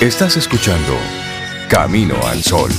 Estás 0.00 0.36
escuchando 0.36 0.92
Camino 1.70 2.16
al 2.26 2.42
Sol. 2.42 2.70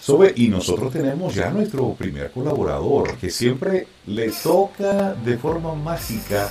Sobe, 0.00 0.32
y 0.36 0.48
nosotros 0.48 0.90
tenemos 0.90 1.34
ya 1.34 1.50
nuestro 1.50 1.92
primer 1.92 2.30
colaborador, 2.30 3.18
que 3.18 3.28
siempre 3.28 3.86
le 4.06 4.30
toca 4.30 5.12
de 5.12 5.36
forma 5.36 5.74
mágica 5.74 6.48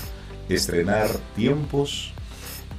estrenar 0.48 1.10
tiempos, 1.36 2.14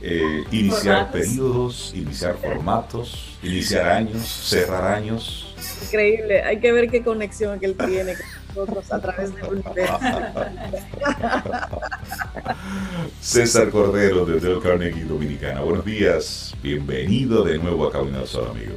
eh, 0.00 0.44
iniciar 0.52 1.10
periodos, 1.10 1.92
iniciar 1.96 2.36
formatos, 2.36 3.36
iniciar 3.42 3.88
años, 3.88 4.24
cerrar 4.24 4.94
años. 4.94 5.47
Increíble, 5.82 6.42
hay 6.42 6.60
que 6.60 6.72
ver 6.72 6.90
qué 6.90 7.02
conexión 7.02 7.58
que 7.58 7.66
él 7.66 7.76
tiene 7.76 8.14
con 8.54 8.66
nosotros 8.66 8.92
a 8.92 9.00
través 9.00 9.34
del 9.34 9.44
universo. 9.44 9.98
César 13.20 13.70
Cordero 13.70 14.24
desde 14.24 14.52
el 14.52 14.60
Carnegie 14.60 15.04
Dominicana. 15.04 15.60
Buenos 15.60 15.84
días, 15.84 16.54
bienvenido 16.62 17.44
de 17.44 17.58
nuevo 17.58 17.86
a 17.86 17.92
Camino 17.92 18.18
al 18.18 18.26
Sol, 18.26 18.48
amigo. 18.50 18.74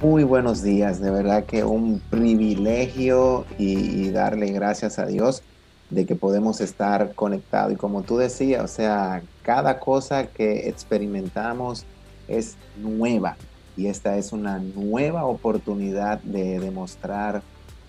Muy 0.00 0.22
buenos 0.22 0.62
días, 0.62 1.00
de 1.00 1.10
verdad 1.10 1.44
que 1.46 1.64
un 1.64 2.00
privilegio 2.10 3.44
y, 3.58 4.10
darle 4.10 4.52
gracias 4.52 4.98
a 4.98 5.06
Dios 5.06 5.42
de 5.90 6.06
que 6.06 6.14
podemos 6.14 6.60
estar 6.60 7.14
conectados. 7.14 7.72
Y 7.72 7.76
como 7.76 8.02
tú 8.02 8.18
decías, 8.18 8.62
o 8.62 8.68
sea, 8.68 9.22
cada 9.42 9.80
cosa 9.80 10.26
que 10.26 10.68
experimentamos 10.68 11.84
es 12.28 12.56
nueva 12.76 13.36
y 13.76 13.86
esta 13.86 14.16
es 14.16 14.32
una 14.32 14.58
nueva 14.58 15.24
oportunidad 15.24 16.20
de 16.20 16.60
demostrar 16.60 17.42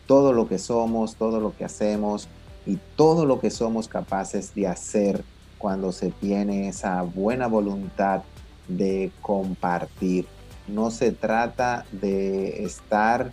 todo 0.08 0.34
lo 0.34 0.48
que 0.48 0.58
somos, 0.58 1.16
todo 1.16 1.40
lo 1.40 1.56
que 1.56 1.66
hacemos 1.66 2.28
y 2.66 2.78
todo 2.96 3.26
lo 3.26 3.40
que 3.40 3.52
somos 3.52 3.88
capaces 3.88 4.54
de 4.56 4.68
hacer 4.68 5.24
cuando 5.58 5.92
se 5.92 6.12
tiene 6.12 6.68
esa 6.68 7.02
buena 7.02 7.48
voluntad 7.48 8.24
de 8.68 9.12
compartir 9.22 10.26
no 10.68 10.92
se 10.92 11.12
trata 11.12 11.86
de 11.92 12.64
estar 12.64 13.32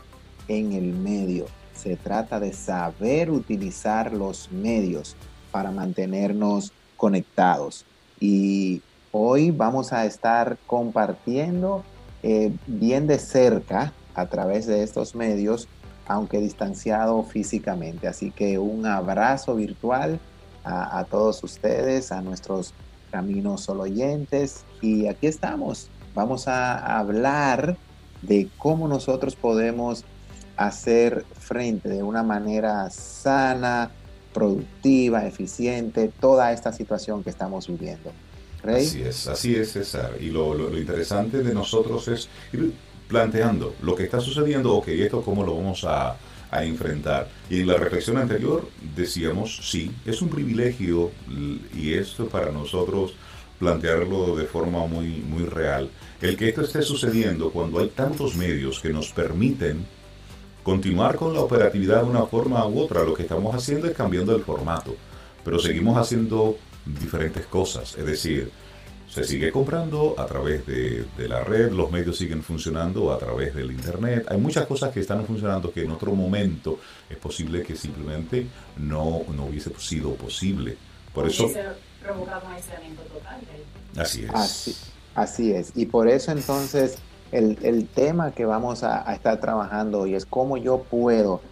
en 0.48 0.72
el 0.72 0.92
medio, 0.92 1.47
se 1.75 1.97
trata 1.97 2.41
de 2.41 2.53
saber 2.53 3.31
utilizar 3.31 4.12
los 4.12 4.50
medios 4.50 5.16
para 5.50 5.70
mantenernos 5.70 6.72
conectados. 6.97 7.84
Y 8.20 8.83
hoy 9.11 9.50
vamos 9.50 9.92
a 9.92 10.05
estar 10.05 10.59
compartiendo 10.66 11.84
eh, 12.23 12.53
bien 12.67 13.06
de 13.06 13.19
cerca 13.19 13.92
a 14.15 14.27
través 14.27 14.67
de 14.67 14.83
estos 14.83 15.15
medios, 15.15 15.69
aunque 16.06 16.39
distanciado 16.39 17.23
físicamente. 17.23 18.09
Así 18.09 18.31
que 18.31 18.59
un 18.59 18.87
abrazo 18.87 19.55
virtual 19.55 20.20
a, 20.65 20.98
a 20.98 21.05
todos 21.05 21.43
ustedes, 21.43 22.12
a 22.12 22.20
nuestros 22.20 22.75
caminos 23.11 23.62
solo 23.62 23.84
oyentes. 23.84 24.65
Y 24.81 25.06
aquí 25.06 25.27
estamos 25.27 25.89
vamos 26.15 26.48
a 26.48 26.98
hablar 26.98 27.77
de 28.23 28.48
cómo 28.59 28.89
nosotros 28.89 29.34
podemos 29.37 30.05
hacer 30.56 31.25
frente 31.39 31.89
de 31.89 32.03
una 32.03 32.23
manera 32.23 32.89
sana, 32.91 33.91
productiva, 34.33 35.27
eficiente, 35.27 36.09
toda 36.09 36.53
esta 36.53 36.73
situación 36.73 37.23
que 37.23 37.31
estamos 37.31 37.67
viviendo. 37.69 38.12
Así 38.62 39.02
es, 39.02 39.27
así 39.27 39.56
es, 39.56 39.72
César. 39.72 40.16
Y 40.20 40.30
lo, 40.30 40.77
interesante 40.77 41.42
de 41.42 41.52
nosotros 41.52 42.06
es 42.08 42.28
ir 42.52 42.72
planteando 43.08 43.74
lo 43.82 43.94
que 43.94 44.04
está 44.04 44.20
sucediendo, 44.20 44.74
ok, 44.74 44.88
esto 44.88 45.22
cómo 45.22 45.44
lo 45.44 45.56
vamos 45.56 45.84
a, 45.84 46.16
a 46.50 46.64
enfrentar. 46.64 47.28
Y 47.50 47.60
en 47.60 47.66
la 47.66 47.77
reflexión 47.77 48.19
anterior 48.19 48.69
decíamos, 48.94 49.60
sí, 49.70 49.91
es 50.06 50.22
un 50.22 50.28
privilegio 50.28 51.10
y 51.74 51.94
esto 51.94 52.27
para 52.28 52.52
nosotros 52.52 53.14
plantearlo 53.58 54.37
de 54.37 54.44
forma 54.44 54.87
muy, 54.87 55.08
muy 55.08 55.44
real. 55.44 55.91
El 56.20 56.37
que 56.37 56.48
esto 56.48 56.62
esté 56.62 56.82
sucediendo 56.82 57.50
cuando 57.50 57.81
hay 57.81 57.88
tantos 57.88 58.34
medios 58.34 58.81
que 58.81 58.92
nos 58.92 59.10
permiten 59.10 59.84
continuar 60.62 61.16
con 61.16 61.34
la 61.34 61.41
operatividad 61.41 62.03
de 62.03 62.10
una 62.10 62.26
forma 62.26 62.66
u 62.66 62.81
otra, 62.81 63.03
lo 63.03 63.14
que 63.14 63.22
estamos 63.22 63.54
haciendo 63.54 63.87
es 63.87 63.97
cambiando 63.97 64.34
el 64.34 64.42
formato, 64.42 64.94
pero 65.44 65.58
seguimos 65.58 65.97
haciendo 65.97 66.56
diferentes 66.84 67.47
cosas, 67.47 67.97
es 67.97 68.06
decir, 68.06 68.50
se 69.12 69.25
sigue 69.25 69.53
comprando 69.53 70.15
a 70.16 70.25
través 70.25 70.66
de, 70.66 71.04
la 71.28 71.44
red, 71.44 71.70
los 71.70 71.91
medios 71.91 72.16
siguen 72.16 72.43
funcionando 72.43 73.12
a 73.12 73.19
través 73.19 73.54
del 73.54 73.70
Internet. 73.70 74.26
Hay 74.31 74.38
muchas 74.38 74.66
cosas 74.66 74.91
que 74.91 75.00
están 75.00 75.26
funcionando 75.26 75.70
que 75.70 75.82
en 75.84 75.91
otro 75.91 76.15
momento 76.15 76.78
es 77.10 77.19
posible 77.19 77.62
que 77.62 77.76
simplemente 77.76 78.47
no, 78.78 79.20
no 79.34 79.44
hubiese 79.44 79.70
sido 79.78 80.15
posible. 80.15 80.78
Por 81.12 81.28
eso 81.28 81.50
provocar 82.03 82.43
un 82.44 82.53
aislamiento 82.53 83.03
total. 83.03 83.41
Así 83.99 84.25
es. 84.25 84.93
Así, 85.14 85.53
es. 85.53 85.72
Y 85.75 85.84
por 85.84 86.09
eso 86.09 86.32
entonces 86.32 86.97
el, 87.32 87.87
tema 87.94 88.32
que 88.32 88.47
vamos 88.47 88.82
a, 88.82 89.12
estar 89.12 89.38
trabajando 89.41 90.00
hoy 90.00 90.14
es 90.14 90.25
cómo 90.25 90.56
yo 90.56 90.84
puedo 90.84 91.43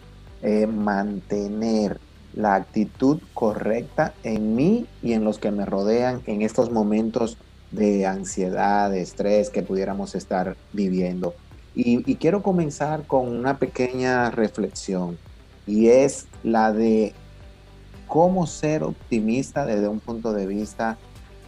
eh, 0.41 0.66
mantener 0.66 2.00
la 2.34 2.54
actitud 2.54 3.20
correcta 3.34 4.14
en 4.22 4.54
mí 4.54 4.86
y 5.02 5.12
en 5.12 5.24
los 5.24 5.38
que 5.38 5.50
me 5.50 5.64
rodean 5.64 6.22
en 6.26 6.42
estos 6.42 6.70
momentos 6.70 7.36
de 7.70 8.06
ansiedad, 8.06 8.91
de 8.91 9.02
estrés 9.02 9.50
que 9.50 9.62
pudiéramos 9.62 10.14
estar 10.14 10.56
viviendo. 10.72 11.34
y, 11.74 12.16
quiero 12.16 12.42
comenzar 12.42 13.06
con 13.06 13.28
una 13.28 13.58
pequeña 13.58 14.30
reflexión 14.30 15.16
y 15.66 15.86
es 15.88 16.26
la 16.42 16.72
de 16.72 17.14
cómo 18.08 18.47
ser 18.48 18.82
optimista 18.82 19.64
desde 19.64 19.86
un 19.86 20.00
punto 20.00 20.32
de 20.32 20.47
vista 20.47 20.98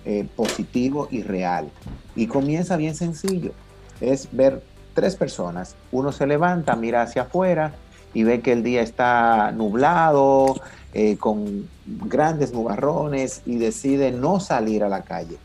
eh, 0.05 0.27
positivo 0.37 1.09
y 1.11 1.23
real. 1.23 1.69
Y 2.15 2.29
comienza 2.29 2.77
bien 2.77 2.95
sencillo. 2.95 3.53
Es 4.01 4.29
ver 4.33 4.63
tres 4.95 5.17
personas. 5.17 5.75
Uno 5.91 6.13
se 6.13 6.27
levanta, 6.27 6.77
mira 6.77 7.03
hacia 7.03 7.23
afuera 7.23 7.73
y 8.15 8.25
ve 8.25 8.41
que 8.41 8.53
el 8.53 8.63
día 8.63 8.83
está 8.83 9.53
nublado, 9.53 10.57
eh, 10.95 11.17
con 11.17 11.69
grandes 11.87 12.53
nubarrones 12.53 13.43
y 13.47 13.57
decide 13.57 14.13
no 14.13 14.41
salir 14.41 14.85
a 14.85 14.89
la 14.89 15.03
calle. 15.03 15.39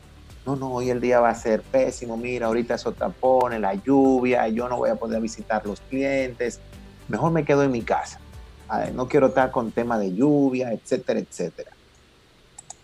No, 0.45 0.55
no, 0.55 0.73
hoy 0.73 0.89
el 0.89 1.01
día 1.01 1.19
va 1.19 1.29
a 1.29 1.35
ser 1.35 1.61
pésimo. 1.61 2.17
Mira, 2.17 2.47
ahorita 2.47 2.75
eso 2.75 2.93
tapone, 2.93 3.59
la 3.59 3.73
lluvia, 3.73 4.47
yo 4.47 4.69
no 4.69 4.77
voy 4.77 4.89
a 4.89 4.95
poder 4.95 5.21
visitar 5.21 5.65
los 5.65 5.81
clientes. 5.81 6.59
Mejor 7.07 7.31
me 7.31 7.43
quedo 7.43 7.63
en 7.63 7.71
mi 7.71 7.81
casa 7.81 8.19
no 8.93 9.07
quiero 9.07 9.27
estar 9.27 9.51
con 9.51 9.71
tema 9.71 9.97
de 9.97 10.13
lluvia, 10.13 10.71
etcétera, 10.71 11.19
etcétera. 11.19 11.71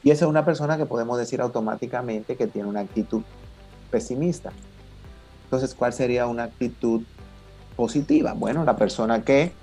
Y 0.01 0.11
esa 0.11 0.25
es 0.25 0.29
una 0.29 0.45
persona 0.45 0.77
que 0.77 0.85
podemos 0.85 1.17
decir 1.17 1.41
automáticamente 1.41 2.35
que 2.35 2.47
tiene 2.47 2.67
una 2.67 2.81
actitud 2.81 3.21
pesimista. 3.89 4.51
Entonces, 5.45 5.75
¿cuál 5.75 5.93
sería 5.93 6.27
una 6.27 6.43
actitud 6.43 7.01
positiva? 7.75 8.33
Bueno, 8.33 8.63
la 8.63 8.75
persona 8.75 9.23
que 9.23 9.53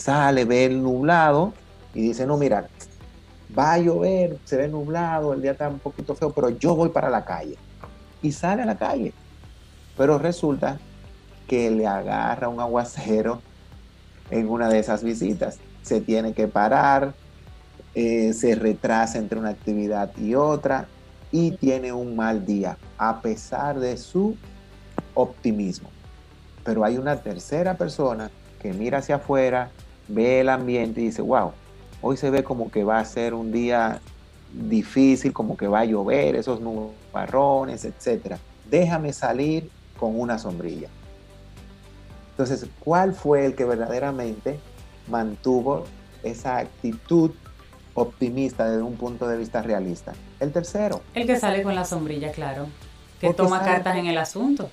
sale, 0.00 0.44
ve 0.44 0.66
el 0.66 0.82
nublado 0.82 1.52
y 1.94 2.02
dice, 2.02 2.26
no, 2.26 2.36
mira, 2.36 2.68
va 3.56 3.74
a 3.74 3.78
llover, 3.78 4.38
se 4.44 4.56
ve 4.56 4.68
nublado, 4.68 5.32
el 5.32 5.42
día 5.42 5.52
está 5.52 5.68
un 5.68 5.78
poquito 5.78 6.14
feo, 6.14 6.32
pero 6.32 6.50
yo 6.50 6.74
voy 6.74 6.90
para 6.90 7.10
la 7.10 7.24
calle. 7.24 7.56
Y 8.22 8.32
sale 8.32 8.62
a 8.62 8.66
la 8.66 8.76
calle. 8.76 9.12
Pero 9.96 10.18
resulta 10.18 10.78
que 11.46 11.70
le 11.70 11.86
agarra 11.86 12.48
un 12.48 12.60
aguacero 12.60 13.40
en 14.30 14.48
una 14.48 14.68
de 14.68 14.78
esas 14.78 15.02
visitas 15.02 15.58
se 15.86 16.00
tiene 16.00 16.32
que 16.32 16.48
parar, 16.48 17.14
eh, 17.94 18.32
se 18.32 18.56
retrasa 18.56 19.18
entre 19.18 19.38
una 19.38 19.50
actividad 19.50 20.10
y 20.18 20.34
otra 20.34 20.88
y 21.30 21.52
tiene 21.52 21.92
un 21.92 22.16
mal 22.16 22.44
día, 22.44 22.76
a 22.98 23.20
pesar 23.20 23.78
de 23.78 23.96
su 23.96 24.36
optimismo. 25.14 25.90
Pero 26.64 26.84
hay 26.84 26.98
una 26.98 27.16
tercera 27.22 27.74
persona 27.74 28.30
que 28.60 28.72
mira 28.72 28.98
hacia 28.98 29.16
afuera, 29.16 29.70
ve 30.08 30.40
el 30.40 30.48
ambiente 30.48 31.00
y 31.00 31.06
dice, 31.06 31.22
wow, 31.22 31.52
hoy 32.02 32.16
se 32.16 32.30
ve 32.30 32.44
como 32.44 32.70
que 32.70 32.84
va 32.84 32.98
a 32.98 33.04
ser 33.04 33.34
un 33.34 33.52
día 33.52 34.00
difícil, 34.52 35.32
como 35.32 35.56
que 35.56 35.68
va 35.68 35.80
a 35.80 35.84
llover, 35.84 36.36
esos 36.36 36.60
nubarrones, 36.60 37.84
etc. 37.84 38.36
Déjame 38.68 39.12
salir 39.12 39.70
con 39.98 40.18
una 40.18 40.38
sombrilla. 40.38 40.88
Entonces, 42.30 42.66
¿cuál 42.80 43.14
fue 43.14 43.46
el 43.46 43.54
que 43.54 43.64
verdaderamente 43.64 44.58
mantuvo 45.08 45.84
esa 46.22 46.58
actitud 46.58 47.32
optimista 47.96 48.68
desde 48.68 48.82
un 48.82 48.96
punto 48.96 49.26
de 49.26 49.36
vista 49.38 49.62
realista. 49.62 50.12
El 50.38 50.52
tercero. 50.52 51.02
El 51.14 51.26
que 51.26 51.38
sale 51.38 51.62
con 51.62 51.74
la 51.74 51.84
sombrilla, 51.84 52.30
claro. 52.30 52.68
Que 53.20 53.32
toma 53.32 53.62
cartas 53.62 53.96
en 53.96 54.06
el 54.06 54.18
asunto. 54.18 54.70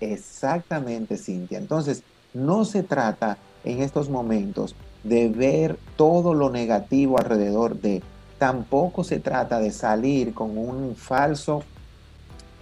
Exactamente, 0.00 1.18
Cintia. 1.18 1.58
Entonces, 1.58 2.02
no 2.32 2.64
se 2.64 2.82
trata 2.82 3.36
en 3.66 3.82
estos 3.82 4.08
momentos 4.08 4.74
de 5.04 5.28
ver 5.28 5.78
todo 5.96 6.32
lo 6.32 6.50
negativo 6.50 7.18
alrededor 7.18 7.78
de. 7.80 8.02
Tampoco 8.38 9.02
se 9.02 9.18
trata 9.18 9.60
de 9.60 9.70
salir 9.70 10.34
con 10.34 10.56
un 10.58 10.94
falso 10.94 11.64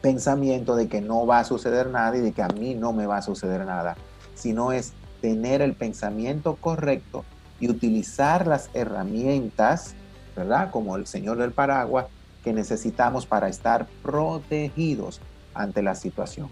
pensamiento 0.00 0.76
de 0.76 0.88
que 0.88 1.00
no 1.00 1.26
va 1.26 1.40
a 1.40 1.44
suceder 1.44 1.88
nada 1.88 2.16
y 2.16 2.20
de 2.20 2.32
que 2.32 2.42
a 2.42 2.48
mí 2.48 2.74
no 2.74 2.92
me 2.92 3.06
va 3.06 3.18
a 3.18 3.22
suceder 3.22 3.64
nada, 3.64 3.96
sino 4.34 4.72
es 4.72 4.92
tener 5.20 5.62
el 5.62 5.74
pensamiento 5.74 6.56
correcto 6.56 7.24
y 7.58 7.68
utilizar 7.68 8.46
las 8.46 8.70
herramientas, 8.74 9.94
¿verdad? 10.36 10.70
Como 10.70 10.96
el 10.96 11.06
Señor 11.06 11.38
del 11.38 11.52
Paraguas, 11.52 12.06
que 12.44 12.52
necesitamos 12.52 13.26
para 13.26 13.48
estar 13.48 13.86
protegidos 14.02 15.20
ante 15.54 15.82
la 15.82 15.94
situación. 15.94 16.48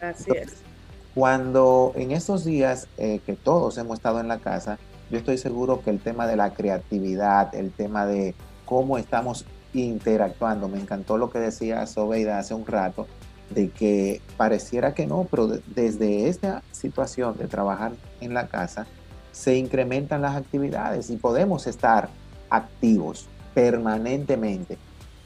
Así 0.00 0.30
es. 0.34 0.73
Cuando 1.14 1.92
en 1.94 2.10
estos 2.10 2.44
días 2.44 2.88
eh, 2.98 3.20
que 3.24 3.34
todos 3.34 3.78
hemos 3.78 3.98
estado 3.98 4.20
en 4.20 4.26
la 4.26 4.38
casa, 4.38 4.78
yo 5.10 5.18
estoy 5.18 5.38
seguro 5.38 5.80
que 5.80 5.90
el 5.90 6.00
tema 6.00 6.26
de 6.26 6.36
la 6.36 6.54
creatividad, 6.54 7.54
el 7.54 7.70
tema 7.70 8.04
de 8.04 8.34
cómo 8.64 8.98
estamos 8.98 9.44
interactuando, 9.74 10.68
me 10.68 10.80
encantó 10.80 11.16
lo 11.16 11.30
que 11.30 11.38
decía 11.38 11.86
Sobeida 11.86 12.38
hace 12.38 12.54
un 12.54 12.66
rato, 12.66 13.06
de 13.50 13.70
que 13.70 14.22
pareciera 14.36 14.94
que 14.94 15.06
no, 15.06 15.28
pero 15.30 15.46
desde 15.46 16.28
esta 16.28 16.62
situación 16.72 17.36
de 17.36 17.46
trabajar 17.46 17.92
en 18.20 18.34
la 18.34 18.48
casa, 18.48 18.86
se 19.30 19.56
incrementan 19.56 20.22
las 20.22 20.34
actividades 20.34 21.10
y 21.10 21.16
podemos 21.16 21.66
estar 21.66 22.08
activos 22.50 23.28
permanentemente 23.52 24.78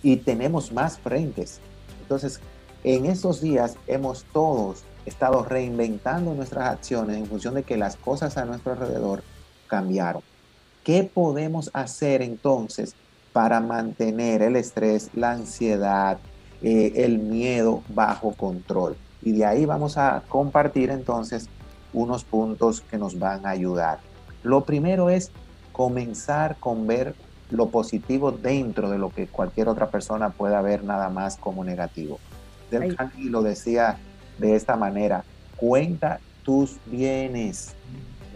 y 0.02 0.16
tenemos 0.16 0.72
más 0.72 0.98
frentes. 0.98 1.60
Entonces, 2.02 2.40
en 2.84 3.06
estos 3.06 3.40
días 3.40 3.76
hemos 3.86 4.24
todos 4.32 4.84
estado 5.08 5.44
reinventando 5.44 6.34
nuestras 6.34 6.68
acciones 6.68 7.16
en 7.16 7.26
función 7.26 7.54
de 7.54 7.62
que 7.62 7.76
las 7.76 7.96
cosas 7.96 8.36
a 8.36 8.44
nuestro 8.44 8.72
alrededor 8.72 9.22
cambiaron. 9.66 10.22
¿Qué 10.84 11.04
podemos 11.04 11.70
hacer 11.74 12.22
entonces 12.22 12.94
para 13.32 13.60
mantener 13.60 14.42
el 14.42 14.56
estrés, 14.56 15.10
la 15.14 15.32
ansiedad, 15.32 16.18
eh, 16.62 16.92
el 16.96 17.18
miedo 17.18 17.82
bajo 17.88 18.32
control? 18.32 18.96
Y 19.22 19.32
de 19.32 19.44
ahí 19.44 19.66
vamos 19.66 19.98
a 19.98 20.22
compartir 20.28 20.90
entonces 20.90 21.48
unos 21.92 22.24
puntos 22.24 22.80
que 22.80 22.98
nos 22.98 23.18
van 23.18 23.44
a 23.46 23.50
ayudar. 23.50 23.98
Lo 24.42 24.64
primero 24.64 25.10
es 25.10 25.30
comenzar 25.72 26.56
con 26.58 26.86
ver 26.86 27.14
lo 27.50 27.68
positivo 27.68 28.30
dentro 28.32 28.90
de 28.90 28.98
lo 28.98 29.10
que 29.10 29.26
cualquier 29.26 29.68
otra 29.68 29.90
persona 29.90 30.30
pueda 30.30 30.60
ver 30.60 30.84
nada 30.84 31.08
más 31.08 31.36
como 31.36 31.64
negativo. 31.64 32.18
Del 32.70 32.94
Carnegie 32.94 33.30
lo 33.30 33.42
decía 33.42 33.98
de 34.38 34.54
esta 34.54 34.76
manera, 34.76 35.24
cuenta 35.56 36.20
tus 36.44 36.78
bienes, 36.86 37.74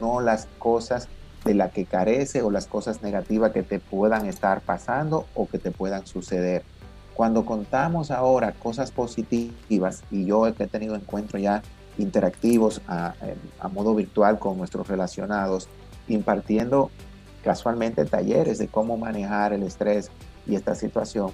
no 0.00 0.20
las 0.20 0.46
cosas 0.58 1.08
de 1.44 1.54
las 1.54 1.72
que 1.72 1.84
carece 1.84 2.42
o 2.42 2.50
las 2.50 2.66
cosas 2.66 3.02
negativas 3.02 3.52
que 3.52 3.62
te 3.62 3.78
puedan 3.78 4.26
estar 4.26 4.60
pasando 4.60 5.26
o 5.34 5.48
que 5.48 5.58
te 5.58 5.70
puedan 5.70 6.06
suceder. 6.06 6.62
Cuando 7.14 7.44
contamos 7.44 8.10
ahora 8.10 8.52
cosas 8.52 8.90
positivas, 8.90 10.02
y 10.10 10.24
yo 10.24 10.46
he 10.46 10.52
tenido 10.52 10.94
encuentros 10.94 11.42
ya 11.42 11.62
interactivos 11.98 12.80
a, 12.88 13.14
a 13.60 13.68
modo 13.68 13.94
virtual 13.94 14.38
con 14.38 14.56
nuestros 14.56 14.88
relacionados, 14.88 15.68
impartiendo 16.08 16.90
casualmente 17.42 18.04
talleres 18.04 18.58
de 18.58 18.68
cómo 18.68 18.96
manejar 18.96 19.52
el 19.52 19.62
estrés 19.62 20.10
y 20.46 20.54
esta 20.54 20.74
situación, 20.74 21.30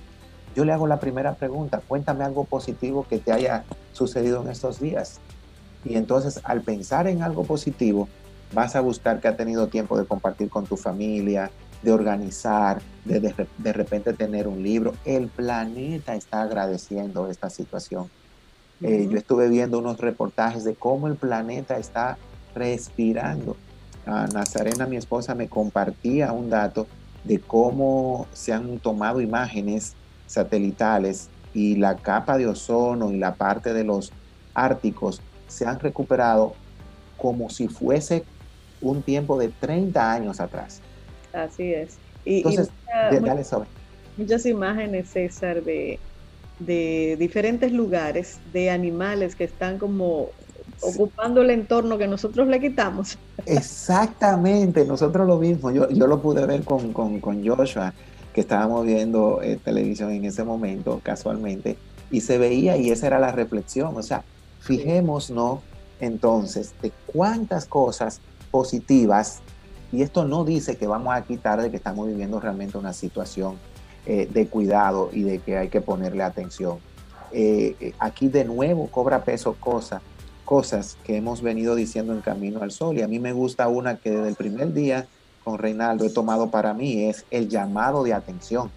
yo 0.59 0.65
le 0.65 0.73
hago 0.73 0.89
la 0.89 0.99
primera 0.99 1.35
pregunta, 1.35 1.81
cuéntame 1.87 2.25
algo 2.25 2.43
positivo 2.43 3.07
que 3.09 3.19
te 3.19 3.31
haya 3.31 3.63
sucedido 3.93 4.43
en 4.43 4.49
estos 4.49 4.81
días. 4.81 5.21
Y 5.85 5.95
entonces 5.95 6.41
al 6.43 6.63
pensar 6.63 7.07
en 7.07 7.23
algo 7.23 7.45
positivo, 7.45 8.09
vas 8.53 8.75
a 8.75 8.81
buscar 8.81 9.21
que 9.21 9.29
ha 9.29 9.37
tenido 9.37 9.69
tiempo 9.69 9.97
de 9.97 10.05
compartir 10.05 10.51
con 10.51 10.67
tu 10.67 10.77
familia, 10.77 11.53
de 11.81 11.93
organizar, 11.93 12.83
de, 13.05 13.21
de, 13.21 13.73
repente 13.73 14.13
tener 14.15 14.49
un 14.49 14.65
libro. 14.65 14.95
El 15.05 15.29
planeta 15.29 16.17
está 16.17 16.43
agradeciendo 16.43 17.31
esta 17.31 17.51
situación. 17.51 18.11
Eh, 18.83 19.07
yo 19.09 19.17
estuve 19.17 19.49
viendo 19.49 19.79
unos 19.79 19.99
reportajes 19.99 20.65
de 20.65 20.75
cómo 20.75 21.07
el 21.07 21.15
planeta 21.15 21.79
está 21.79 22.19
respirando 22.57 23.57
Nazarena, 24.07 24.87
mi 24.87 24.97
esposa, 24.97 25.37
me 25.37 25.49
compartía 25.49 26.33
un 26.33 26.51
dato 26.51 26.89
de 27.23 27.39
cómo 27.39 28.27
se 28.33 28.53
han 28.53 28.81
tomado 28.81 29.21
imágenes 29.21 29.95
satelitales 30.29 31.29
y 31.53 31.75
la 31.75 31.97
capa 31.97 32.39
de 32.39 32.47
ozono 32.47 33.11
y 33.11 33.19
la 33.19 33.35
parte 33.35 33.73
de 33.73 33.83
los 33.83 34.13
árticos 34.55 35.21
se 35.49 35.67
han 35.67 35.81
recuperado 35.81 36.55
como 37.17 37.51
si 37.51 37.67
fuese 37.67 38.25
un 38.81 39.03
tiempo 39.03 39.39
de 39.39 39.49
30 39.49 40.13
años 40.13 40.39
atrás. 40.39 40.81
Así 41.33 41.73
es. 41.75 41.97
Y, 42.25 42.39
Entonces, 42.39 42.71
dale 43.21 43.43
sobre. 43.43 43.69
Muchas 44.17 44.47
imágenes, 44.47 45.09
César, 45.09 45.63
de, 45.63 45.99
de 46.61 47.17
diferentes 47.19 47.73
lugares, 47.73 48.39
de 48.53 48.71
animales 48.71 49.35
que 49.35 49.45
están 49.45 49.79
como 49.79 50.29
ocupando 50.81 51.43
el 51.43 51.51
entorno 51.51 51.99
que 51.99 52.07
nosotros 52.07 52.47
le 52.49 52.61
quitamos. 52.61 53.19
Exactamente, 53.47 54.85
nosotros 54.85 55.27
lo 55.27 55.39
mismo. 55.39 55.71
Yo, 55.71 55.89
yo 55.91 56.07
lo 56.07 56.21
pude 56.21 56.47
ver 56.47 56.65
con, 56.65 56.93
con, 56.93 57.21
con 57.21 57.47
Joshua, 57.47 57.93
que 58.33 58.41
estábamos 58.41 58.87
viendo 58.87 59.43
eh, 59.43 59.59
televisión 59.63 60.11
en 60.13 60.25
ese 60.25 60.45
momento, 60.45 61.01
casualmente, 61.03 61.77
y 62.11 62.21
se 62.21 62.39
veía, 62.39 62.77
y 62.77 62.91
esa 62.91 63.07
era 63.07 63.19
la 63.19 63.33
reflexión. 63.33 63.97
O 63.97 64.03
sea, 64.03 64.25
fijémonos 64.61 65.61
entonces 66.01 66.75
de 66.83 66.93
cuántas 67.07 67.67
cosas 67.67 68.21
positivas, 68.51 69.41
y 69.93 70.03
esto 70.03 70.25
no 70.25 70.45
dice 70.45 70.77
que 70.77 70.87
vamos 70.87 71.15
a 71.15 71.23
quitar 71.23 71.61
de 71.63 71.71
que 71.71 71.77
estamos 71.77 72.07
viviendo 72.07 72.41
realmente 72.41 72.79
una 72.79 72.93
situación 72.93 73.57
eh, 74.07 74.29
de 74.33 74.47
cuidado 74.47 75.11
y 75.13 75.23
de 75.23 75.39
que 75.39 75.57
hay 75.57 75.69
que 75.69 75.81
ponerle 75.81 76.23
atención. 76.23 76.79
Eh, 77.33 77.93
aquí 77.99 78.29
de 78.29 78.45
nuevo 78.45 78.87
cobra 78.87 79.25
peso 79.25 79.55
cosa 79.61 80.01
cosas 80.49 80.97
que 81.05 81.19
hemos 81.19 81.43
venido 81.43 81.75
diciendo 81.75 82.15
en 82.15 82.23
Camino 82.23 82.63
al 82.63 82.71
Sol. 82.71 82.97
Y 82.97 83.03
a 83.03 83.07
mí 83.07 83.19
me 83.19 83.35
gusta 83.35 83.69
una 83.69 83.99
que 83.99 84.11
desde 84.11 84.31
el 84.31 84.35
primer 84.35 84.73
día 84.73 85.07
con 85.44 85.58
Reinaldo 85.58 86.05
he 86.05 86.11
tomado 86.11 86.50
para 86.50 86.75
mí, 86.75 87.05
es 87.05 87.25
el 87.31 87.49
llamado 87.49 88.02
de 88.02 88.14
atención. 88.14 88.70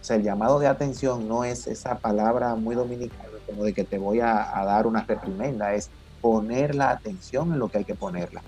O 0.00 0.04
sea, 0.04 0.16
el 0.16 0.22
llamado 0.22 0.58
de 0.58 0.66
atención 0.66 1.28
no 1.28 1.44
es 1.44 1.66
esa 1.66 1.98
palabra 1.98 2.54
muy 2.54 2.74
dominicana 2.74 3.28
como 3.48 3.64
de 3.64 3.72
que 3.72 3.84
te 3.84 3.98
voy 3.98 4.20
a, 4.20 4.52
dar 4.64 4.86
una 4.86 5.02
reprimenda, 5.04 5.72
es 5.74 5.90
poner 6.20 6.74
la 6.74 6.90
atención 6.90 7.52
en 7.52 7.58
lo 7.58 7.68
que 7.68 7.78
hay 7.78 7.84
que 7.84 7.94
ponerla. 7.94 8.42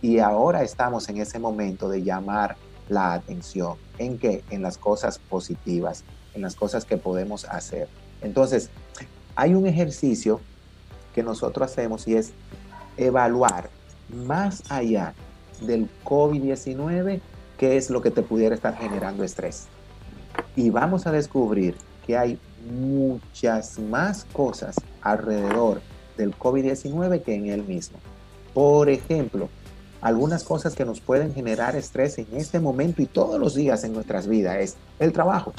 Y 0.00 0.20
ahora 0.20 0.62
estamos 0.62 1.08
en 1.08 1.18
ese 1.18 1.38
momento 1.38 1.88
de 1.88 2.02
llamar 2.02 2.56
la 2.88 3.14
atención. 3.14 3.76
¿En 3.98 4.18
qué? 4.18 4.44
En 4.50 4.62
las 4.62 4.78
cosas 4.78 5.18
positivas, 5.18 6.04
en 6.34 6.42
las 6.42 6.54
cosas 6.54 6.84
que 6.84 6.96
podemos 6.96 7.44
hacer. 7.46 7.88
Entonces, 8.22 8.70
hay 9.34 9.54
un 9.54 9.66
ejercicio 9.66 10.40
que 11.14 11.22
nosotros 11.22 11.70
hacemos 11.70 12.06
y 12.06 12.16
es 12.16 12.32
evaluar 12.96 13.70
más 14.08 14.62
allá 14.70 15.14
del 15.60 15.88
COVID-19 16.04 17.20
qué 17.58 17.76
es 17.76 17.90
lo 17.90 18.02
que 18.02 18.10
te 18.10 18.22
pudiera 18.22 18.54
estar 18.54 18.76
generando 18.76 19.24
estrés. 19.24 19.66
Y 20.56 20.70
vamos 20.70 21.06
a 21.06 21.12
descubrir 21.12 21.76
que 22.06 22.16
hay 22.16 22.38
muchas 22.70 23.78
más 23.78 24.24
cosas 24.32 24.76
alrededor 25.02 25.80
del 26.16 26.36
COVID-19 26.36 27.22
que 27.22 27.34
en 27.34 27.46
él 27.46 27.64
mismo. 27.64 27.98
Por 28.52 28.88
ejemplo, 28.88 29.48
algunas 30.00 30.44
cosas 30.44 30.74
que 30.74 30.84
nos 30.84 31.00
pueden 31.00 31.34
generar 31.34 31.76
estrés 31.76 32.18
en 32.18 32.26
este 32.34 32.60
momento 32.60 33.02
y 33.02 33.06
todos 33.06 33.40
los 33.40 33.54
días 33.54 33.84
en 33.84 33.92
nuestras 33.92 34.26
vidas 34.26 34.56
es 34.58 34.76
el 34.98 35.12
trabajo, 35.12 35.52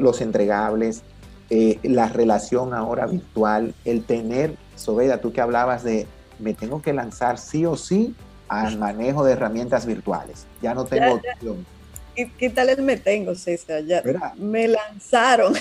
los 0.00 0.20
entregables, 0.20 1.02
eh, 1.50 1.78
la 1.82 2.08
relación 2.08 2.72
ahora 2.72 3.06
virtual, 3.06 3.74
el 3.84 4.04
tener, 4.04 4.56
Sobeda, 4.76 5.18
tú 5.18 5.32
que 5.32 5.40
hablabas 5.40 5.84
de, 5.84 6.06
me 6.38 6.54
tengo 6.54 6.82
que 6.82 6.92
lanzar 6.92 7.38
sí 7.38 7.66
o 7.66 7.76
sí 7.76 8.14
al 8.48 8.78
manejo 8.78 9.24
de 9.24 9.32
herramientas 9.32 9.86
virtuales. 9.86 10.46
Ya 10.62 10.74
no 10.74 10.84
tengo 10.84 11.14
opción. 11.14 11.66
¿Qué, 12.14 12.50
tal 12.50 12.68
el 12.68 12.82
me 12.82 12.96
tengo, 12.96 13.34
César? 13.34 13.84
Ya 13.84 14.02
me 14.36 14.68
lanzaron. 14.68 15.54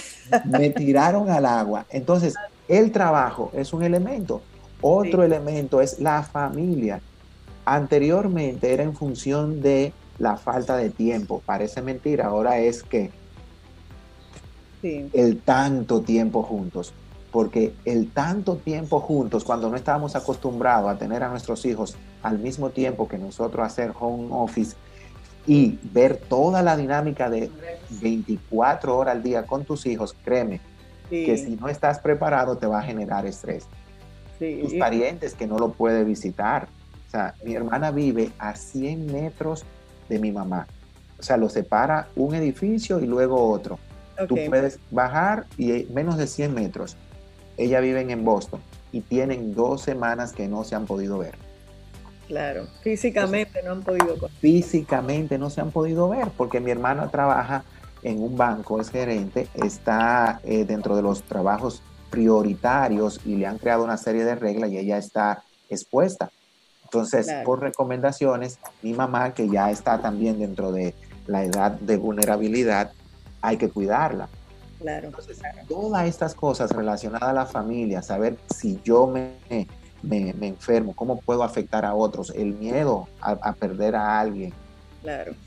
Me 0.45 0.69
tiraron 0.69 1.29
al 1.29 1.45
agua. 1.45 1.85
Entonces, 1.89 2.35
el 2.67 2.91
trabajo 2.91 3.51
es 3.53 3.73
un 3.73 3.83
elemento. 3.83 4.41
Otro 4.81 5.23
elemento 5.23 5.81
es 5.81 5.99
la 5.99 6.23
familia. 6.23 7.01
Anteriormente 7.65 8.73
era 8.73 8.83
en 8.83 8.95
función 8.95 9.61
de 9.61 9.93
la 10.19 10.37
falta 10.37 10.77
de 10.77 10.89
tiempo. 10.89 11.41
Parece 11.45 11.81
mentira, 11.81 12.27
ahora 12.27 12.59
es 12.59 12.83
que 12.83 13.09
el 14.83 15.41
tanto 15.41 16.01
tiempo 16.01 16.43
juntos. 16.43 16.93
Porque 17.31 17.73
el 17.85 18.11
tanto 18.11 18.57
tiempo 18.57 18.99
juntos, 18.99 19.43
cuando 19.43 19.69
no 19.69 19.75
estábamos 19.75 20.15
acostumbrados 20.15 20.91
a 20.91 20.99
tener 20.99 21.23
a 21.23 21.29
nuestros 21.29 21.65
hijos 21.65 21.95
al 22.23 22.39
mismo 22.39 22.69
tiempo 22.69 23.07
que 23.07 23.17
nosotros 23.17 23.65
hacer 23.65 23.93
home 23.99 24.29
office 24.31 24.75
y 25.45 25.77
ver 25.83 26.17
toda 26.17 26.61
la 26.63 26.77
dinámica 26.77 27.29
de 27.29 27.51
24 28.01 28.97
horas 28.97 29.15
al 29.15 29.23
día 29.23 29.43
con 29.43 29.65
tus 29.65 29.85
hijos, 29.85 30.15
créeme 30.23 30.61
que 31.09 31.37
si 31.37 31.55
no 31.57 31.67
estás 31.69 31.99
preparado 31.99 32.57
te 32.57 32.65
va 32.65 32.79
a 32.79 32.81
generar 32.81 33.25
estrés. 33.25 33.67
Tus 34.39 34.73
parientes 34.75 35.35
que 35.35 35.45
no 35.45 35.57
lo 35.57 35.73
puede 35.73 36.03
visitar. 36.03 36.67
O 37.07 37.11
sea, 37.11 37.35
mi 37.45 37.53
hermana 37.53 37.91
vive 37.91 38.31
a 38.39 38.55
100 38.55 39.05
metros 39.05 39.63
de 40.09 40.19
mi 40.19 40.31
mamá. 40.31 40.67
O 41.19 41.23
sea, 41.23 41.37
lo 41.37 41.49
separa 41.49 42.07
un 42.15 42.33
edificio 42.33 42.99
y 42.99 43.05
luego 43.05 43.49
otro. 43.49 43.77
Tú 44.27 44.35
puedes 44.47 44.79
bajar 44.91 45.45
y 45.57 45.85
menos 45.93 46.17
de 46.17 46.27
100 46.27 46.53
metros. 46.53 46.97
Ella 47.57 47.79
vive 47.79 48.01
en 48.01 48.25
Boston 48.25 48.59
y 48.91 49.01
tienen 49.01 49.53
dos 49.53 49.81
semanas 49.81 50.33
que 50.33 50.47
no 50.47 50.63
se 50.63 50.75
han 50.75 50.85
podido 50.85 51.19
ver. 51.19 51.35
Claro, 52.27 52.67
físicamente 52.81 53.61
no 53.63 53.71
han 53.71 53.81
podido. 53.81 54.15
Físicamente 54.39 55.37
no 55.37 55.49
se 55.49 55.61
han 55.61 55.71
podido 55.71 56.09
ver 56.09 56.29
porque 56.37 56.59
mi 56.59 56.71
hermana 56.71 57.09
trabaja 57.09 57.63
en 58.01 58.21
un 58.21 58.37
banco, 58.37 58.79
es 58.79 58.89
gerente, 58.89 59.47
está 59.53 60.39
eh, 60.43 60.65
dentro 60.65 60.95
de 60.95 61.01
los 61.01 61.23
trabajos 61.23 61.81
prioritarios 62.09 63.19
y 63.25 63.35
le 63.35 63.47
han 63.47 63.57
creado 63.57 63.83
una 63.83 63.97
serie 63.97 64.23
de 64.23 64.35
reglas 64.35 64.69
y 64.71 64.77
ella 64.77 64.97
está 64.97 65.43
expuesta. 65.69 66.31
Entonces, 66.83 67.27
por 67.43 67.59
recomendaciones, 67.59 68.59
mi 68.83 68.93
mamá, 68.93 69.33
que 69.33 69.49
ya 69.49 69.71
está 69.71 69.99
también 69.99 70.37
dentro 70.37 70.71
de 70.71 70.93
la 71.25 71.43
edad 71.43 71.71
de 71.71 71.97
vulnerabilidad, 71.97 72.91
hay 73.41 73.57
que 73.57 73.69
cuidarla. 73.69 74.29
Claro, 74.79 75.09
Todas 75.67 76.07
estas 76.07 76.35
cosas 76.35 76.69
relacionadas 76.69 77.29
a 77.29 77.33
la 77.33 77.45
familia, 77.45 78.03
saber 78.03 78.37
si 78.53 78.79
yo 78.83 79.07
me, 79.07 79.37
me, 80.03 80.29
enfermo, 80.47 80.93
cómo 80.95 81.19
puedo 81.19 81.43
afectar 81.43 81.85
a 81.85 81.95
otros, 81.95 82.31
el 82.35 82.53
miedo 82.53 83.07
a, 83.21 83.53
perder 83.53 83.95
a 83.95 84.19
alguien, 84.19 84.53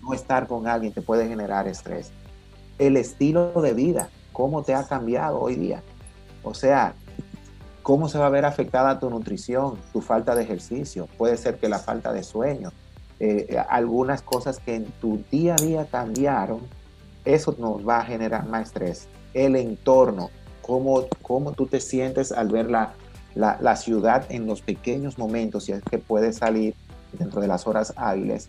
no 0.02 0.14
estar 0.14 0.46
con 0.46 0.66
alguien 0.66 0.92
te 0.92 1.02
puede 1.02 1.28
generar 1.28 1.68
estrés. 1.68 2.10
El 2.78 2.96
estilo 2.96 3.52
de 3.62 3.72
vida, 3.72 4.08
cómo 4.32 4.62
te 4.62 4.74
ha 4.74 4.84
cambiado 4.84 5.40
hoy 5.40 5.56
día. 5.56 5.82
O 6.42 6.54
sea, 6.54 6.94
cómo 7.82 8.08
se 8.08 8.18
va 8.18 8.26
a 8.26 8.30
ver 8.30 8.44
afectada 8.44 8.98
tu 8.98 9.08
nutrición, 9.10 9.78
tu 9.92 10.00
falta 10.00 10.34
de 10.34 10.42
ejercicio, 10.42 11.08
puede 11.16 11.36
ser 11.36 11.58
que 11.58 11.68
la 11.68 11.78
falta 11.78 12.12
de 12.12 12.22
sueño, 12.22 12.72
eh, 13.20 13.56
algunas 13.68 14.22
cosas 14.22 14.58
que 14.58 14.74
en 14.74 14.84
tu 14.84 15.22
día 15.30 15.54
a 15.54 15.62
día 15.62 15.86
cambiaron, 15.86 16.60
eso 17.24 17.54
nos 17.58 17.86
va 17.86 17.98
a 17.98 18.04
generar 18.04 18.46
más 18.46 18.68
estrés. 18.68 19.08
El 19.34 19.56
entorno, 19.56 20.30
cómo, 20.62 21.06
cómo 21.22 21.52
tú 21.52 21.66
te 21.66 21.80
sientes 21.80 22.32
al 22.32 22.48
ver 22.48 22.70
la, 22.70 22.94
la, 23.36 23.76
ciudad 23.76 24.24
en 24.30 24.46
los 24.46 24.62
pequeños 24.62 25.18
momentos, 25.18 25.64
si 25.64 25.72
es 25.72 25.82
que 25.82 25.98
puedes 25.98 26.36
salir 26.36 26.74
dentro 27.12 27.40
de 27.40 27.46
las 27.46 27.66
horas 27.66 27.92
hábiles, 27.96 28.48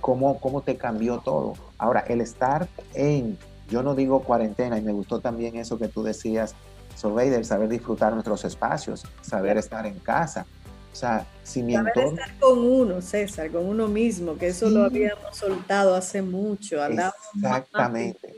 cómo, 0.00 0.40
cómo 0.40 0.62
te 0.62 0.76
cambió 0.76 1.18
todo. 1.18 1.54
Ahora, 1.78 2.00
el 2.00 2.20
estar 2.20 2.68
en, 2.94 3.38
yo 3.70 3.82
no 3.82 3.94
digo 3.94 4.22
cuarentena, 4.22 4.78
y 4.78 4.82
me 4.82 4.92
gustó 4.92 5.20
también 5.20 5.56
eso 5.56 5.78
que 5.78 5.88
tú 5.88 6.02
decías, 6.02 6.54
Solveider, 6.96 7.44
saber 7.44 7.68
disfrutar 7.68 8.12
nuestros 8.14 8.44
espacios, 8.44 9.04
saber 9.20 9.58
estar 9.58 9.86
en 9.86 9.98
casa. 9.98 10.46
O 10.92 10.96
sea, 10.96 11.26
si 11.44 11.62
mi 11.62 11.74
saber 11.74 11.96
estar 11.96 12.38
con 12.40 12.58
uno, 12.58 13.02
César, 13.02 13.50
con 13.50 13.66
uno 13.66 13.86
mismo, 13.86 14.36
que 14.36 14.48
eso 14.48 14.68
lo 14.70 14.84
habíamos 14.84 15.36
soltado 15.36 15.94
hace 15.94 16.22
mucho. 16.22 16.78
Exactamente. 16.84 18.36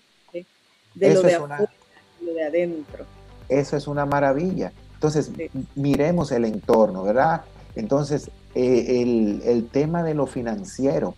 De, 0.95 1.14
lo 1.14 1.23
de 1.23 1.35
afuera, 1.37 1.71
lo 2.21 2.35
de 2.35 2.45
adentro. 2.45 3.07
Eso 3.49 3.76
es 3.76 3.87
una 3.87 4.04
maravilla. 4.04 4.73
Entonces, 4.99 5.31
miremos 5.76 6.33
el 6.33 6.45
entorno, 6.45 7.05
¿verdad? 7.05 7.43
Entonces, 7.76 8.33
eh, 8.57 9.40
el, 9.47 9.69
tema 9.69 10.02
de 10.02 10.14
lo 10.14 10.26
financiero, 10.26 11.14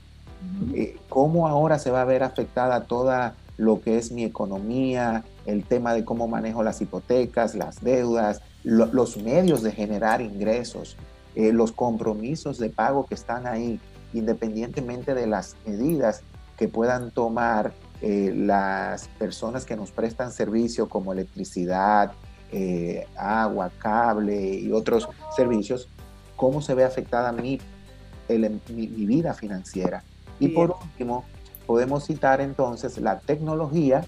eh, 0.75 0.99
cómo 1.09 1.49
ahora 1.49 1.79
se 1.79 1.91
va 1.91 2.03
a 2.03 2.05
ver 2.05 2.23
afectada 2.23 2.85
toda 2.85 3.37
lo 3.57 3.81
que 3.81 3.97
es 3.97 4.13
mi 4.13 4.25
economía, 4.25 5.25
el 5.47 5.65
tema 5.65 5.95
de 5.95 6.05
cómo 6.05 6.29
manejo 6.29 6.63
las 6.63 6.83
hipotecas, 6.83 7.55
las 7.55 7.83
deudas, 7.83 8.43
los 8.65 9.17
medios 9.17 9.63
de 9.63 9.73
generar 9.73 10.21
ingresos, 10.21 10.99
eh, 11.35 11.51
los 11.51 11.73
compromisos 11.73 12.59
de 12.59 12.69
pago 12.69 13.07
que 13.07 13.15
están 13.15 13.47
ahí, 13.47 13.81
independientemente 14.13 15.15
de 15.15 15.27
las 15.27 15.57
medidas 15.65 16.21
que 16.59 16.69
puedan 16.69 17.11
tomar 17.13 17.73
las 18.03 19.09
personas 19.19 19.67
que 19.67 19.77
nos 19.77 19.91
prestan 19.91 20.33
servicio 20.33 20.89
como 20.89 21.13
electricidad, 21.13 22.13
eh, 22.53 23.07
agua, 23.17 23.71
cable 23.79 24.55
y 24.55 24.73
otros 24.73 25.09
servicios, 25.37 25.89
cómo 26.37 26.61
se 26.61 26.75
ve 26.75 26.85
afectada 26.85 27.33
mi, 27.33 27.61
mi, 28.29 28.87
vida 29.07 29.35
financiera. 29.35 30.03
Y 30.39 30.49
por 30.49 30.77
último, 30.83 31.25
podemos 31.67 32.07
citar 32.07 32.41
entonces 32.41 32.99
la 32.99 33.19
tecnología, 33.21 34.05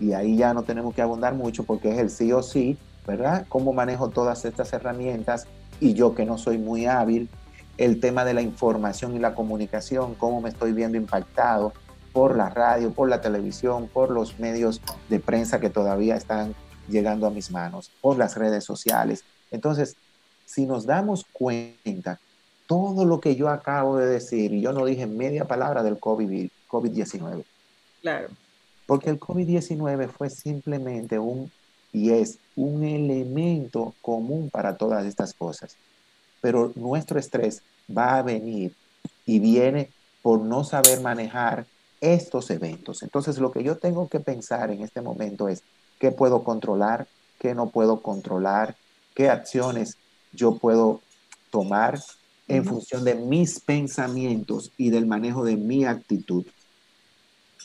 y 0.00 0.12
ahí 0.12 0.36
ya 0.36 0.54
no 0.54 0.62
tenemos 0.62 0.94
que 0.94 1.02
abundar 1.02 1.34
mucho 1.34 1.64
porque 1.64 1.90
es 1.90 1.98
el 1.98 2.10
sí 2.10 2.32
o 2.32 2.42
sí, 2.42 2.78
¿verdad? 3.06 3.46
Cómo 3.48 3.72
manejo 3.72 4.08
todas 4.08 4.44
estas 4.44 4.72
herramientas 4.72 5.46
y 5.80 5.94
yo 5.94 6.14
que 6.14 6.24
no 6.24 6.38
soy 6.38 6.58
muy 6.58 6.86
hábil, 6.86 7.28
el 7.76 8.00
tema 8.00 8.24
de 8.24 8.34
la 8.34 8.42
información 8.42 9.14
y 9.14 9.18
la 9.18 9.34
comunicación, 9.34 10.14
cómo 10.14 10.40
me 10.40 10.48
estoy 10.48 10.72
viendo 10.72 10.96
impactado 10.96 11.72
por 12.12 12.36
la 12.36 12.48
radio, 12.48 12.92
por 12.92 13.08
la 13.08 13.20
televisión, 13.20 13.88
por 13.92 14.10
los 14.10 14.38
medios 14.40 14.80
de 15.08 15.20
prensa 15.20 15.60
que 15.60 15.70
todavía 15.70 16.16
están 16.16 16.54
llegando 16.88 17.26
a 17.26 17.30
mis 17.30 17.50
manos 17.50 17.90
por 18.00 18.18
las 18.18 18.36
redes 18.36 18.64
sociales. 18.64 19.24
Entonces, 19.50 19.96
si 20.44 20.66
nos 20.66 20.86
damos 20.86 21.24
cuenta, 21.32 22.18
todo 22.66 23.04
lo 23.04 23.20
que 23.20 23.36
yo 23.36 23.48
acabo 23.48 23.96
de 23.96 24.06
decir, 24.06 24.52
y 24.52 24.60
yo 24.60 24.72
no 24.72 24.84
dije 24.84 25.06
media 25.06 25.46
palabra 25.46 25.82
del 25.82 25.98
COVID-19. 25.98 26.50
COVID 26.66 27.02
claro. 28.02 28.28
Porque 28.86 29.10
el 29.10 29.18
COVID-19 29.18 30.08
fue 30.08 30.30
simplemente 30.30 31.18
un, 31.18 31.50
y 31.92 32.10
es 32.10 32.38
un 32.56 32.84
elemento 32.84 33.94
común 34.02 34.50
para 34.50 34.76
todas 34.76 35.06
estas 35.06 35.34
cosas. 35.34 35.76
Pero 36.40 36.72
nuestro 36.74 37.18
estrés 37.18 37.62
va 37.94 38.18
a 38.18 38.22
venir 38.22 38.74
y 39.26 39.38
viene 39.38 39.90
por 40.22 40.40
no 40.40 40.64
saber 40.64 41.00
manejar 41.00 41.66
estos 42.00 42.50
eventos. 42.50 43.02
Entonces, 43.02 43.38
lo 43.38 43.50
que 43.50 43.62
yo 43.62 43.76
tengo 43.76 44.08
que 44.08 44.20
pensar 44.20 44.70
en 44.70 44.82
este 44.82 45.00
momento 45.00 45.48
es, 45.48 45.62
qué 45.98 46.10
puedo 46.10 46.44
controlar, 46.44 47.06
qué 47.38 47.54
no 47.54 47.70
puedo 47.70 48.02
controlar, 48.02 48.76
qué 49.14 49.28
acciones 49.28 49.96
yo 50.32 50.58
puedo 50.58 51.00
tomar 51.50 51.98
en 52.46 52.64
función 52.64 53.04
de 53.04 53.14
mis 53.14 53.60
pensamientos 53.60 54.72
y 54.76 54.90
del 54.90 55.06
manejo 55.06 55.44
de 55.44 55.56
mi 55.56 55.84
actitud. 55.84 56.46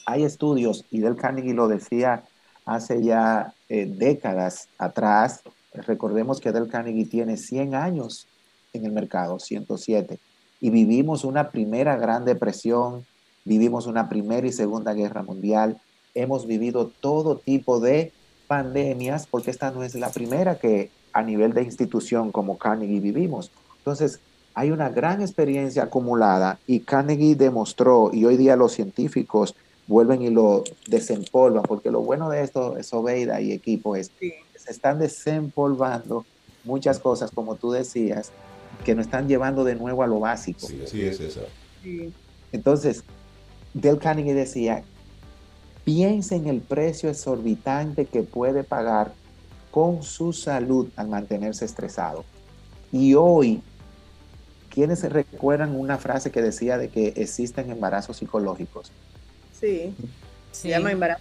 Hay 0.05 0.23
estudios, 0.23 0.85
y 0.91 0.99
Del 0.99 1.15
Carnegie 1.15 1.53
lo 1.53 1.67
decía 1.67 2.23
hace 2.65 3.01
ya 3.01 3.53
eh, 3.69 3.85
décadas 3.85 4.67
atrás, 4.77 5.41
recordemos 5.73 6.39
que 6.41 6.51
Del 6.51 6.67
Carnegie 6.67 7.05
tiene 7.05 7.37
100 7.37 7.75
años 7.75 8.27
en 8.73 8.85
el 8.85 8.91
mercado, 8.91 9.39
107, 9.39 10.19
y 10.59 10.69
vivimos 10.69 11.23
una 11.23 11.51
primera 11.51 11.95
gran 11.95 12.25
depresión, 12.25 13.05
vivimos 13.45 13.85
una 13.85 14.09
primera 14.09 14.47
y 14.47 14.51
segunda 14.51 14.93
guerra 14.93 15.23
mundial, 15.23 15.79
hemos 16.13 16.45
vivido 16.45 16.87
todo 16.87 17.37
tipo 17.37 17.79
de 17.79 18.11
pandemias, 18.47 19.27
porque 19.27 19.51
esta 19.51 19.71
no 19.71 19.83
es 19.83 19.95
la 19.95 20.09
primera 20.09 20.57
que 20.59 20.89
a 21.13 21.21
nivel 21.21 21.53
de 21.53 21.63
institución 21.63 22.31
como 22.31 22.57
Carnegie 22.57 22.99
vivimos. 22.99 23.51
Entonces, 23.77 24.19
hay 24.55 24.71
una 24.71 24.89
gran 24.89 25.21
experiencia 25.21 25.83
acumulada 25.83 26.59
y 26.67 26.81
Carnegie 26.81 27.35
demostró, 27.35 28.11
y 28.13 28.25
hoy 28.25 28.37
día 28.37 28.55
los 28.55 28.73
científicos 28.73 29.55
vuelven 29.87 30.21
y 30.21 30.29
lo 30.29 30.63
desempolvan, 30.87 31.63
porque 31.63 31.91
lo 31.91 32.01
bueno 32.01 32.29
de 32.29 32.41
esto, 32.41 32.77
es 32.77 32.93
Obeida 32.93 33.41
y 33.41 33.51
equipo, 33.51 33.95
es 33.95 34.09
que 34.09 34.39
se 34.55 34.71
están 34.71 34.99
desempolvando 34.99 36.25
muchas 36.63 36.99
cosas, 36.99 37.31
como 37.31 37.55
tú 37.55 37.71
decías, 37.71 38.31
que 38.85 38.95
nos 38.95 39.05
están 39.05 39.27
llevando 39.27 39.63
de 39.63 39.75
nuevo 39.75 40.03
a 40.03 40.07
lo 40.07 40.19
básico. 40.19 40.67
Sí, 40.67 40.81
así 40.83 41.01
es 41.01 41.19
eso. 41.19 41.41
Entonces, 42.51 43.03
Del 43.73 43.97
Carnegie 43.97 44.33
decía 44.33 44.83
Piense 45.83 46.35
en 46.35 46.47
el 46.47 46.61
precio 46.61 47.09
exorbitante 47.09 48.05
que 48.05 48.23
puede 48.23 48.63
pagar 48.63 49.13
con 49.71 50.03
su 50.03 50.33
salud 50.33 50.87
al 50.95 51.07
mantenerse 51.07 51.65
estresado. 51.65 52.23
Y 52.91 53.15
hoy, 53.15 53.61
¿quiénes 54.69 54.99
se 54.99 55.09
recuerdan 55.09 55.75
una 55.75 55.97
frase 55.97 56.31
que 56.31 56.41
decía 56.41 56.77
de 56.77 56.89
que 56.89 57.13
existen 57.17 57.71
embarazos 57.71 58.17
psicológicos? 58.17 58.91
Sí, 59.59 59.93
se 60.51 60.69
llama 60.69 60.91
embarazo 60.91 61.19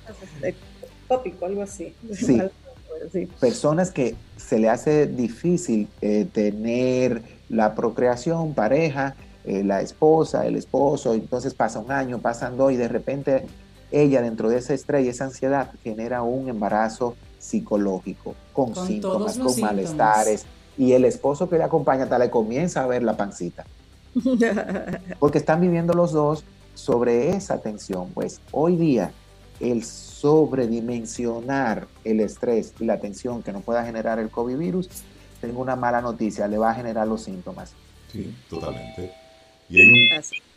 tópico, 1.09 1.47
algo 1.47 1.63
así. 1.63 1.95
Sí. 2.13 2.41
Personas 3.41 3.91
que 3.91 4.15
se 4.37 4.59
le 4.59 4.69
hace 4.69 5.07
difícil 5.07 5.89
eh, 6.01 6.27
tener 6.31 7.23
la 7.49 7.75
procreación, 7.75 8.55
pareja, 8.55 9.17
eh, 9.45 9.65
la 9.65 9.81
esposa, 9.81 10.47
el 10.47 10.57
esposo, 10.57 11.15
entonces 11.15 11.55
pasa 11.55 11.81
un 11.81 11.91
año, 11.91 12.21
pasan 12.21 12.57
dos 12.57 12.71
y 12.73 12.77
de 12.77 12.89
repente 12.89 13.47
ella 13.93 14.23
dentro 14.23 14.49
de 14.49 14.59
esa 14.59 14.75
estrés 14.75 15.05
y 15.05 15.09
esa 15.09 15.25
ansiedad 15.25 15.71
genera 15.83 16.23
un 16.23 16.49
embarazo 16.49 17.17
psicológico 17.39 18.35
con, 18.53 18.75
síntomas, 18.75 19.39
con 19.39 19.61
malestares. 19.61 20.47
Y 20.79 20.93
el 20.93 21.05
esposo 21.05 21.51
que 21.51 21.59
le 21.59 21.65
acompaña 21.65 22.05
hasta 22.05 22.19
le 22.19 22.31
comienza 22.31 22.83
a 22.83 22.87
ver 22.87 23.03
la 23.03 23.17
pancita. 23.17 23.67
Porque 25.19 25.39
están 25.39 25.61
viviendo 25.61 25.93
los 25.93 26.13
dos 26.13 26.45
sobre 26.75 27.31
esa 27.31 27.61
tensión. 27.61 28.11
Pues 28.15 28.41
hoy 28.53 28.77
día 28.77 29.13
el 29.61 29.85
sobredimensionar 29.85 31.87
el 32.05 32.21
estrés 32.21 32.73
y 32.81 32.85
la 32.85 32.99
tensión 32.99 33.43
que 33.43 33.53
no 33.53 33.61
pueda 33.61 33.85
generar 33.85 34.19
el 34.19 34.31
COVID 34.31 34.57
virus, 34.57 34.89
tengo 35.41 35.61
una 35.61 35.77
mala 35.77 36.01
noticia, 36.01 36.49
le 36.49 36.59
va 36.59 36.71
a 36.71 36.75
generar 36.75 37.07
los 37.07 37.23
síntomas. 37.23 37.75
Sí, 38.11 38.35
totalmente. 38.49 39.13
Y 39.69 39.81
hay 39.81 39.89
un, 39.89 39.99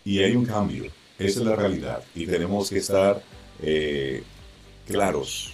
y 0.03 0.19
hay 0.19 0.35
un 0.35 0.45
cambio 0.45 0.85
esa 1.17 1.39
es 1.39 1.45
la 1.45 1.55
realidad 1.55 2.03
y 2.13 2.25
tenemos 2.27 2.69
que 2.69 2.77
estar 2.79 3.21
eh, 3.61 4.23
claros 4.87 5.53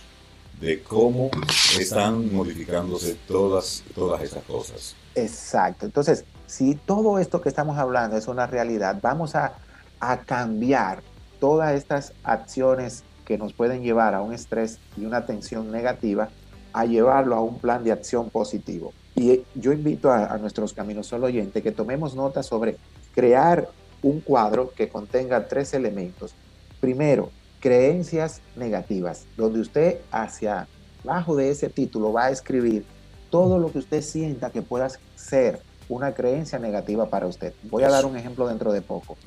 de 0.60 0.82
cómo 0.84 1.32
están 1.80 2.34
modificándose 2.34 3.16
todas, 3.28 3.84
todas 3.96 4.22
estas 4.22 4.44
cosas. 4.44 4.96
Exacto. 5.16 5.86
Entonces, 5.86 6.24
si 6.46 6.76
todo 6.76 7.18
esto 7.20 7.42
que 7.42 7.50
estamos 7.50 7.78
hablando 7.78 8.18
es 8.18 8.28
una 8.28 8.46
realidad, 8.46 9.00
vamos 9.02 9.36
a, 9.36 9.58
a 10.00 10.22
cambiar 10.22 11.02
todas 11.40 11.74
estas 11.74 12.14
acciones 12.24 13.04
que 13.26 13.38
nos 13.38 13.54
pueden 13.54 13.82
llevar 13.82 14.14
a 14.14 14.22
un 14.22 14.34
estrés 14.34 14.78
y 14.98 15.06
una 15.06 15.26
tensión 15.26 15.72
negativa, 15.72 16.30
a 16.74 16.86
llevarlo 16.86 17.36
a 17.36 17.42
un 17.42 17.60
plan 17.60 17.84
de 17.84 17.92
acción 17.92 18.30
positivo. 18.30 18.94
Y 19.16 19.44
yo 19.56 19.74
invito 19.74 20.12
a, 20.12 20.38
nuestros 20.38 20.74
caminos 20.74 21.08
solo 21.08 21.28
oyentes 21.28 21.62
que 21.62 21.72
tomemos 21.72 22.16
nota 22.16 22.44
sobre 22.44 22.78
crear 23.14 23.68
un 24.02 24.20
cuadro 24.20 24.72
que 24.76 24.90
contenga 24.90 25.48
tres 25.48 25.74
elementos. 25.74 26.34
Primero, 26.80 27.30
creencias 27.60 28.42
negativas, 28.56 29.26
donde 29.38 29.60
usted 29.60 30.00
hacia 30.12 30.68
abajo 31.04 31.36
de 31.36 31.52
ese 31.52 31.70
título 31.70 32.12
va 32.12 32.26
a 32.26 32.32
escribir 32.32 32.86
todo 33.30 33.60
lo 33.60 33.72
que 33.72 33.80
usted 33.80 34.02
sienta 34.02 34.50
que 34.50 34.62
pueda 34.62 34.90
ser 35.16 35.62
una 35.88 36.14
creencia 36.14 36.60
negativa 36.60 37.10
para 37.10 37.28
usted. 37.28 37.54
Voy 37.64 37.84
a 37.84 37.90
dar 37.90 38.06
un 38.06 38.16
ejemplo 38.18 38.48
dentro 38.48 38.72
de 38.72 38.82
poco. 38.82 39.18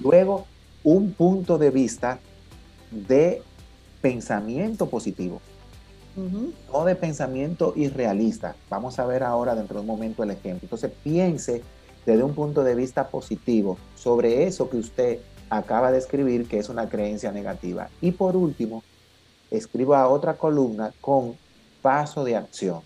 Luego, 0.00 0.46
un 0.84 1.12
punto 1.12 1.58
de 1.58 1.70
vista 1.70 2.18
de 2.90 3.42
pensamiento 4.00 4.88
positivo, 4.88 5.40
no 6.72 6.84
de 6.84 6.96
pensamiento 6.96 7.72
irrealista. 7.76 8.56
Vamos 8.68 8.98
a 8.98 9.06
ver 9.06 9.22
ahora 9.22 9.54
dentro 9.54 9.76
de 9.76 9.80
un 9.82 9.86
momento 9.86 10.22
el 10.22 10.30
ejemplo. 10.30 10.66
Entonces 10.66 10.90
piense 11.04 11.62
desde 12.08 12.22
un 12.22 12.34
punto 12.34 12.64
de 12.64 12.74
vista 12.74 13.08
positivo 13.08 13.76
sobre 13.94 14.44
eso 14.46 14.70
que 14.70 14.78
usted 14.78 15.18
acaba 15.50 15.92
de 15.92 15.98
escribir 15.98 16.48
que 16.48 16.58
es 16.58 16.70
una 16.70 16.88
creencia 16.88 17.32
negativa. 17.32 17.90
Y 18.00 18.12
por 18.12 18.34
último, 18.34 18.82
escriba 19.50 20.08
otra 20.08 20.38
columna 20.38 20.94
con 21.02 21.36
paso 21.82 22.24
de 22.24 22.34
acción. 22.34 22.80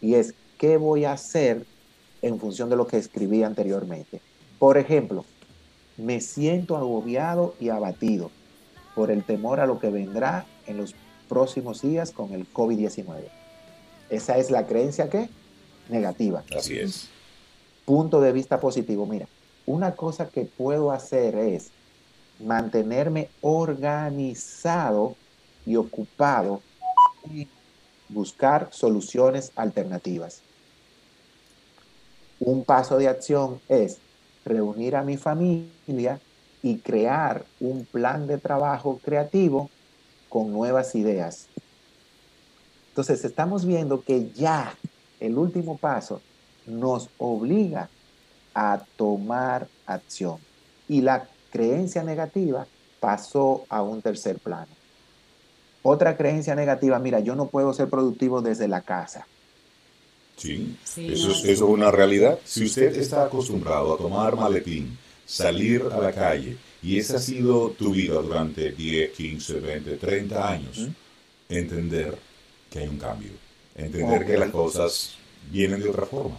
Y 0.00 0.14
es, 0.14 0.32
¿qué 0.56 0.78
voy 0.78 1.04
a 1.04 1.12
hacer 1.12 1.66
en 2.22 2.40
función 2.40 2.70
de 2.70 2.76
lo 2.76 2.86
que 2.86 2.96
escribí 2.96 3.42
anteriormente? 3.42 4.22
Por 4.58 4.78
ejemplo, 4.78 5.26
me 5.98 6.22
siento 6.22 6.78
agobiado 6.78 7.54
y 7.60 7.68
abatido 7.68 8.30
por 8.94 9.10
el 9.10 9.22
temor 9.22 9.60
a 9.60 9.66
lo 9.66 9.78
que 9.78 9.90
vendrá 9.90 10.46
en 10.66 10.78
los 10.78 10.94
próximos 11.28 11.82
días 11.82 12.10
con 12.10 12.32
el 12.32 12.50
COVID-19. 12.50 13.20
Esa 14.08 14.38
es 14.38 14.50
la 14.50 14.66
creencia 14.66 15.10
que 15.10 15.28
negativa. 15.90 16.42
Así 16.56 16.78
es. 16.78 17.10
Punto 17.90 18.20
de 18.20 18.30
vista 18.30 18.60
positivo. 18.60 19.04
Mira, 19.04 19.26
una 19.66 19.96
cosa 19.96 20.28
que 20.28 20.44
puedo 20.44 20.92
hacer 20.92 21.34
es 21.34 21.72
mantenerme 22.38 23.28
organizado 23.40 25.16
y 25.66 25.74
ocupado 25.74 26.60
y 27.28 27.48
buscar 28.08 28.68
soluciones 28.70 29.50
alternativas. 29.56 30.40
Un 32.38 32.62
paso 32.62 32.96
de 32.96 33.08
acción 33.08 33.60
es 33.68 33.98
reunir 34.44 34.94
a 34.94 35.02
mi 35.02 35.16
familia 35.16 36.20
y 36.62 36.78
crear 36.78 37.44
un 37.58 37.84
plan 37.86 38.28
de 38.28 38.38
trabajo 38.38 39.00
creativo 39.04 39.68
con 40.28 40.52
nuevas 40.52 40.94
ideas. 40.94 41.48
Entonces 42.90 43.24
estamos 43.24 43.66
viendo 43.66 44.00
que 44.00 44.30
ya 44.30 44.76
el 45.18 45.36
último 45.36 45.76
paso 45.76 46.20
nos 46.70 47.10
obliga 47.18 47.88
a 48.54 48.82
tomar 48.96 49.68
acción 49.86 50.38
y 50.88 51.02
la 51.02 51.28
creencia 51.50 52.02
negativa 52.02 52.66
pasó 52.98 53.64
a 53.68 53.82
un 53.82 54.02
tercer 54.02 54.38
plano. 54.38 54.68
Otra 55.82 56.16
creencia 56.16 56.54
negativa, 56.54 56.98
mira, 56.98 57.20
yo 57.20 57.34
no 57.34 57.46
puedo 57.46 57.72
ser 57.72 57.88
productivo 57.88 58.42
desde 58.42 58.68
la 58.68 58.82
casa. 58.82 59.26
Sí, 60.36 60.76
eso, 60.84 61.30
es, 61.30 61.44
eso, 61.44 61.50
es, 61.50 61.60
una 61.60 61.90
realidad. 61.90 62.38
Si 62.44 62.64
usted 62.64 62.96
está 62.96 63.24
acostumbrado 63.24 63.94
a 63.94 63.98
tomar 63.98 64.36
maletín, 64.36 64.96
salir 65.26 65.84
a 65.92 65.98
la 65.98 66.12
calle, 66.12 66.56
y 66.82 66.98
esa 66.98 67.16
ha 67.16 67.20
sido 67.20 67.70
tu 67.70 67.92
vida 67.92 68.14
durante 68.14 68.72
10, 68.72 69.12
15, 69.12 69.60
20, 69.60 69.96
30 69.96 70.48
años, 70.48 70.88
entender 71.48 72.16
que 72.70 72.78
hay 72.78 72.88
un 72.88 72.98
cambio, 72.98 73.32
entender 73.74 74.26
que 74.26 74.38
las 74.38 74.50
cosas 74.50 75.14
vienen 75.50 75.80
de 75.82 75.88
otra 75.88 76.06
forma. 76.06 76.38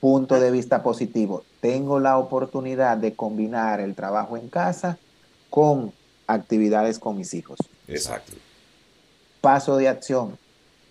Punto 0.00 0.40
de 0.40 0.50
vista 0.50 0.82
positivo. 0.82 1.44
Tengo 1.60 2.00
la 2.00 2.18
oportunidad 2.18 2.96
de 2.96 3.14
combinar 3.14 3.80
el 3.80 3.94
trabajo 3.94 4.36
en 4.36 4.48
casa 4.48 4.98
con 5.50 5.92
actividades 6.26 6.98
con 6.98 7.18
mis 7.18 7.34
hijos. 7.34 7.58
Exacto. 7.86 8.32
Paso 9.40 9.76
de 9.76 9.88
acción. 9.88 10.38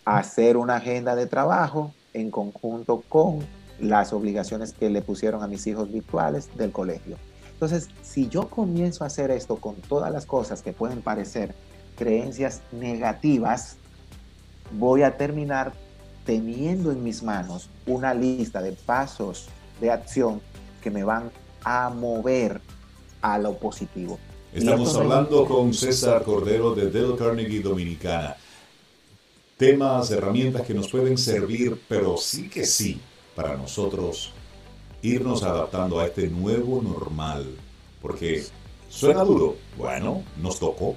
Hacer 0.06 0.58
una 0.58 0.78
agenda 0.78 1.16
de 1.16 1.28
trabajo 1.28 1.94
en 2.14 2.32
conjunto 2.32 3.04
con 3.10 3.46
las 3.80 4.14
obligaciones 4.14 4.74
que 4.74 4.90
le 4.90 5.02
pusieron 5.02 5.44
a 5.44 5.48
mis 5.48 5.66
hijos 5.68 5.92
virtuales 5.92 6.56
del 6.58 6.72
colegio. 6.72 7.18
Entonces, 7.54 7.90
si 8.04 8.30
yo 8.30 8.50
comienzo 8.50 9.04
a 9.04 9.08
hacer 9.08 9.32
esto 9.32 9.58
con 9.58 9.76
todas 9.76 10.12
las 10.12 10.26
cosas 10.26 10.62
que 10.62 10.74
pueden 10.74 11.02
parecer 11.02 11.54
creencias 11.98 12.62
negativas, 12.72 13.76
voy 14.72 15.04
a 15.04 15.18
terminar 15.18 15.74
teniendo 16.30 16.92
en 16.92 17.04
mis 17.04 17.24
manos 17.24 17.72
una 17.88 18.14
lista 18.14 18.62
de 18.62 18.74
pasos 18.74 19.48
de 19.82 19.90
acción 19.90 20.40
que 20.80 20.92
me 20.92 21.04
van 21.04 21.32
a 21.64 21.90
mover 21.90 22.62
a 23.20 23.40
lo 23.40 23.58
positivo. 23.58 24.20
Estamos 24.54 24.96
hablando 24.96 25.48
con 25.48 25.74
César 25.74 26.24
Cordero 26.24 26.76
de 26.76 26.92
Dale 26.92 27.16
Carnegie 27.18 27.62
Dominicana. 27.62 28.36
Temas, 29.58 30.12
herramientas 30.12 30.68
que 30.68 30.76
nos 30.76 30.88
pueden 30.90 31.18
servir, 31.18 31.82
pero 31.90 32.16
sí 32.16 32.48
que 32.48 32.64
sí, 32.64 33.02
para 33.36 33.58
nosotros 33.58 34.32
irnos 35.02 35.42
adaptando 35.42 36.00
a 36.00 36.06
este 36.06 36.28
nuevo 36.28 36.80
normal. 36.84 37.56
Porque 38.04 38.44
suena 38.88 39.24
duro. 39.24 39.56
Bueno, 39.76 40.22
nos 40.40 40.60
tocó. 40.60 40.96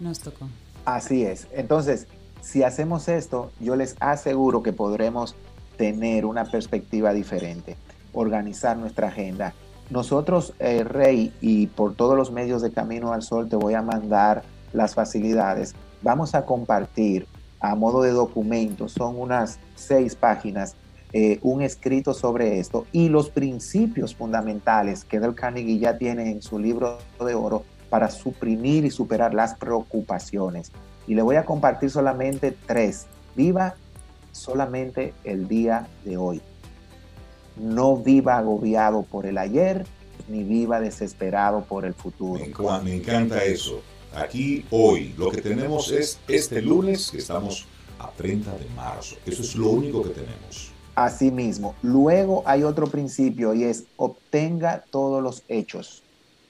Nos 0.00 0.20
tocó. 0.20 0.48
Así 0.86 1.22
es. 1.22 1.48
Entonces, 1.52 2.06
si 2.44 2.62
hacemos 2.62 3.08
esto, 3.08 3.50
yo 3.58 3.74
les 3.74 3.96
aseguro 4.00 4.62
que 4.62 4.72
podremos 4.72 5.34
tener 5.78 6.26
una 6.26 6.44
perspectiva 6.44 7.14
diferente, 7.14 7.76
organizar 8.12 8.76
nuestra 8.76 9.08
agenda. 9.08 9.54
Nosotros, 9.88 10.52
eh, 10.58 10.84
Rey, 10.84 11.32
y 11.40 11.68
por 11.68 11.94
todos 11.94 12.16
los 12.16 12.30
medios 12.30 12.60
de 12.60 12.70
Camino 12.70 13.12
al 13.12 13.22
Sol, 13.22 13.48
te 13.48 13.56
voy 13.56 13.74
a 13.74 13.82
mandar 13.82 14.42
las 14.74 14.94
facilidades. 14.94 15.74
Vamos 16.02 16.34
a 16.34 16.44
compartir 16.44 17.26
a 17.60 17.74
modo 17.74 18.02
de 18.02 18.10
documento, 18.10 18.88
son 18.88 19.18
unas 19.18 19.58
seis 19.74 20.14
páginas 20.14 20.76
eh, 21.14 21.38
un 21.42 21.62
escrito 21.62 22.12
sobre 22.12 22.58
esto 22.58 22.86
y 22.90 23.08
los 23.08 23.30
principios 23.30 24.16
fundamentales 24.16 25.04
que 25.04 25.20
Del 25.20 25.34
Carnegie 25.34 25.78
ya 25.78 25.96
tiene 25.96 26.30
en 26.30 26.42
su 26.42 26.58
libro 26.58 26.98
de 27.24 27.34
oro 27.34 27.62
para 27.88 28.10
suprimir 28.10 28.84
y 28.84 28.90
superar 28.90 29.32
las 29.32 29.54
preocupaciones. 29.54 30.72
Y 31.06 31.14
le 31.14 31.22
voy 31.22 31.36
a 31.36 31.44
compartir 31.44 31.90
solamente 31.90 32.56
tres. 32.66 33.06
Viva 33.34 33.74
solamente 34.32 35.14
el 35.24 35.48
día 35.48 35.88
de 36.04 36.16
hoy. 36.16 36.40
No 37.56 37.96
viva 37.96 38.38
agobiado 38.38 39.02
por 39.02 39.26
el 39.26 39.38
ayer, 39.38 39.86
ni 40.28 40.42
viva 40.42 40.80
desesperado 40.80 41.62
por 41.62 41.84
el 41.84 41.94
futuro. 41.94 42.44
Me, 42.44 42.82
me 42.82 42.96
encanta 42.96 43.44
eso. 43.44 43.80
Aquí 44.14 44.64
hoy 44.70 45.14
lo 45.16 45.30
que 45.30 45.40
tenemos 45.40 45.90
es 45.90 46.20
este 46.28 46.62
lunes 46.62 47.10
que 47.10 47.18
estamos 47.18 47.66
a 47.98 48.10
30 48.10 48.52
de 48.52 48.66
marzo. 48.76 49.16
Eso 49.26 49.42
es 49.42 49.54
lo 49.56 49.70
único 49.70 50.02
que 50.02 50.10
tenemos. 50.10 50.72
Asimismo, 50.94 51.74
luego 51.82 52.44
hay 52.46 52.62
otro 52.62 52.86
principio 52.86 53.54
y 53.54 53.64
es 53.64 53.84
obtenga 53.96 54.84
todos 54.90 55.22
los 55.22 55.42
hechos. 55.48 56.02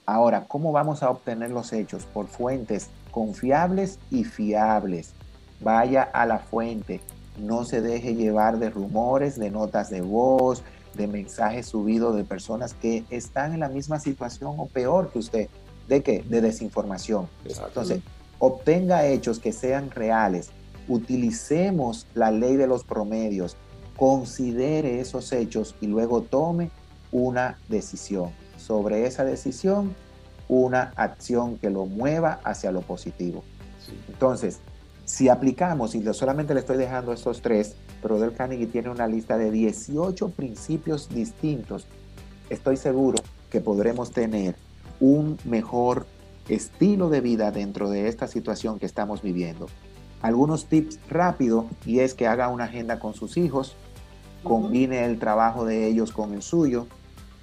Ahora, 0.04 0.44
¿cómo 0.46 0.72
vamos 0.72 1.02
a 1.02 1.08
obtener 1.08 1.50
los 1.50 1.72
hechos? 1.72 2.04
Por 2.04 2.26
fuentes 2.26 2.90
confiables 3.14 4.00
y 4.10 4.24
fiables. 4.24 5.12
Vaya 5.60 6.02
a 6.02 6.26
la 6.26 6.40
fuente, 6.40 7.00
no 7.38 7.64
se 7.64 7.80
deje 7.80 8.16
llevar 8.16 8.58
de 8.58 8.70
rumores, 8.70 9.38
de 9.38 9.52
notas 9.52 9.88
de 9.88 10.00
voz, 10.00 10.64
de 10.94 11.06
mensajes 11.06 11.66
subidos 11.66 12.16
de 12.16 12.24
personas 12.24 12.74
que 12.74 13.04
están 13.10 13.54
en 13.54 13.60
la 13.60 13.68
misma 13.68 14.00
situación 14.00 14.56
o 14.58 14.66
peor 14.66 15.10
que 15.12 15.20
usted. 15.20 15.48
¿De 15.86 16.02
qué? 16.02 16.24
De 16.28 16.40
desinformación. 16.40 17.28
Entonces, 17.44 18.00
obtenga 18.40 19.06
hechos 19.06 19.38
que 19.38 19.52
sean 19.52 19.92
reales. 19.92 20.50
Utilicemos 20.88 22.08
la 22.14 22.32
ley 22.32 22.56
de 22.56 22.66
los 22.66 22.82
promedios 22.82 23.56
considere 23.96 24.98
esos 24.98 25.32
hechos 25.32 25.76
y 25.80 25.86
luego 25.86 26.22
tome 26.22 26.72
una 27.12 27.58
decisión. 27.68 28.32
Sobre 28.56 29.06
esa 29.06 29.24
decisión, 29.24 29.94
una 30.48 30.92
acción 30.96 31.58
que 31.58 31.70
lo 31.70 31.86
mueva 31.86 32.40
hacia 32.44 32.72
lo 32.72 32.82
positivo. 32.82 33.44
Entonces, 34.08 34.60
si 35.04 35.28
aplicamos, 35.28 35.94
y 35.94 36.02
solamente 36.14 36.54
le 36.54 36.60
estoy 36.60 36.76
dejando 36.76 37.12
estos 37.12 37.42
tres, 37.42 37.76
pero 38.02 38.18
Del 38.18 38.32
Carnegie 38.32 38.66
tiene 38.66 38.90
una 38.90 39.06
lista 39.06 39.36
de 39.36 39.50
18 39.50 40.30
principios 40.30 41.08
distintos, 41.08 41.86
estoy 42.48 42.76
seguro 42.76 43.18
que 43.50 43.60
podremos 43.60 44.12
tener 44.12 44.56
un 45.00 45.38
mejor 45.44 46.06
estilo 46.48 47.08
de 47.10 47.20
vida 47.20 47.50
dentro 47.50 47.90
de 47.90 48.08
esta 48.08 48.26
situación 48.26 48.78
que 48.78 48.86
estamos 48.86 49.22
viviendo. 49.22 49.66
Algunos 50.22 50.66
tips 50.66 50.98
rápido 51.08 51.66
y 51.84 52.00
es 52.00 52.14
que 52.14 52.26
haga 52.26 52.48
una 52.48 52.64
agenda 52.64 52.98
con 52.98 53.14
sus 53.14 53.36
hijos, 53.36 53.76
combine 54.42 55.04
el 55.04 55.18
trabajo 55.18 55.64
de 55.64 55.86
ellos 55.86 56.12
con 56.12 56.32
el 56.32 56.42
suyo, 56.42 56.86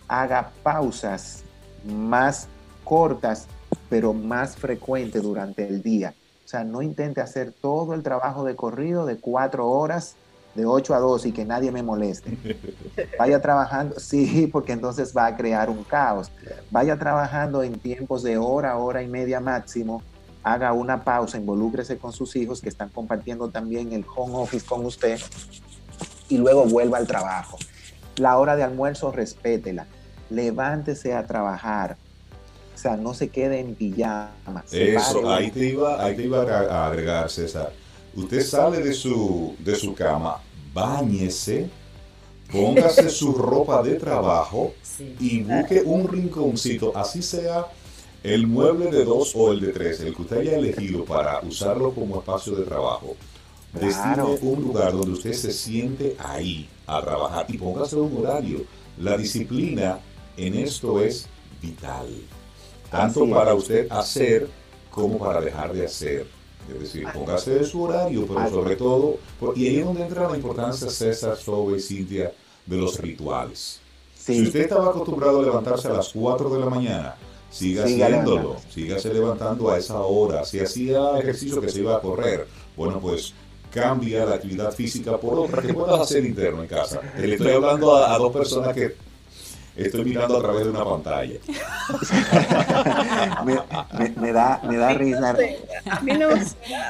haga 0.07 0.51
pausas 0.63 1.43
más 1.85 2.47
cortas, 2.83 3.47
pero 3.89 4.13
más 4.13 4.55
frecuentes 4.55 5.23
durante 5.23 5.67
el 5.67 5.81
día. 5.81 6.13
O 6.45 6.47
sea, 6.47 6.63
no 6.63 6.81
intente 6.81 7.21
hacer 7.21 7.53
todo 7.53 7.93
el 7.93 8.03
trabajo 8.03 8.43
de 8.43 8.55
corrido 8.55 9.05
de 9.05 9.17
cuatro 9.17 9.69
horas, 9.69 10.15
de 10.55 10.65
8 10.65 10.95
a 10.95 10.99
2 10.99 11.25
y 11.27 11.31
que 11.31 11.45
nadie 11.45 11.71
me 11.71 11.83
moleste. 11.83 12.37
Vaya 13.19 13.41
trabajando, 13.41 13.99
sí, 13.99 14.49
porque 14.51 14.73
entonces 14.73 15.15
va 15.15 15.27
a 15.27 15.37
crear 15.37 15.69
un 15.69 15.83
caos. 15.83 16.31
Vaya 16.69 16.97
trabajando 16.97 17.63
en 17.63 17.79
tiempos 17.79 18.23
de 18.23 18.37
hora, 18.37 18.77
hora 18.77 19.01
y 19.01 19.07
media 19.07 19.39
máximo. 19.39 20.03
Haga 20.43 20.73
una 20.73 21.03
pausa, 21.03 21.37
involúcrese 21.37 21.97
con 21.97 22.11
sus 22.11 22.35
hijos 22.35 22.61
que 22.61 22.69
están 22.69 22.89
compartiendo 22.89 23.49
también 23.49 23.93
el 23.93 24.05
home 24.15 24.35
office 24.35 24.65
con 24.65 24.85
usted 24.85 25.19
y 26.29 26.37
luego 26.37 26.65
vuelva 26.65 26.97
al 26.97 27.07
trabajo. 27.07 27.57
La 28.17 28.37
hora 28.37 28.55
de 28.55 28.63
almuerzo, 28.63 29.11
respétela. 29.11 29.85
Levántese 30.29 31.13
a 31.13 31.25
trabajar. 31.25 31.97
O 32.81 32.83
sea, 32.83 32.97
no 32.97 33.13
se 33.13 33.29
quede 33.29 33.59
en 33.59 33.75
pijama. 33.75 34.65
Eso, 34.71 35.31
ahí 35.31 35.51
te, 35.51 35.67
iba, 35.67 36.03
ahí 36.03 36.15
te 36.15 36.23
iba 36.23 36.41
a 36.41 36.87
agregar, 36.87 37.29
César. 37.29 37.71
Usted 38.15 38.41
sale 38.41 38.79
de 38.79 38.91
su, 38.93 39.55
de 39.59 39.75
su 39.75 39.93
cama, 39.93 40.41
bañese, 40.73 41.69
póngase 42.51 43.11
su 43.11 43.33
ropa 43.37 43.83
de 43.83 43.97
trabajo 43.97 44.73
y 45.19 45.43
busque 45.43 45.83
un 45.85 46.07
rinconcito, 46.07 46.91
así 46.97 47.21
sea 47.21 47.67
el 48.23 48.47
mueble 48.47 48.89
de 48.89 49.05
dos 49.05 49.33
o 49.35 49.51
el 49.51 49.61
de 49.61 49.73
tres, 49.73 49.99
el 49.99 50.15
que 50.15 50.21
usted 50.23 50.37
haya 50.39 50.57
elegido 50.57 51.05
para 51.05 51.39
usarlo 51.41 51.93
como 51.93 52.17
espacio 52.17 52.55
de 52.55 52.63
trabajo. 52.63 53.15
Destine 53.79 54.23
un 54.41 54.59
lugar 54.63 54.93
donde 54.93 55.11
usted 55.11 55.33
se 55.33 55.51
siente 55.51 56.15
ahí 56.17 56.67
a 56.87 56.99
trabajar 56.99 57.45
y 57.47 57.59
póngase 57.59 57.95
un 57.97 58.25
horario. 58.25 58.65
La 58.97 59.17
disciplina 59.17 59.99
en 60.35 60.55
esto 60.55 60.99
es 60.99 61.27
vital, 61.61 62.07
tanto 62.91 63.27
para 63.29 63.53
usted 63.53 63.87
hacer 63.89 64.47
como 64.91 65.17
para 65.17 65.41
dejar 65.41 65.73
de 65.73 65.85
hacer. 65.85 66.27
Es 66.71 66.79
decir, 66.79 67.07
póngase 67.11 67.51
de 67.51 67.63
su 67.63 67.81
horario, 67.81 68.27
pero 68.27 68.49
sobre 68.49 68.75
todo, 68.75 69.17
y 69.55 69.67
ahí 69.67 69.77
es 69.77 69.85
donde 69.85 70.03
entra 70.03 70.29
la 70.29 70.35
importancia, 70.35 70.89
César, 70.89 71.35
Sobe 71.37 71.77
y 71.77 71.81
Cintia, 71.81 72.31
de 72.65 72.77
los 72.77 72.99
rituales. 72.99 73.79
Si 74.15 74.43
usted 74.43 74.61
estaba 74.61 74.89
acostumbrado 74.89 75.39
a 75.39 75.43
levantarse 75.43 75.87
a 75.87 75.93
las 75.93 76.09
4 76.09 76.49
de 76.51 76.59
la 76.59 76.69
mañana, 76.69 77.15
siga, 77.49 77.85
haciéndolo, 77.85 78.57
sígase 78.69 79.11
levantando 79.11 79.71
a 79.71 79.79
esa 79.79 79.99
hora. 80.01 80.45
Si 80.45 80.59
hacía 80.59 81.17
ejercicio 81.17 81.59
que 81.59 81.69
se 81.69 81.79
iba 81.79 81.95
a 81.95 82.01
correr, 82.01 82.47
bueno, 82.77 82.99
pues 82.99 83.33
cambia 83.71 84.25
la 84.25 84.35
actividad 84.35 84.71
física 84.71 85.17
por 85.17 85.39
otra 85.39 85.61
que 85.61 85.73
puedas 85.73 85.99
hacer 85.99 86.23
interno 86.23 86.61
en 86.61 86.67
casa. 86.67 87.01
Le 87.17 87.33
estoy 87.33 87.53
hablando 87.53 87.95
a 87.95 88.15
dos 88.19 88.31
personas 88.31 88.75
que 88.75 88.95
estoy 89.75 90.05
mirando 90.05 90.37
a 90.37 90.41
través 90.41 90.63
de 90.65 90.69
una 90.69 90.83
pantalla. 90.85 91.39
me, 94.19 94.31
da, 94.31 94.61
me 94.67 94.77
da 94.77 94.93
risa. 94.93 95.35
A 95.89 96.01
mí 96.01 96.13
no 96.13 96.29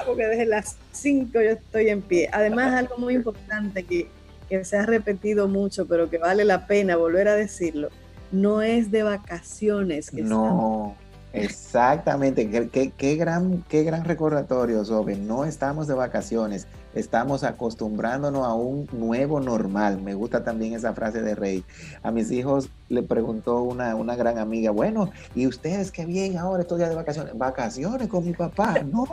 porque 0.05 0.25
desde 0.25 0.45
las 0.45 0.77
5 0.91 1.31
yo 1.33 1.39
estoy 1.51 1.89
en 1.89 2.01
pie. 2.01 2.29
Además, 2.31 2.73
algo 2.73 2.97
muy 2.97 3.15
importante 3.15 3.83
que, 3.83 4.07
que 4.49 4.63
se 4.65 4.77
ha 4.77 4.85
repetido 4.85 5.47
mucho, 5.47 5.87
pero 5.87 6.09
que 6.09 6.17
vale 6.17 6.45
la 6.45 6.67
pena 6.67 6.95
volver 6.95 7.27
a 7.27 7.35
decirlo, 7.35 7.89
no 8.31 8.61
es 8.61 8.91
de 8.91 9.03
vacaciones. 9.03 10.11
Que 10.11 10.21
no. 10.21 10.95
Exactamente, 11.33 12.49
qué, 12.69 12.91
qué, 12.91 13.15
gran, 13.15 13.63
qué 13.69 13.83
gran 13.83 14.03
recordatorio, 14.03 14.83
Sobe. 14.83 15.15
No 15.15 15.45
estamos 15.45 15.87
de 15.87 15.93
vacaciones, 15.93 16.67
estamos 16.93 17.43
acostumbrándonos 17.43 18.45
a 18.45 18.53
un 18.53 18.87
nuevo 18.91 19.39
normal. 19.39 20.01
Me 20.01 20.13
gusta 20.13 20.43
también 20.43 20.73
esa 20.73 20.93
frase 20.93 21.21
de 21.21 21.35
Rey. 21.35 21.63
A 22.03 22.11
mis 22.11 22.31
hijos 22.31 22.69
le 22.89 23.03
preguntó 23.03 23.61
una, 23.61 23.95
una 23.95 24.15
gran 24.15 24.37
amiga, 24.37 24.71
bueno, 24.71 25.11
¿y 25.35 25.47
ustedes 25.47 25.91
qué 25.91 26.05
bien 26.05 26.37
ahora 26.37 26.63
estos 26.63 26.77
días 26.77 26.89
de 26.89 26.95
vacaciones? 26.95 27.37
¿Vacaciones 27.37 28.07
con 28.07 28.25
mi 28.25 28.33
papá? 28.33 28.75
No, 28.83 29.05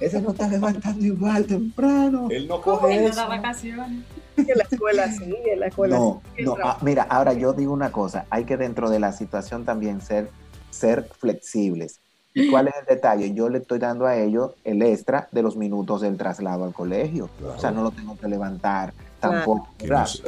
ese 0.00 0.20
no 0.20 0.30
está 0.30 0.48
levantando 0.48 1.04
igual 1.04 1.46
temprano. 1.46 2.28
Él 2.30 2.48
no 2.48 2.60
coge 2.60 3.06
eso. 3.06 3.28
vacaciones. 3.28 4.04
Que 4.34 4.54
la 4.54 4.64
escuela 4.64 5.12
sigue, 5.12 5.56
la 5.56 5.66
escuela 5.68 5.96
no, 5.96 6.20
No, 6.40 6.56
ah, 6.64 6.78
mira, 6.82 7.04
ahora 7.04 7.34
yo 7.34 7.52
digo 7.52 7.72
una 7.72 7.92
cosa, 7.92 8.26
hay 8.30 8.44
que 8.44 8.56
dentro 8.56 8.90
de 8.90 8.98
la 8.98 9.12
situación 9.12 9.64
también 9.64 10.00
ser 10.00 10.28
ser 10.74 11.08
flexibles. 11.18 12.00
¿Y 12.34 12.50
cuál 12.50 12.66
es 12.66 12.74
el 12.80 12.86
detalle? 12.86 13.32
Yo 13.32 13.48
le 13.48 13.58
estoy 13.58 13.78
dando 13.78 14.06
a 14.06 14.16
ellos 14.16 14.52
el 14.64 14.82
extra 14.82 15.28
de 15.30 15.42
los 15.42 15.56
minutos 15.56 16.00
del 16.00 16.16
traslado 16.16 16.64
al 16.64 16.72
colegio. 16.74 17.30
O 17.56 17.60
sea, 17.60 17.70
no 17.70 17.84
lo 17.84 17.92
tengo 17.92 18.18
que 18.18 18.26
levantar 18.26 18.92
tampoco. 19.20 19.68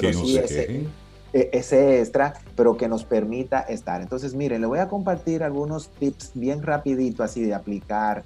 ese, 0.01 0.87
ese, 1.33 2.01
extra, 2.01 2.35
pero 2.55 2.77
que 2.77 2.89
nos 2.89 3.05
permita 3.05 3.61
estar. 3.61 4.01
Entonces, 4.01 4.35
miren, 4.35 4.61
le 4.61 4.69
voy 4.69 4.79
a 4.79 4.87
compartir 4.87 5.43
algunos 5.43 5.89
tips 5.89 6.31
bien 6.35 6.63
rapidito 6.63 7.25
así 7.25 7.43
de 7.43 7.55
aplicar 7.55 8.23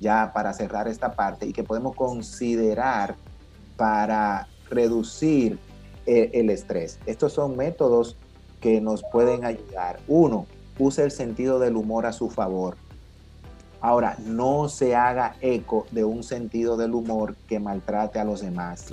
ya 0.00 0.32
para 0.34 0.52
cerrar 0.52 0.88
esta 0.88 1.12
parte 1.12 1.46
y 1.46 1.52
que 1.52 1.62
podemos 1.62 1.94
considerar 1.94 3.14
para 3.76 4.48
reducir 4.68 5.60
el, 6.06 6.30
el 6.32 6.50
estrés. 6.50 6.98
Estos 7.06 7.34
son 7.34 7.56
métodos 7.56 8.16
que 8.60 8.80
nos 8.80 9.04
pueden 9.12 9.44
ayudar. 9.44 10.00
Uno, 10.08 10.46
use 10.76 11.04
el 11.04 11.12
sentido 11.12 11.60
del 11.60 11.76
humor 11.76 12.04
a 12.06 12.12
su 12.12 12.28
favor. 12.28 12.76
Ahora, 13.82 14.16
no 14.24 14.68
se 14.68 14.94
haga 14.94 15.34
eco 15.40 15.86
de 15.90 16.04
un 16.04 16.22
sentido 16.22 16.76
del 16.76 16.94
humor 16.94 17.34
que 17.48 17.58
maltrate 17.58 18.20
a 18.20 18.24
los 18.24 18.40
demás, 18.40 18.86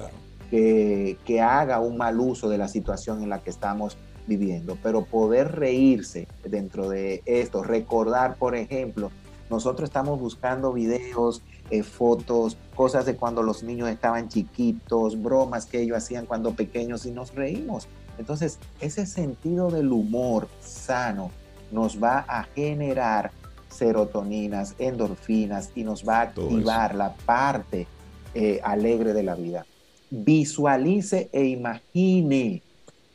que, 0.50 1.18
que 1.26 1.42
haga 1.42 1.80
un 1.80 1.96
mal 1.96 2.20
uso 2.20 2.50
de 2.50 2.58
la 2.58 2.68
situación 2.68 3.22
en 3.22 3.30
la 3.30 3.40
que 3.40 3.52
estamos 3.52 3.98
viviendo, 4.26 4.78
pero 4.82 5.06
poder 5.06 5.54
reírse 5.54 6.28
dentro 6.44 6.90
de 6.90 7.22
esto, 7.26 7.62
recordar, 7.62 8.36
por 8.36 8.56
ejemplo, 8.56 9.12
nosotros 9.52 9.90
estamos 9.90 10.20
buscando 10.20 10.74
videos, 10.74 11.44
eh, 11.70 11.84
fotos, 11.84 12.58
cosas 12.76 13.06
de 13.06 13.16
cuando 13.16 13.44
los 13.44 13.62
niños 13.62 13.90
estaban 13.90 14.28
chiquitos, 14.28 15.22
bromas 15.22 15.68
que 15.68 15.82
ellos 15.82 15.98
hacían 15.98 16.26
cuando 16.26 16.54
pequeños 16.54 17.06
y 17.06 17.12
nos 17.12 17.36
reímos. 17.36 17.88
Entonces, 18.18 18.58
ese 18.82 19.06
sentido 19.06 19.70
del 19.70 19.92
humor 19.92 20.48
sano 20.62 21.32
nos 21.72 22.02
va 22.02 22.26
a 22.28 22.44
generar 22.44 23.32
serotoninas, 23.70 24.76
endorfinas 24.80 25.72
y 25.76 25.84
nos 25.84 26.08
va 26.08 26.20
a 26.20 26.22
activar 26.22 26.96
la 26.96 27.14
parte 27.14 27.88
eh, 28.34 28.60
alegre 28.64 29.14
de 29.14 29.24
la 29.24 29.36
vida. 29.36 29.66
Visualice 30.10 31.30
e 31.32 31.46
imagine 31.46 32.62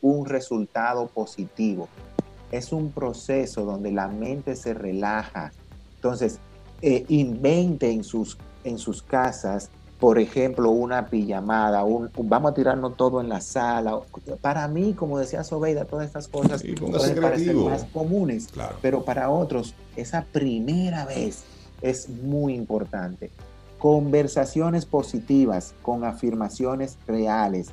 un 0.01 0.27
resultado 0.27 1.07
positivo. 1.09 1.88
Es 2.51 2.73
un 2.73 2.93
proceso 2.93 3.64
donde 3.64 3.90
la 3.90 4.09
mente 4.09 4.55
se 4.55 4.75
relaja. 4.75 5.53
Entonces, 5.97 6.38
eh, 6.83 7.05
invente 7.09 7.90
en 7.90 8.05
sus, 8.05 8.38
en 8.64 8.79
sus 8.79 9.03
casas 9.03 9.71
por 9.98 10.18
ejemplo, 10.18 10.70
una 10.70 11.07
pijamada, 11.07 11.85
un, 11.85 12.11
vamos 12.16 12.52
a 12.52 12.54
tirarnos 12.54 12.96
todo 12.96 13.20
en 13.20 13.28
la 13.28 13.40
sala. 13.40 14.00
Para 14.40 14.66
mí, 14.68 14.92
como 14.94 15.18
decía 15.18 15.44
Sobeida, 15.44 15.85
todas 15.85 16.07
estas 16.07 16.28
cosas 16.28 16.62
pueden 16.62 17.20
parecer 17.20 17.54
más 17.54 17.85
comunes, 17.85 18.48
pero 18.83 19.04
para 19.04 19.30
otros, 19.30 19.74
esa 19.96 20.24
primera 20.24 21.04
vez 21.07 21.44
es 21.80 22.09
muy 22.09 22.54
importante. 22.54 23.30
Conversaciones 23.78 24.85
positivas 24.85 25.74
con 25.83 26.04
afirmaciones 26.04 26.98
reales. 27.07 27.68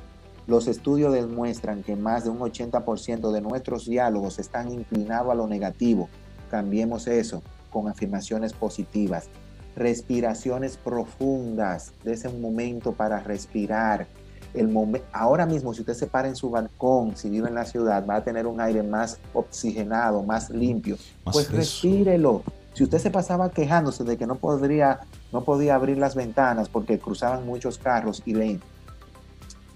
Los 0.46 0.68
estudios 0.68 1.12
demuestran 1.12 1.82
que 1.82 1.96
más 1.96 2.24
de 2.24 2.30
un 2.30 2.38
80% 2.38 3.32
de 3.32 3.40
nuestros 3.40 3.86
diálogos 3.86 4.38
están 4.38 4.72
inclinados 4.72 5.32
a 5.32 5.34
lo 5.34 5.46
negativo. 5.46 6.08
Cambiemos 6.50 7.06
eso 7.06 7.42
con 7.70 7.88
afirmaciones 7.88 8.52
positivas 8.52 9.28
respiraciones 9.76 10.76
profundas, 10.76 11.92
de 12.04 12.12
ese 12.12 12.28
momento 12.28 12.92
para 12.92 13.20
respirar. 13.20 14.06
El 14.54 14.70
ahora 15.12 15.46
mismo, 15.46 15.72
si 15.72 15.80
usted 15.80 15.94
se 15.94 16.06
para 16.06 16.28
en 16.28 16.36
su 16.36 16.50
balcón, 16.50 17.16
si 17.16 17.30
vive 17.30 17.48
en 17.48 17.54
la 17.54 17.64
ciudad, 17.64 18.04
va 18.06 18.16
a 18.16 18.24
tener 18.24 18.46
un 18.46 18.60
aire 18.60 18.82
más 18.82 19.18
oxigenado, 19.32 20.22
más 20.22 20.50
limpio. 20.50 20.98
pues 21.24 21.50
respírelo. 21.50 22.42
Si 22.74 22.84
usted 22.84 22.98
se 22.98 23.10
pasaba 23.10 23.50
quejándose 23.50 24.04
de 24.04 24.16
que 24.16 24.26
no 24.26 24.36
podría, 24.36 25.00
no 25.32 25.44
podía 25.44 25.74
abrir 25.74 25.98
las 25.98 26.14
ventanas 26.14 26.68
porque 26.68 26.98
cruzaban 26.98 27.46
muchos 27.46 27.78
carros 27.78 28.22
y 28.26 28.58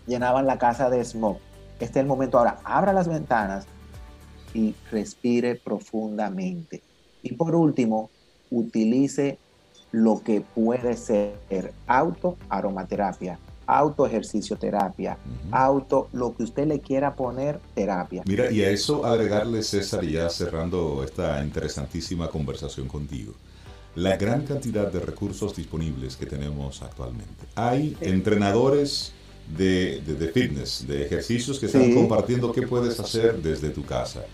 llenaban 0.06 0.46
la 0.46 0.58
casa 0.58 0.90
de 0.90 1.04
smog, 1.04 1.38
este 1.80 1.98
es 1.98 2.02
el 2.02 2.06
momento 2.06 2.38
ahora. 2.38 2.58
Abra 2.64 2.92
las 2.92 3.08
ventanas 3.08 3.66
y 4.54 4.74
respire 4.90 5.56
profundamente. 5.56 6.82
Y 7.22 7.34
por 7.34 7.54
último, 7.54 8.10
utilice 8.50 9.38
lo 9.92 10.22
que 10.22 10.40
puede 10.40 10.96
ser 10.96 11.72
auto 11.86 12.36
aromaterapia, 12.48 13.38
auto 13.66 14.06
ejercicio 14.06 14.56
terapia, 14.56 15.18
auto 15.50 16.08
lo 16.12 16.34
que 16.34 16.44
usted 16.44 16.66
le 16.66 16.80
quiera 16.80 17.14
poner 17.14 17.58
terapia. 17.74 18.22
Mira, 18.26 18.50
y 18.50 18.62
a 18.62 18.70
eso 18.70 19.04
agregarle 19.04 19.62
César 19.62 20.04
ya 20.04 20.28
cerrando 20.28 21.02
esta 21.04 21.42
interesantísima 21.42 22.28
conversación 22.28 22.88
contigo. 22.88 23.34
La 23.96 24.16
gran 24.16 24.44
cantidad 24.44 24.92
de 24.92 25.00
recursos 25.00 25.56
disponibles 25.56 26.16
que 26.16 26.26
tenemos 26.26 26.82
actualmente. 26.82 27.46
Hay 27.54 27.96
entrenadores 28.00 29.12
de, 29.56 30.02
de, 30.02 30.28
fitness, 30.28 30.86
de 30.86 31.06
ejercicios 31.06 31.58
que 31.58 31.66
están 31.66 31.94
compartiendo 31.94 32.52
qué 32.52 32.66
puedes 32.66 33.00
hacer 33.00 33.40
desde 33.40 33.70
tu 33.70 33.84
casa. 33.84 34.24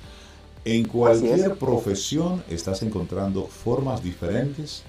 En 0.65 0.87
cualquier 0.87 1.57
profesión 1.57 2.43
estás 2.49 2.83
encontrando 2.83 3.47
formas 3.47 4.03
diferentes 4.03 4.83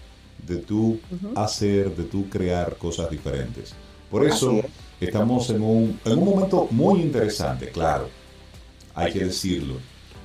de 0.45 0.57
tu 0.57 0.99
hacer, 1.35 1.95
de 1.95 2.03
tu 2.03 2.29
crear 2.29 2.75
cosas 2.77 3.09
diferentes. 3.09 3.73
Por 4.09 4.25
eso 4.25 4.61
estamos 4.99 5.49
en 5.49 5.61
un, 5.61 5.99
en 6.05 6.17
un 6.17 6.25
momento 6.25 6.67
muy 6.71 7.01
interesante, 7.01 7.69
claro, 7.69 8.09
hay 8.93 9.11
que 9.11 9.25
decirlo. 9.25 9.75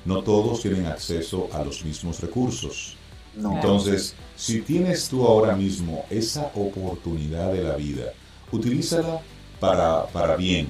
No 0.05 0.21
todos 0.23 0.61
tienen 0.61 0.85
acceso 0.85 1.49
a 1.51 1.63
los 1.63 1.83
mismos 1.83 2.19
recursos. 2.19 2.95
Entonces, 3.35 4.15
si 4.35 4.61
tienes 4.61 5.07
tú 5.07 5.25
ahora 5.25 5.55
mismo 5.55 6.05
esa 6.09 6.51
oportunidad 6.55 7.51
de 7.53 7.63
la 7.63 7.75
vida, 7.75 8.13
utilízala 8.51 9.21
para, 9.59 10.07
para 10.07 10.35
bien, 10.35 10.67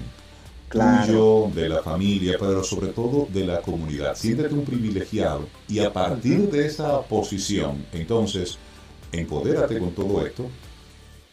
tuyo, 0.69 1.49
de 1.53 1.69
la 1.69 1.81
familia, 1.81 2.37
pero 2.39 2.63
sobre 2.63 2.89
todo 2.89 3.27
de 3.31 3.45
la 3.45 3.61
comunidad. 3.61 4.15
Siéntete 4.15 4.53
un 4.53 4.65
privilegiado 4.65 5.47
y 5.67 5.79
a 5.79 5.91
partir 5.91 6.49
de 6.51 6.65
esa 6.65 7.01
posición, 7.01 7.85
entonces, 7.91 8.57
empodérate 9.11 9.79
con 9.79 9.91
todo 9.91 10.25
esto 10.25 10.45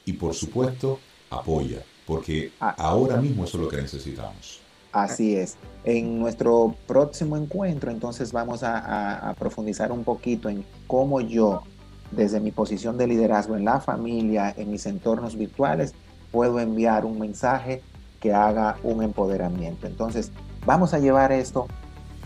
y 0.04 0.12
por 0.14 0.34
supuesto, 0.34 1.00
apoya, 1.30 1.82
porque 2.06 2.52
ah. 2.60 2.74
ahora 2.78 3.16
mismo 3.16 3.44
eso 3.44 3.58
es 3.58 3.64
lo 3.64 3.68
que 3.68 3.78
necesitamos. 3.78 4.60
Así 4.92 5.36
es. 5.36 5.56
En 5.84 6.18
nuestro 6.18 6.74
próximo 6.86 7.36
encuentro, 7.36 7.90
entonces 7.90 8.32
vamos 8.32 8.62
a, 8.62 9.34
profundizar 9.38 9.92
un 9.92 10.04
poquito 10.04 10.48
en 10.48 10.64
cómo 10.86 11.20
yo, 11.20 11.64
desde 12.12 12.40
mi 12.40 12.50
posición 12.50 12.96
de 12.96 13.06
liderazgo 13.06 13.56
en 13.56 13.66
la 13.66 13.80
familia, 13.80 14.54
en 14.56 14.70
mis 14.70 14.86
entornos 14.86 15.36
virtuales, 15.36 15.92
puedo 16.32 16.60
enviar 16.60 17.04
un 17.04 17.18
mensaje 17.18 17.82
que 18.20 18.32
haga 18.32 18.78
un 18.82 19.02
empoderamiento. 19.02 19.86
Entonces, 19.86 20.32
vamos 20.64 20.94
a 20.94 20.98
llevar 20.98 21.30
esto 21.30 21.66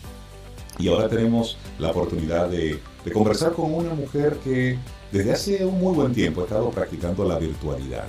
Y 0.77 0.89
ahora 0.89 1.09
tenemos 1.09 1.57
la 1.79 1.91
oportunidad 1.93 2.49
de, 2.49 2.81
de 3.05 3.13
conversar 3.13 3.53
con 3.53 3.73
una 3.75 3.95
mujer 3.95 4.39
que 4.45 4.79
desde 5.11 5.33
hace 5.33 5.65
un 5.65 5.79
muy 5.79 5.95
buen 5.95 6.13
tiempo 6.13 6.43
ha 6.43 6.45
estado 6.45 6.71
practicando 6.71 7.25
la 7.25 7.39
virtualidad 7.39 8.07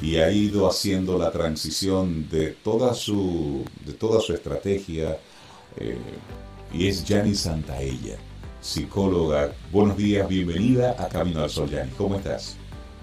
y 0.00 0.16
ha 0.16 0.30
ido 0.30 0.68
haciendo 0.68 1.18
la 1.18 1.30
transición 1.30 2.28
de 2.28 2.50
toda 2.50 2.94
su, 2.94 3.64
de 3.84 3.92
toda 3.92 4.20
su 4.20 4.32
estrategia. 4.32 5.18
Eh, 5.76 5.96
y 6.72 6.86
es 6.86 7.04
Yanni 7.04 7.34
Santaella, 7.34 8.16
psicóloga. 8.60 9.52
Buenos 9.72 9.96
días, 9.96 10.28
bienvenida 10.28 10.94
a 10.98 11.08
Camino 11.08 11.42
al 11.42 11.50
Sol, 11.50 11.68
Yanni. 11.68 11.90
¿Cómo 11.96 12.16
estás? 12.16 12.56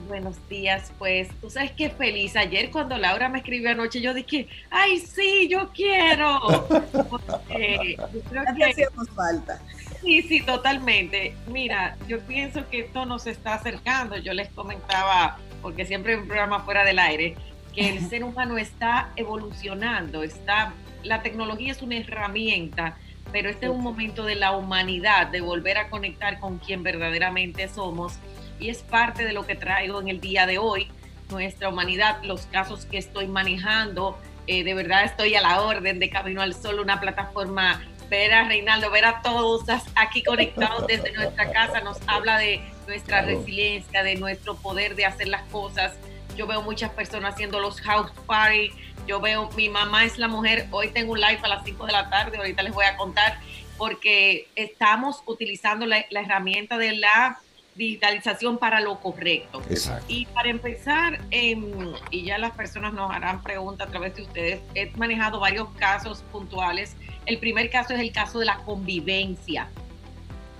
Buenos 0.07 0.35
días, 0.47 0.91
pues 0.99 1.29
tú 1.41 1.49
sabes 1.49 1.71
qué 1.71 1.89
feliz. 1.89 2.35
Ayer 2.35 2.69
cuando 2.69 2.95
Laura 2.97 3.27
me 3.27 3.39
escribió 3.39 3.71
anoche, 3.71 3.99
yo 4.01 4.13
dije, 4.13 4.47
ay, 4.69 4.99
sí, 4.99 5.47
yo 5.49 5.71
quiero. 5.73 6.39
Porque 7.09 7.97
yo 8.13 8.21
creo 8.29 8.43
que 8.55 8.63
hacíamos 8.65 9.09
falta. 9.09 9.59
Sí, 10.05 10.21
sí, 10.21 10.41
totalmente. 10.41 11.35
Mira, 11.47 11.97
yo 12.07 12.19
pienso 12.19 12.69
que 12.69 12.81
esto 12.81 13.05
nos 13.05 13.25
está 13.25 13.55
acercando. 13.55 14.17
Yo 14.17 14.33
les 14.33 14.49
comentaba 14.49 15.39
porque 15.65 15.83
siempre 15.83 16.13
hay 16.13 16.19
un 16.19 16.27
programa 16.27 16.59
fuera 16.59 16.85
del 16.85 16.99
aire, 16.99 17.35
que 17.73 17.89
el 17.89 18.07
ser 18.07 18.23
humano 18.23 18.59
está 18.59 19.09
evolucionando, 19.15 20.21
está, 20.21 20.73
la 21.01 21.23
tecnología 21.23 21.71
es 21.71 21.81
una 21.81 21.97
herramienta, 21.97 22.99
pero 23.31 23.49
este 23.49 23.65
es 23.65 23.71
un 23.71 23.81
momento 23.81 24.25
de 24.25 24.35
la 24.35 24.51
humanidad, 24.51 25.25
de 25.25 25.41
volver 25.41 25.79
a 25.79 25.89
conectar 25.89 26.39
con 26.39 26.59
quien 26.59 26.83
verdaderamente 26.83 27.67
somos, 27.67 28.19
y 28.59 28.69
es 28.69 28.83
parte 28.83 29.25
de 29.25 29.33
lo 29.33 29.47
que 29.47 29.55
traigo 29.55 29.99
en 29.99 30.07
el 30.07 30.21
día 30.21 30.45
de 30.45 30.59
hoy, 30.59 30.87
nuestra 31.31 31.69
humanidad, 31.69 32.23
los 32.23 32.45
casos 32.45 32.85
que 32.85 32.99
estoy 32.99 33.25
manejando, 33.25 34.19
eh, 34.45 34.63
de 34.63 34.75
verdad 34.75 35.03
estoy 35.03 35.33
a 35.33 35.41
la 35.41 35.61
orden 35.61 35.97
de 35.97 36.11
Camino 36.11 36.43
al 36.43 36.53
Sol, 36.53 36.79
una 36.79 37.01
plataforma 37.01 37.81
ver 38.09 38.33
a 38.33 38.47
Reinaldo, 38.47 38.89
ver 38.91 39.05
a 39.05 39.21
todos 39.21 39.63
aquí 39.95 40.23
conectados 40.23 40.87
desde 40.87 41.11
nuestra 41.13 41.51
casa, 41.51 41.81
nos 41.81 41.97
habla 42.07 42.37
de 42.37 42.61
nuestra 42.87 43.21
resiliencia, 43.21 44.03
de 44.03 44.15
nuestro 44.15 44.55
poder 44.55 44.95
de 44.95 45.05
hacer 45.05 45.27
las 45.27 45.43
cosas. 45.51 45.93
Yo 46.35 46.47
veo 46.47 46.61
muchas 46.61 46.91
personas 46.91 47.33
haciendo 47.33 47.59
los 47.59 47.81
house 47.81 48.11
party. 48.27 48.71
Yo 49.07 49.19
veo, 49.21 49.49
mi 49.55 49.69
mamá 49.69 50.05
es 50.05 50.17
la 50.17 50.27
mujer, 50.27 50.67
hoy 50.71 50.89
tengo 50.89 51.13
un 51.13 51.21
live 51.21 51.39
a 51.43 51.47
las 51.47 51.63
5 51.63 51.85
de 51.85 51.91
la 51.91 52.09
tarde, 52.09 52.37
ahorita 52.37 52.63
les 52.63 52.73
voy 52.73 52.85
a 52.85 52.97
contar, 52.97 53.39
porque 53.77 54.47
estamos 54.55 55.21
utilizando 55.27 55.85
la, 55.85 55.99
herramienta 56.09 56.77
de 56.77 56.93
la 56.93 57.39
digitalización 57.75 58.57
para 58.57 58.79
lo 58.79 58.99
correcto. 58.99 59.61
Y 60.07 60.25
para 60.27 60.49
empezar, 60.49 61.19
em, 61.29 61.93
y 62.09 62.23
ya 62.23 62.37
las 62.37 62.53
personas 62.53 62.93
nos 62.93 63.11
harán 63.11 63.43
preguntas 63.43 63.87
a 63.87 63.91
través 63.91 64.15
de 64.15 64.23
ustedes, 64.23 64.61
he 64.73 64.89
manejado 64.97 65.39
varios 65.39 65.69
casos 65.75 66.23
puntuales. 66.31 66.95
El 67.25 67.39
primer 67.39 67.69
caso 67.69 67.93
es 67.93 67.99
el 67.99 68.11
caso 68.11 68.39
de 68.39 68.45
la 68.45 68.57
convivencia 68.57 69.67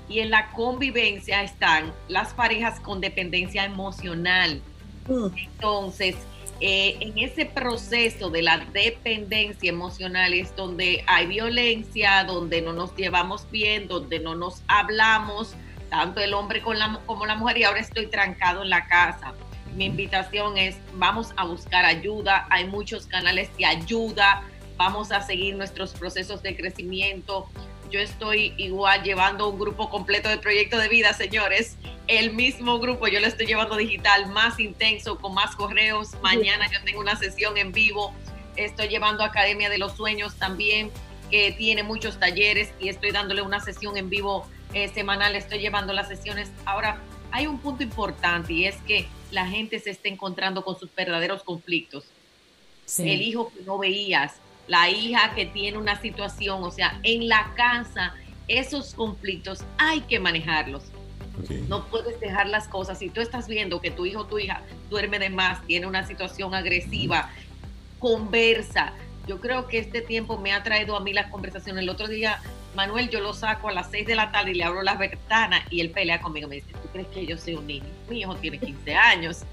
y 0.07 0.19
en 0.19 0.29
la 0.29 0.51
convivencia 0.51 1.43
están 1.43 1.93
las 2.07 2.33
parejas 2.33 2.79
con 2.79 3.01
dependencia 3.01 3.65
emocional. 3.65 4.61
Mm. 5.07 5.27
Entonces, 5.37 6.15
eh, 6.61 6.97
en 7.01 7.17
ese 7.17 7.45
proceso 7.45 8.29
de 8.29 8.41
la 8.41 8.59
dependencia 8.71 9.69
emocional 9.69 10.33
es 10.33 10.55
donde 10.55 11.03
hay 11.07 11.27
violencia, 11.27 12.23
donde 12.23 12.61
no 12.61 12.71
nos 12.71 12.95
llevamos 12.95 13.49
bien, 13.51 13.87
donde 13.87 14.19
no 14.19 14.35
nos 14.35 14.61
hablamos, 14.67 15.53
tanto 15.89 16.21
el 16.21 16.33
hombre 16.33 16.61
con 16.61 16.79
la, 16.79 16.99
como 17.05 17.25
la 17.25 17.35
mujer, 17.35 17.57
y 17.57 17.63
ahora 17.63 17.79
estoy 17.79 18.07
trancado 18.07 18.63
en 18.63 18.69
la 18.69 18.87
casa. 18.87 19.33
Mi 19.75 19.85
invitación 19.85 20.57
es, 20.57 20.77
vamos 20.93 21.33
a 21.35 21.45
buscar 21.45 21.83
ayuda, 21.83 22.47
hay 22.49 22.65
muchos 22.65 23.05
canales 23.07 23.49
de 23.57 23.65
ayuda, 23.65 24.41
vamos 24.77 25.11
a 25.11 25.21
seguir 25.21 25.55
nuestros 25.55 25.93
procesos 25.93 26.41
de 26.41 26.55
crecimiento. 26.55 27.47
Yo 27.91 27.99
estoy 27.99 28.53
igual 28.57 29.03
llevando 29.03 29.49
un 29.49 29.59
grupo 29.59 29.89
completo 29.89 30.27
de 30.27 30.37
proyecto 30.37 30.77
de 30.77 30.89
vida, 30.89 31.13
señores. 31.13 31.77
El 32.07 32.33
mismo 32.33 32.79
grupo, 32.79 33.07
yo 33.07 33.19
lo 33.19 33.27
estoy 33.27 33.45
llevando 33.45 33.77
digital, 33.77 34.27
más 34.27 34.59
intenso, 34.59 35.17
con 35.17 35.33
más 35.33 35.55
correos. 35.55 36.09
Mañana 36.21 36.69
yo 36.71 36.79
tengo 36.83 36.99
una 36.99 37.15
sesión 37.15 37.57
en 37.57 37.71
vivo. 37.71 38.13
Estoy 38.55 38.87
llevando 38.87 39.23
Academia 39.23 39.69
de 39.69 39.77
los 39.77 39.95
Sueños 39.95 40.35
también, 40.35 40.91
que 41.29 41.51
tiene 41.51 41.83
muchos 41.83 42.19
talleres 42.19 42.71
y 42.79 42.89
estoy 42.89 43.11
dándole 43.11 43.41
una 43.41 43.59
sesión 43.59 43.97
en 43.97 44.09
vivo 44.09 44.47
eh, 44.73 44.89
semanal. 44.89 45.35
Estoy 45.35 45.59
llevando 45.59 45.93
las 45.93 46.07
sesiones. 46.07 46.51
Ahora, 46.65 47.01
hay 47.31 47.47
un 47.47 47.59
punto 47.59 47.83
importante 47.83 48.53
y 48.53 48.65
es 48.65 48.77
que 48.87 49.07
la 49.31 49.47
gente 49.47 49.79
se 49.79 49.91
está 49.91 50.07
encontrando 50.07 50.63
con 50.63 50.79
sus 50.79 50.93
verdaderos 50.93 51.43
conflictos. 51.43 52.05
El 52.99 53.21
hijo 53.21 53.51
que 53.51 53.63
no 53.63 53.77
veías, 53.77 54.35
la 54.67 54.89
hija 54.89 55.33
que 55.35 55.45
tiene 55.45 55.77
una 55.77 55.99
situación, 55.99 56.63
o 56.63 56.71
sea, 56.71 56.99
en 57.03 57.27
la 57.27 57.53
casa, 57.55 58.13
esos 58.47 58.93
conflictos 58.93 59.63
hay 59.77 60.01
que 60.01 60.19
manejarlos. 60.19 60.83
No 61.67 61.85
puedes 61.85 62.19
dejar 62.19 62.47
las 62.47 62.67
cosas. 62.67 62.99
Si 62.99 63.09
tú 63.09 63.21
estás 63.21 63.47
viendo 63.47 63.81
que 63.81 63.91
tu 63.91 64.05
hijo 64.05 64.21
o 64.21 64.25
tu 64.25 64.39
hija 64.39 64.61
duerme 64.89 65.19
de 65.19 65.29
más, 65.29 65.65
tiene 65.67 65.85
una 65.85 66.07
situación 66.07 66.53
agresiva, 66.55 67.29
conversa. 67.99 68.93
Yo 69.27 69.41
creo 69.41 69.67
que 69.67 69.79
este 69.79 70.01
tiempo 70.01 70.37
me 70.37 70.53
ha 70.53 70.63
traído 70.63 70.95
a 70.95 71.01
mí 71.01 71.11
las 71.11 71.29
conversaciones. 71.29 71.83
El 71.83 71.89
otro 71.89 72.07
día, 72.07 72.39
Manuel, 72.75 73.09
yo 73.09 73.19
lo 73.19 73.33
saco 73.33 73.67
a 73.67 73.73
las 73.73 73.91
6 73.91 74.07
de 74.07 74.15
la 74.15 74.31
tarde 74.31 74.51
y 74.51 74.53
le 74.55 74.63
abro 74.63 74.81
las 74.81 74.97
ventanas 74.97 75.61
y 75.69 75.81
él 75.81 75.89
pelea 75.91 76.21
conmigo. 76.21 76.47
Me 76.47 76.55
dice, 76.55 76.71
¿tú 76.71 76.87
crees 76.93 77.07
que 77.07 77.25
yo 77.25 77.37
soy 77.37 77.55
un 77.55 77.67
niño? 77.67 77.85
Mi 78.09 78.21
hijo 78.21 78.35
tiene 78.35 78.59
15 78.59 78.95
años. 78.95 79.43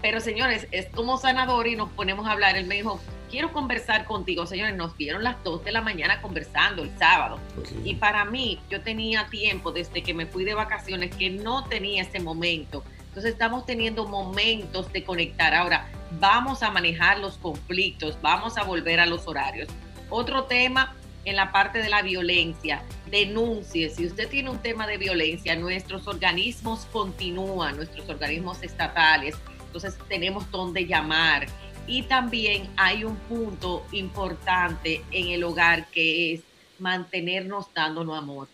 Pero 0.00 0.20
señores, 0.20 0.68
es 0.70 0.86
como 0.90 1.16
sanador 1.16 1.66
y 1.66 1.76
nos 1.76 1.90
ponemos 1.90 2.26
a 2.26 2.32
hablar. 2.32 2.56
Él 2.56 2.66
me 2.66 2.76
dijo, 2.76 3.00
quiero 3.30 3.52
conversar 3.52 4.04
contigo, 4.04 4.46
señores. 4.46 4.76
Nos 4.76 4.96
dieron 4.96 5.24
las 5.24 5.42
2 5.42 5.64
de 5.64 5.72
la 5.72 5.80
mañana 5.80 6.20
conversando 6.20 6.82
el 6.82 6.96
sábado. 6.98 7.38
Y 7.84 7.96
para 7.96 8.24
mí, 8.24 8.60
yo 8.70 8.82
tenía 8.82 9.26
tiempo 9.28 9.72
desde 9.72 10.02
que 10.02 10.14
me 10.14 10.26
fui 10.26 10.44
de 10.44 10.54
vacaciones 10.54 11.14
que 11.14 11.30
no 11.30 11.64
tenía 11.64 12.02
ese 12.02 12.20
momento. 12.20 12.84
Entonces 13.08 13.32
estamos 13.32 13.64
teniendo 13.64 14.06
momentos 14.06 14.92
de 14.92 15.02
conectar. 15.02 15.54
Ahora, 15.54 15.88
vamos 16.20 16.62
a 16.62 16.70
manejar 16.70 17.18
los 17.18 17.38
conflictos, 17.38 18.18
vamos 18.20 18.58
a 18.58 18.64
volver 18.64 19.00
a 19.00 19.06
los 19.06 19.26
horarios. 19.26 19.68
Otro 20.10 20.44
tema 20.44 20.94
en 21.24 21.36
la 21.36 21.50
parte 21.50 21.78
de 21.78 21.88
la 21.88 22.02
violencia, 22.02 22.82
denuncie. 23.10 23.90
Si 23.90 24.06
usted 24.06 24.28
tiene 24.28 24.50
un 24.50 24.58
tema 24.58 24.86
de 24.86 24.96
violencia, 24.96 25.56
nuestros 25.56 26.06
organismos 26.06 26.86
continúan, 26.92 27.76
nuestros 27.76 28.08
organismos 28.08 28.62
estatales, 28.62 29.34
entonces 29.76 29.98
tenemos 30.08 30.50
donde 30.50 30.86
llamar. 30.86 31.46
Y 31.86 32.02
también 32.02 32.68
hay 32.76 33.04
un 33.04 33.16
punto 33.16 33.84
importante 33.92 35.02
en 35.12 35.28
el 35.28 35.44
hogar 35.44 35.86
que 35.88 36.34
es 36.34 36.40
mantenernos 36.78 37.72
dándonos 37.74 38.18
amor. 38.18 38.48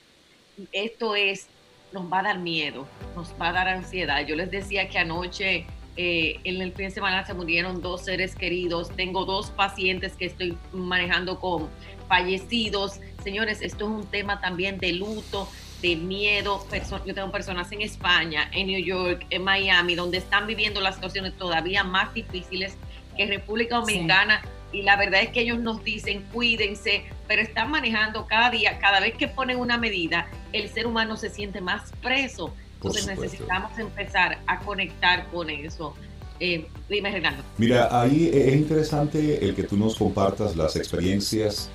Esto 0.71 1.15
es, 1.15 1.47
nos 1.93 2.13
va 2.13 2.21
a 2.21 2.23
dar 2.25 2.39
miedo, 2.39 2.87
nos 3.17 3.33
va 3.41 3.49
a 3.49 3.53
dar 3.53 3.69
ansiedad. 3.69 4.27
Yo 4.27 4.37
les 4.37 4.51
decía 4.51 4.89
que 4.89 4.99
anoche 4.99 5.67
eh, 5.97 6.41
en 6.45 6.61
el 6.61 6.73
fin 6.73 6.87
de 6.87 6.91
semana 6.91 7.25
se 7.25 7.33
murieron 7.33 7.81
dos 7.81 8.05
seres 8.05 8.35
queridos. 8.35 8.91
Tengo 8.95 9.25
dos 9.25 9.51
pacientes 9.51 10.13
que 10.15 10.27
estoy 10.27 10.59
manejando 10.73 11.41
con 11.41 11.71
fallecidos. 12.09 13.01
Señores, 13.25 13.63
esto 13.63 13.85
es 13.85 13.91
un 13.91 14.07
tema 14.07 14.41
también 14.41 14.79
de 14.79 14.93
luto, 14.93 15.49
de 15.83 15.97
miedo. 15.97 16.64
Yo 17.05 17.14
tengo 17.14 17.31
personas 17.31 17.71
en 17.73 17.83
España, 17.83 18.49
en 18.53 18.68
New 18.68 18.83
York, 18.83 19.27
en 19.29 19.42
Miami, 19.42 19.95
donde 19.95 20.18
están 20.18 20.47
viviendo 20.47 20.81
las 20.81 20.95
situaciones 20.95 21.37
todavía 21.37 21.85
más 21.85 22.14
difíciles 22.14 22.77
que 23.16 23.27
República 23.27 23.77
Dominicana. 23.77 24.42
Y 24.73 24.83
la 24.83 24.97
verdad 24.97 25.21
es 25.23 25.29
que 25.31 25.40
ellos 25.42 25.59
nos 25.59 25.85
dicen, 25.85 26.25
cuídense, 26.33 27.05
pero 27.29 27.42
están 27.42 27.71
manejando 27.71 28.27
cada 28.27 28.49
día, 28.49 28.79
cada 28.79 29.01
vez 29.01 29.14
que 29.14 29.29
ponen 29.29 29.59
una 29.59 29.77
medida, 29.77 30.29
el 30.53 30.71
ser 30.71 30.87
humano 30.87 31.16
se 31.18 31.29
siente 31.29 31.61
más 31.61 31.92
preso. 32.01 32.55
Entonces 32.77 33.07
necesitamos 33.07 33.79
empezar 33.79 34.38
a 34.47 34.61
conectar 34.61 35.27
con 35.31 35.51
eso. 35.51 35.95
Eh, 36.40 36.66
dime, 36.88 37.12
Renato. 37.12 37.42
Mira, 37.59 37.88
ahí 38.01 38.31
es 38.33 38.55
interesante 38.55 39.45
el 39.45 39.55
que 39.55 39.64
tú 39.64 39.77
nos 39.77 39.97
compartas 39.97 40.57
las 40.57 40.75
experiencias 40.75 41.68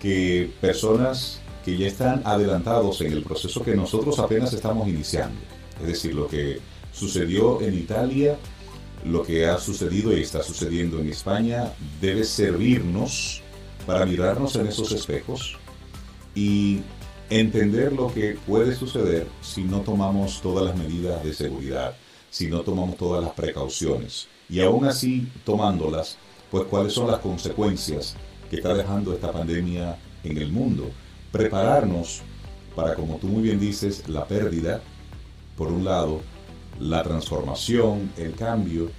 que 0.00 0.50
personas 0.60 1.40
que 1.68 1.76
ya 1.76 1.86
están 1.86 2.22
adelantados 2.24 3.02
en 3.02 3.12
el 3.12 3.22
proceso 3.22 3.62
que 3.62 3.76
nosotros 3.76 4.18
apenas 4.18 4.54
estamos 4.54 4.88
iniciando. 4.88 5.38
Es 5.78 5.86
decir, 5.86 6.14
lo 6.14 6.26
que 6.26 6.60
sucedió 6.92 7.60
en 7.60 7.74
Italia, 7.74 8.38
lo 9.04 9.22
que 9.22 9.44
ha 9.44 9.58
sucedido 9.58 10.16
y 10.16 10.22
está 10.22 10.42
sucediendo 10.42 10.98
en 10.98 11.10
España, 11.10 11.74
debe 12.00 12.24
servirnos 12.24 13.42
para 13.86 14.06
mirarnos 14.06 14.56
en 14.56 14.66
esos 14.66 14.92
espejos 14.92 15.58
y 16.34 16.80
entender 17.28 17.92
lo 17.92 18.14
que 18.14 18.38
puede 18.46 18.74
suceder 18.74 19.26
si 19.42 19.64
no 19.64 19.82
tomamos 19.82 20.40
todas 20.40 20.64
las 20.64 20.74
medidas 20.74 21.22
de 21.22 21.34
seguridad, 21.34 21.94
si 22.30 22.46
no 22.46 22.62
tomamos 22.62 22.96
todas 22.96 23.22
las 23.22 23.34
precauciones. 23.34 24.26
Y 24.48 24.62
aún 24.62 24.86
así, 24.86 25.28
tomándolas, 25.44 26.16
pues 26.50 26.64
cuáles 26.64 26.94
son 26.94 27.08
las 27.08 27.20
consecuencias 27.20 28.16
que 28.48 28.56
está 28.56 28.72
dejando 28.72 29.12
esta 29.12 29.30
pandemia 29.30 29.98
en 30.24 30.38
el 30.38 30.50
mundo 30.50 30.90
prepararnos 31.32 32.22
para, 32.74 32.94
como 32.94 33.16
tú 33.16 33.28
muy 33.28 33.42
bien 33.42 33.58
dices, 33.58 34.08
la 34.08 34.26
pérdida, 34.26 34.80
por 35.56 35.68
un 35.72 35.84
lado, 35.84 36.20
la 36.78 37.02
transformación, 37.02 38.12
el 38.16 38.34
cambio, 38.34 38.90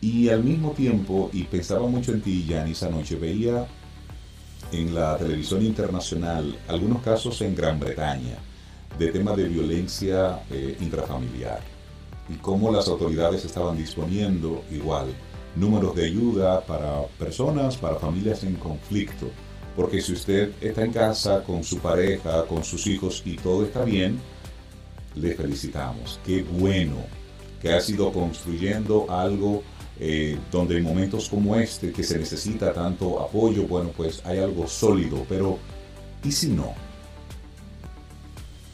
y 0.00 0.28
al 0.28 0.44
mismo 0.44 0.70
tiempo, 0.70 1.28
y 1.32 1.44
pensaba 1.44 1.86
mucho 1.88 2.12
en 2.12 2.20
ti, 2.20 2.46
Yanis, 2.46 2.84
anoche 2.84 3.16
veía 3.16 3.66
en 4.70 4.94
la 4.94 5.16
televisión 5.16 5.64
internacional 5.64 6.56
algunos 6.68 7.02
casos 7.02 7.40
en 7.40 7.54
Gran 7.54 7.80
Bretaña 7.80 8.36
de 8.98 9.10
temas 9.10 9.36
de 9.36 9.48
violencia 9.48 10.40
eh, 10.50 10.76
intrafamiliar 10.80 11.60
y 12.28 12.34
cómo 12.34 12.70
las 12.70 12.88
autoridades 12.88 13.44
estaban 13.44 13.76
disponiendo 13.76 14.62
igual 14.70 15.06
números 15.56 15.94
de 15.96 16.06
ayuda 16.06 16.60
para 16.60 17.02
personas, 17.18 17.76
para 17.76 17.96
familias 17.96 18.44
en 18.44 18.54
conflicto 18.56 19.30
porque 19.78 20.00
si 20.00 20.12
usted 20.12 20.50
está 20.60 20.84
en 20.84 20.92
casa 20.92 21.44
con 21.44 21.62
su 21.62 21.78
pareja, 21.78 22.44
con 22.46 22.64
sus 22.64 22.84
hijos 22.88 23.22
y 23.24 23.36
todo 23.36 23.64
está 23.64 23.84
bien, 23.84 24.18
le 25.14 25.36
felicitamos. 25.36 26.18
Qué 26.26 26.42
bueno 26.42 26.96
que 27.62 27.72
ha 27.72 27.80
sido 27.80 28.12
construyendo 28.12 29.06
algo 29.08 29.62
eh, 30.00 30.36
donde 30.50 30.78
en 30.78 30.82
momentos 30.82 31.28
como 31.28 31.54
este, 31.54 31.92
que 31.92 32.02
se 32.02 32.18
necesita 32.18 32.72
tanto 32.72 33.20
apoyo, 33.20 33.68
bueno, 33.68 33.92
pues 33.96 34.20
hay 34.24 34.40
algo 34.40 34.66
sólido. 34.66 35.24
Pero, 35.28 35.58
¿y 36.24 36.32
si 36.32 36.48
no? 36.48 36.74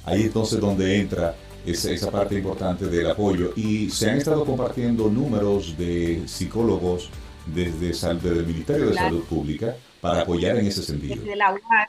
Ahí 0.06 0.22
entonces 0.22 0.58
donde 0.58 1.00
entra 1.00 1.34
esa, 1.66 1.90
esa 1.90 2.10
parte 2.10 2.36
importante 2.36 2.86
del 2.86 3.10
apoyo. 3.10 3.52
Y 3.56 3.90
se 3.90 4.10
han 4.10 4.16
estado 4.16 4.46
compartiendo 4.46 5.10
números 5.10 5.76
de 5.76 6.22
psicólogos 6.26 7.10
desde, 7.44 7.88
desde 7.88 8.38
el 8.38 8.46
Ministerio 8.46 8.86
de 8.86 8.94
Salud 8.94 9.22
Pública 9.24 9.76
para 10.04 10.20
apoyar 10.20 10.58
en 10.58 10.66
ese 10.66 10.82
sentido. 10.82 11.16
Desde 11.16 11.34
la 11.34 11.52
UAS, 11.52 11.88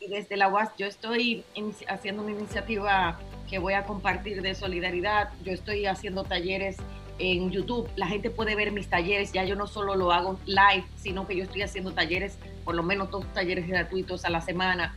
y 0.00 0.08
desde 0.08 0.36
la 0.36 0.48
UAS 0.48 0.68
yo 0.76 0.84
estoy 0.84 1.44
haciendo 1.88 2.22
una 2.22 2.32
iniciativa 2.32 3.18
que 3.48 3.58
voy 3.58 3.72
a 3.72 3.84
compartir 3.84 4.42
de 4.42 4.54
solidaridad. 4.54 5.30
Yo 5.42 5.52
estoy 5.52 5.86
haciendo 5.86 6.24
talleres 6.24 6.76
en 7.18 7.50
YouTube. 7.50 7.88
La 7.96 8.06
gente 8.06 8.28
puede 8.28 8.54
ver 8.54 8.70
mis 8.70 8.88
talleres. 8.88 9.32
Ya 9.32 9.44
yo 9.44 9.56
no 9.56 9.66
solo 9.66 9.96
lo 9.96 10.12
hago 10.12 10.38
live, 10.44 10.84
sino 10.96 11.26
que 11.26 11.36
yo 11.36 11.44
estoy 11.44 11.62
haciendo 11.62 11.92
talleres, 11.92 12.36
por 12.66 12.74
lo 12.74 12.82
menos 12.82 13.10
dos 13.10 13.24
talleres 13.32 13.66
gratuitos 13.66 14.26
a 14.26 14.30
la 14.30 14.42
semana. 14.42 14.94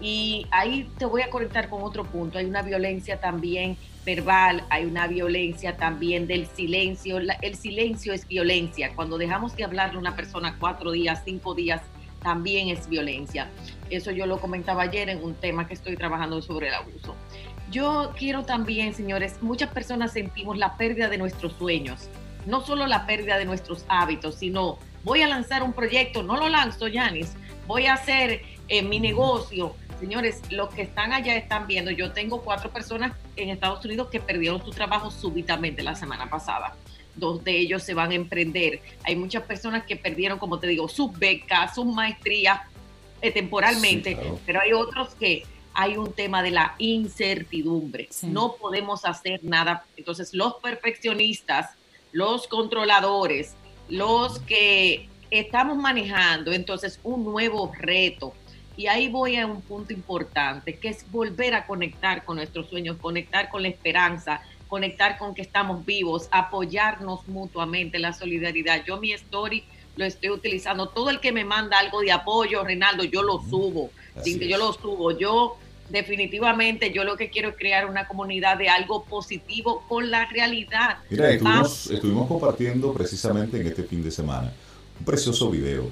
Y 0.00 0.46
ahí 0.50 0.90
te 0.98 1.04
voy 1.04 1.22
a 1.22 1.30
conectar 1.30 1.68
con 1.68 1.82
otro 1.82 2.04
punto. 2.04 2.38
Hay 2.38 2.46
una 2.46 2.62
violencia 2.62 3.20
también 3.20 3.76
verbal, 4.04 4.64
hay 4.68 4.84
una 4.84 5.06
violencia 5.06 5.76
también 5.76 6.26
del 6.26 6.46
silencio. 6.46 7.18
el 7.18 7.54
silencio 7.56 8.12
es 8.12 8.26
violencia. 8.26 8.92
Cuando 8.94 9.18
dejamos 9.18 9.54
de 9.56 9.64
hablarle 9.64 9.96
a 9.96 10.00
una 10.00 10.16
persona 10.16 10.56
cuatro 10.58 10.90
días, 10.90 11.22
cinco 11.24 11.54
días, 11.54 11.82
también 12.22 12.68
es 12.68 12.88
violencia. 12.88 13.48
Eso 13.90 14.10
yo 14.10 14.26
lo 14.26 14.40
comentaba 14.40 14.82
ayer 14.82 15.08
en 15.08 15.22
un 15.22 15.34
tema 15.34 15.66
que 15.66 15.74
estoy 15.74 15.96
trabajando 15.96 16.40
sobre 16.40 16.68
el 16.68 16.74
abuso. 16.74 17.14
Yo 17.70 18.12
quiero 18.16 18.44
también, 18.44 18.94
señores, 18.94 19.42
muchas 19.42 19.70
personas 19.70 20.12
sentimos 20.12 20.58
la 20.58 20.76
pérdida 20.76 21.08
de 21.08 21.18
nuestros 21.18 21.54
sueños, 21.54 22.08
no 22.46 22.60
solo 22.60 22.86
la 22.86 23.06
pérdida 23.06 23.38
de 23.38 23.44
nuestros 23.44 23.84
hábitos, 23.88 24.36
sino 24.36 24.78
voy 25.04 25.22
a 25.22 25.28
lanzar 25.28 25.62
un 25.62 25.72
proyecto, 25.72 26.22
no 26.22 26.36
lo 26.36 26.48
lanzo, 26.48 26.86
Yanis, 26.88 27.34
voy 27.66 27.86
a 27.86 27.94
hacer 27.94 28.42
eh, 28.68 28.82
mi 28.82 29.00
negocio. 29.00 29.74
Señores, 30.00 30.42
los 30.50 30.74
que 30.74 30.82
están 30.82 31.12
allá 31.12 31.36
están 31.36 31.66
viendo, 31.66 31.90
yo 31.90 32.12
tengo 32.12 32.42
cuatro 32.42 32.70
personas 32.70 33.12
en 33.36 33.50
Estados 33.50 33.84
Unidos 33.84 34.08
que 34.10 34.20
perdieron 34.20 34.64
su 34.64 34.70
trabajo 34.70 35.10
súbitamente 35.10 35.82
la 35.82 35.94
semana 35.94 36.28
pasada 36.28 36.74
dos 37.14 37.44
de 37.44 37.58
ellos 37.58 37.82
se 37.82 37.94
van 37.94 38.10
a 38.10 38.14
emprender. 38.14 38.80
Hay 39.04 39.16
muchas 39.16 39.42
personas 39.44 39.84
que 39.84 39.96
perdieron, 39.96 40.38
como 40.38 40.58
te 40.58 40.66
digo, 40.66 40.88
sus 40.88 41.16
becas, 41.18 41.74
sus 41.74 41.86
maestrías 41.86 42.60
eh, 43.20 43.30
temporalmente, 43.30 44.16
pero 44.46 44.60
hay 44.60 44.72
otros 44.72 45.14
que 45.14 45.44
hay 45.74 45.96
un 45.96 46.12
tema 46.12 46.42
de 46.42 46.50
la 46.50 46.74
incertidumbre. 46.78 48.08
No 48.22 48.56
podemos 48.56 49.04
hacer 49.04 49.40
nada. 49.42 49.84
Entonces, 49.96 50.34
los 50.34 50.54
perfeccionistas, 50.54 51.70
los 52.12 52.46
controladores, 52.46 53.54
los 53.88 54.38
que 54.40 55.08
estamos 55.30 55.78
manejando, 55.78 56.52
entonces, 56.52 57.00
un 57.02 57.24
nuevo 57.24 57.72
reto. 57.78 58.34
Y 58.82 58.88
ahí 58.88 59.08
voy 59.08 59.36
a 59.36 59.46
un 59.46 59.60
punto 59.60 59.92
importante, 59.92 60.76
que 60.76 60.88
es 60.88 61.08
volver 61.12 61.54
a 61.54 61.68
conectar 61.68 62.24
con 62.24 62.38
nuestros 62.38 62.68
sueños, 62.68 62.96
conectar 63.00 63.48
con 63.48 63.62
la 63.62 63.68
esperanza, 63.68 64.42
conectar 64.66 65.18
con 65.18 65.36
que 65.36 65.42
estamos 65.42 65.86
vivos, 65.86 66.26
apoyarnos 66.32 67.28
mutuamente, 67.28 68.00
la 68.00 68.12
solidaridad. 68.12 68.84
Yo 68.84 68.98
mi 68.98 69.12
story 69.12 69.62
lo 69.94 70.04
estoy 70.04 70.30
utilizando. 70.30 70.88
Todo 70.88 71.10
el 71.10 71.20
que 71.20 71.30
me 71.30 71.44
manda 71.44 71.78
algo 71.78 72.00
de 72.00 72.10
apoyo, 72.10 72.64
Reinaldo, 72.64 73.04
yo 73.04 73.22
lo 73.22 73.40
subo. 73.48 73.92
Yo 74.26 74.58
lo 74.58 74.72
subo. 74.72 75.16
Yo 75.16 75.58
definitivamente 75.88 76.92
yo 76.92 77.04
lo 77.04 77.16
que 77.16 77.30
quiero 77.30 77.50
es 77.50 77.56
crear 77.56 77.86
una 77.86 78.08
comunidad 78.08 78.58
de 78.58 78.68
algo 78.68 79.04
positivo 79.04 79.84
con 79.88 80.10
la 80.10 80.26
realidad. 80.26 80.98
Mira, 81.08 81.30
estuvimos, 81.30 81.88
estuvimos 81.88 82.26
compartiendo 82.26 82.92
precisamente 82.92 83.60
en 83.60 83.68
este 83.68 83.84
fin 83.84 84.02
de 84.02 84.10
semana 84.10 84.52
un 84.98 85.04
precioso 85.04 85.52
video 85.52 85.88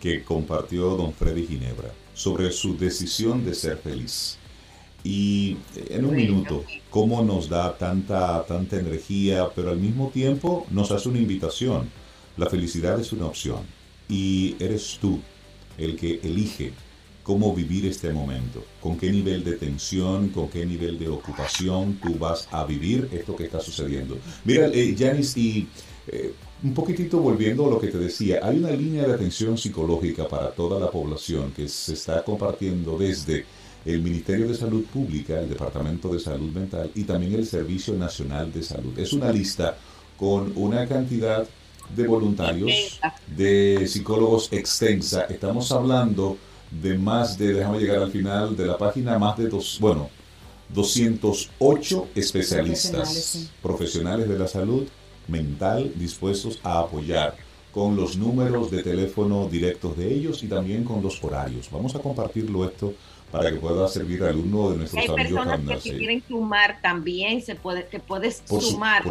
que 0.00 0.24
compartió 0.24 0.96
don 0.96 1.12
Freddy 1.12 1.46
Ginebra 1.46 2.01
sobre 2.14 2.50
su 2.52 2.76
decisión 2.76 3.44
de 3.44 3.54
ser 3.54 3.78
feliz. 3.78 4.38
Y 5.04 5.56
en 5.90 6.04
un 6.04 6.14
minuto, 6.14 6.64
cómo 6.90 7.22
nos 7.24 7.48
da 7.48 7.76
tanta, 7.76 8.44
tanta 8.46 8.76
energía, 8.76 9.48
pero 9.54 9.70
al 9.70 9.78
mismo 9.78 10.10
tiempo 10.10 10.66
nos 10.70 10.92
hace 10.92 11.08
una 11.08 11.18
invitación. 11.18 11.90
La 12.36 12.46
felicidad 12.46 13.00
es 13.00 13.12
una 13.12 13.26
opción 13.26 13.60
y 14.08 14.56
eres 14.60 14.98
tú 15.00 15.20
el 15.76 15.96
que 15.96 16.20
elige 16.22 16.72
cómo 17.22 17.54
vivir 17.54 17.86
este 17.86 18.12
momento, 18.12 18.64
con 18.80 18.98
qué 18.98 19.10
nivel 19.10 19.44
de 19.44 19.52
tensión, 19.52 20.28
con 20.28 20.48
qué 20.48 20.66
nivel 20.66 20.98
de 20.98 21.08
ocupación 21.08 21.98
tú 22.02 22.18
vas 22.18 22.48
a 22.50 22.64
vivir 22.64 23.08
esto 23.12 23.36
que 23.36 23.44
está 23.44 23.60
sucediendo. 23.60 24.18
Mira, 24.44 24.66
eh, 24.72 24.94
Janice, 24.98 25.38
y 25.38 25.68
eh, 26.08 26.34
un 26.62 26.74
poquitito 26.74 27.18
volviendo 27.18 27.66
a 27.66 27.70
lo 27.70 27.80
que 27.80 27.88
te 27.88 27.98
decía, 27.98 28.40
hay 28.42 28.58
una 28.58 28.70
línea 28.70 29.04
de 29.06 29.14
atención 29.14 29.58
psicológica 29.58 30.28
para 30.28 30.50
toda 30.52 30.78
la 30.78 30.90
población 30.90 31.52
que 31.52 31.68
se 31.68 31.94
está 31.94 32.22
compartiendo 32.22 32.96
desde 32.96 33.44
el 33.84 34.00
Ministerio 34.00 34.48
de 34.48 34.54
Salud 34.54 34.84
Pública, 34.84 35.40
el 35.40 35.48
Departamento 35.48 36.12
de 36.12 36.20
Salud 36.20 36.52
Mental 36.52 36.90
y 36.94 37.02
también 37.02 37.34
el 37.34 37.46
Servicio 37.46 37.94
Nacional 37.94 38.52
de 38.52 38.62
Salud. 38.62 38.96
Es 38.96 39.12
una 39.12 39.32
lista 39.32 39.76
con 40.16 40.52
una 40.54 40.86
cantidad 40.86 41.44
de 41.96 42.06
voluntarios, 42.06 43.00
de 43.26 43.84
psicólogos 43.88 44.52
extensa. 44.52 45.22
Estamos 45.22 45.72
hablando 45.72 46.38
de 46.70 46.96
más 46.96 47.36
de, 47.36 47.54
déjame 47.54 47.80
llegar 47.80 47.98
al 47.98 48.12
final 48.12 48.56
de 48.56 48.66
la 48.66 48.78
página, 48.78 49.18
más 49.18 49.36
de 49.36 49.48
dos, 49.48 49.78
bueno, 49.80 50.08
208 50.72 52.08
especialistas, 52.14 53.50
profesionales, 53.60 54.28
de 54.28 54.38
la 54.38 54.46
salud 54.46 54.86
mental 55.28 55.92
dispuestos 55.94 56.58
a 56.62 56.80
apoyar 56.80 57.36
con 57.72 57.96
los 57.96 58.16
números 58.16 58.70
de 58.70 58.82
teléfono 58.82 59.48
directos 59.48 59.96
de 59.96 60.12
ellos 60.12 60.42
y 60.42 60.46
también 60.46 60.84
con 60.84 61.02
los 61.02 61.22
horarios. 61.24 61.70
Vamos 61.70 61.94
a 61.94 62.00
compartirlo 62.00 62.64
esto 62.66 62.92
para 63.30 63.50
que 63.50 63.56
pueda 63.56 63.88
servir 63.88 64.22
al 64.24 64.36
uno 64.36 64.70
de 64.70 64.76
nuestros 64.76 65.02
hay 65.02 65.08
personas 65.08 65.82
que 65.82 65.96
quieren 65.96 66.22
sumar 66.28 66.78
también 66.82 67.40
se 67.40 67.54
puede 67.54 67.82
te 67.84 67.98
puedes 67.98 68.42
sumar 68.46 69.02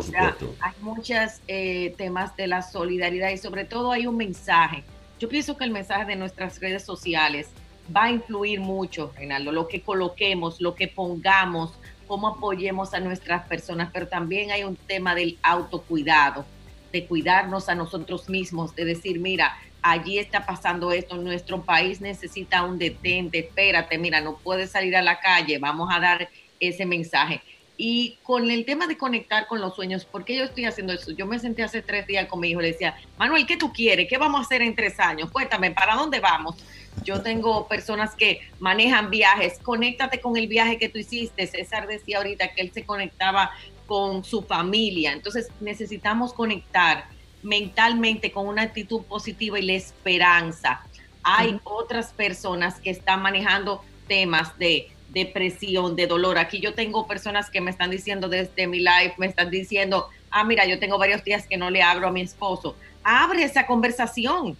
hay 0.59 0.73
muchos 0.79 1.41
eh, 1.47 1.95
temas 1.97 2.37
de 2.37 2.45
la 2.45 2.61
solidaridad 2.61 3.31
y 3.31 3.37
sobre 3.37 3.65
todo 3.65 3.91
hay 3.91 4.05
un 4.05 4.15
mensaje. 4.15 4.83
Yo 5.19 5.27
pienso 5.27 5.57
que 5.57 5.63
el 5.63 5.71
mensaje 5.71 6.05
de 6.05 6.15
nuestras 6.15 6.59
redes 6.59 6.83
sociales 6.83 7.49
va 7.95 8.05
a 8.05 8.11
influir 8.11 8.59
mucho, 8.59 9.11
Reinaldo, 9.15 9.51
lo 9.51 9.67
que 9.67 9.81
coloquemos, 9.81 10.61
lo 10.61 10.75
que 10.75 10.87
pongamos, 10.87 11.73
cómo 12.11 12.27
apoyemos 12.27 12.93
a 12.93 12.99
nuestras 12.99 13.47
personas, 13.47 13.89
pero 13.93 14.05
también 14.05 14.51
hay 14.51 14.65
un 14.65 14.75
tema 14.75 15.15
del 15.15 15.37
autocuidado, 15.41 16.45
de 16.91 17.05
cuidarnos 17.05 17.69
a 17.69 17.75
nosotros 17.75 18.27
mismos, 18.27 18.75
de 18.75 18.83
decir, 18.83 19.17
mira, 19.17 19.57
allí 19.81 20.19
está 20.19 20.45
pasando 20.45 20.91
esto, 20.91 21.15
nuestro 21.15 21.61
país 21.61 22.01
necesita 22.01 22.63
un 22.63 22.77
detente, 22.77 23.39
espérate, 23.39 23.97
mira, 23.97 24.19
no 24.19 24.35
puedes 24.35 24.71
salir 24.71 24.97
a 24.97 25.01
la 25.01 25.21
calle, 25.21 25.57
vamos 25.57 25.87
a 25.89 26.01
dar 26.01 26.27
ese 26.59 26.85
mensaje. 26.85 27.41
Y 27.77 28.17
con 28.23 28.51
el 28.51 28.65
tema 28.65 28.87
de 28.87 28.97
conectar 28.97 29.47
con 29.47 29.61
los 29.61 29.73
sueños, 29.73 30.03
¿por 30.03 30.25
qué 30.25 30.35
yo 30.35 30.43
estoy 30.43 30.65
haciendo 30.65 30.91
eso? 30.91 31.11
Yo 31.11 31.25
me 31.25 31.39
senté 31.39 31.63
hace 31.63 31.81
tres 31.81 32.07
días 32.07 32.27
con 32.27 32.41
mi 32.41 32.49
hijo, 32.49 32.59
le 32.59 32.73
decía, 32.73 32.93
Manuel, 33.17 33.45
¿qué 33.45 33.55
tú 33.55 33.71
quieres? 33.71 34.09
¿Qué 34.09 34.17
vamos 34.17 34.41
a 34.41 34.43
hacer 34.43 34.61
en 34.61 34.75
tres 34.75 34.99
años? 34.99 35.31
Cuéntame, 35.31 35.71
¿para 35.71 35.95
dónde 35.95 36.19
vamos? 36.19 36.57
Yo 37.03 37.21
tengo 37.21 37.67
personas 37.67 38.15
que 38.15 38.41
manejan 38.59 39.09
viajes, 39.09 39.59
conéctate 39.59 40.19
con 40.19 40.37
el 40.37 40.47
viaje 40.47 40.77
que 40.77 40.89
tú 40.89 40.99
hiciste. 40.99 41.47
César 41.47 41.87
decía 41.87 42.17
ahorita 42.17 42.53
que 42.53 42.61
él 42.61 42.71
se 42.73 42.85
conectaba 42.85 43.51
con 43.87 44.23
su 44.23 44.43
familia. 44.43 45.11
Entonces 45.11 45.49
necesitamos 45.59 46.33
conectar 46.33 47.05
mentalmente 47.43 48.31
con 48.31 48.47
una 48.47 48.61
actitud 48.63 49.01
positiva 49.03 49.59
y 49.59 49.63
la 49.63 49.73
esperanza. 49.73 50.85
Hay 51.23 51.59
otras 51.63 52.13
personas 52.13 52.79
que 52.79 52.89
están 52.89 53.21
manejando 53.21 53.83
temas 54.07 54.57
de 54.57 54.91
depresión, 55.09 55.95
de 55.95 56.07
dolor. 56.07 56.37
Aquí 56.37 56.59
yo 56.59 56.73
tengo 56.73 57.07
personas 57.07 57.49
que 57.49 57.61
me 57.61 57.71
están 57.71 57.91
diciendo 57.91 58.29
desde 58.29 58.67
mi 58.67 58.79
life, 58.79 59.15
me 59.17 59.27
están 59.27 59.49
diciendo, 59.49 60.07
ah, 60.29 60.43
mira, 60.43 60.65
yo 60.65 60.79
tengo 60.79 60.97
varios 60.97 61.23
días 61.23 61.45
que 61.47 61.57
no 61.57 61.69
le 61.69 61.81
abro 61.81 62.07
a 62.07 62.11
mi 62.11 62.21
esposo. 62.21 62.75
Abre 63.03 63.43
esa 63.43 63.65
conversación. 63.65 64.57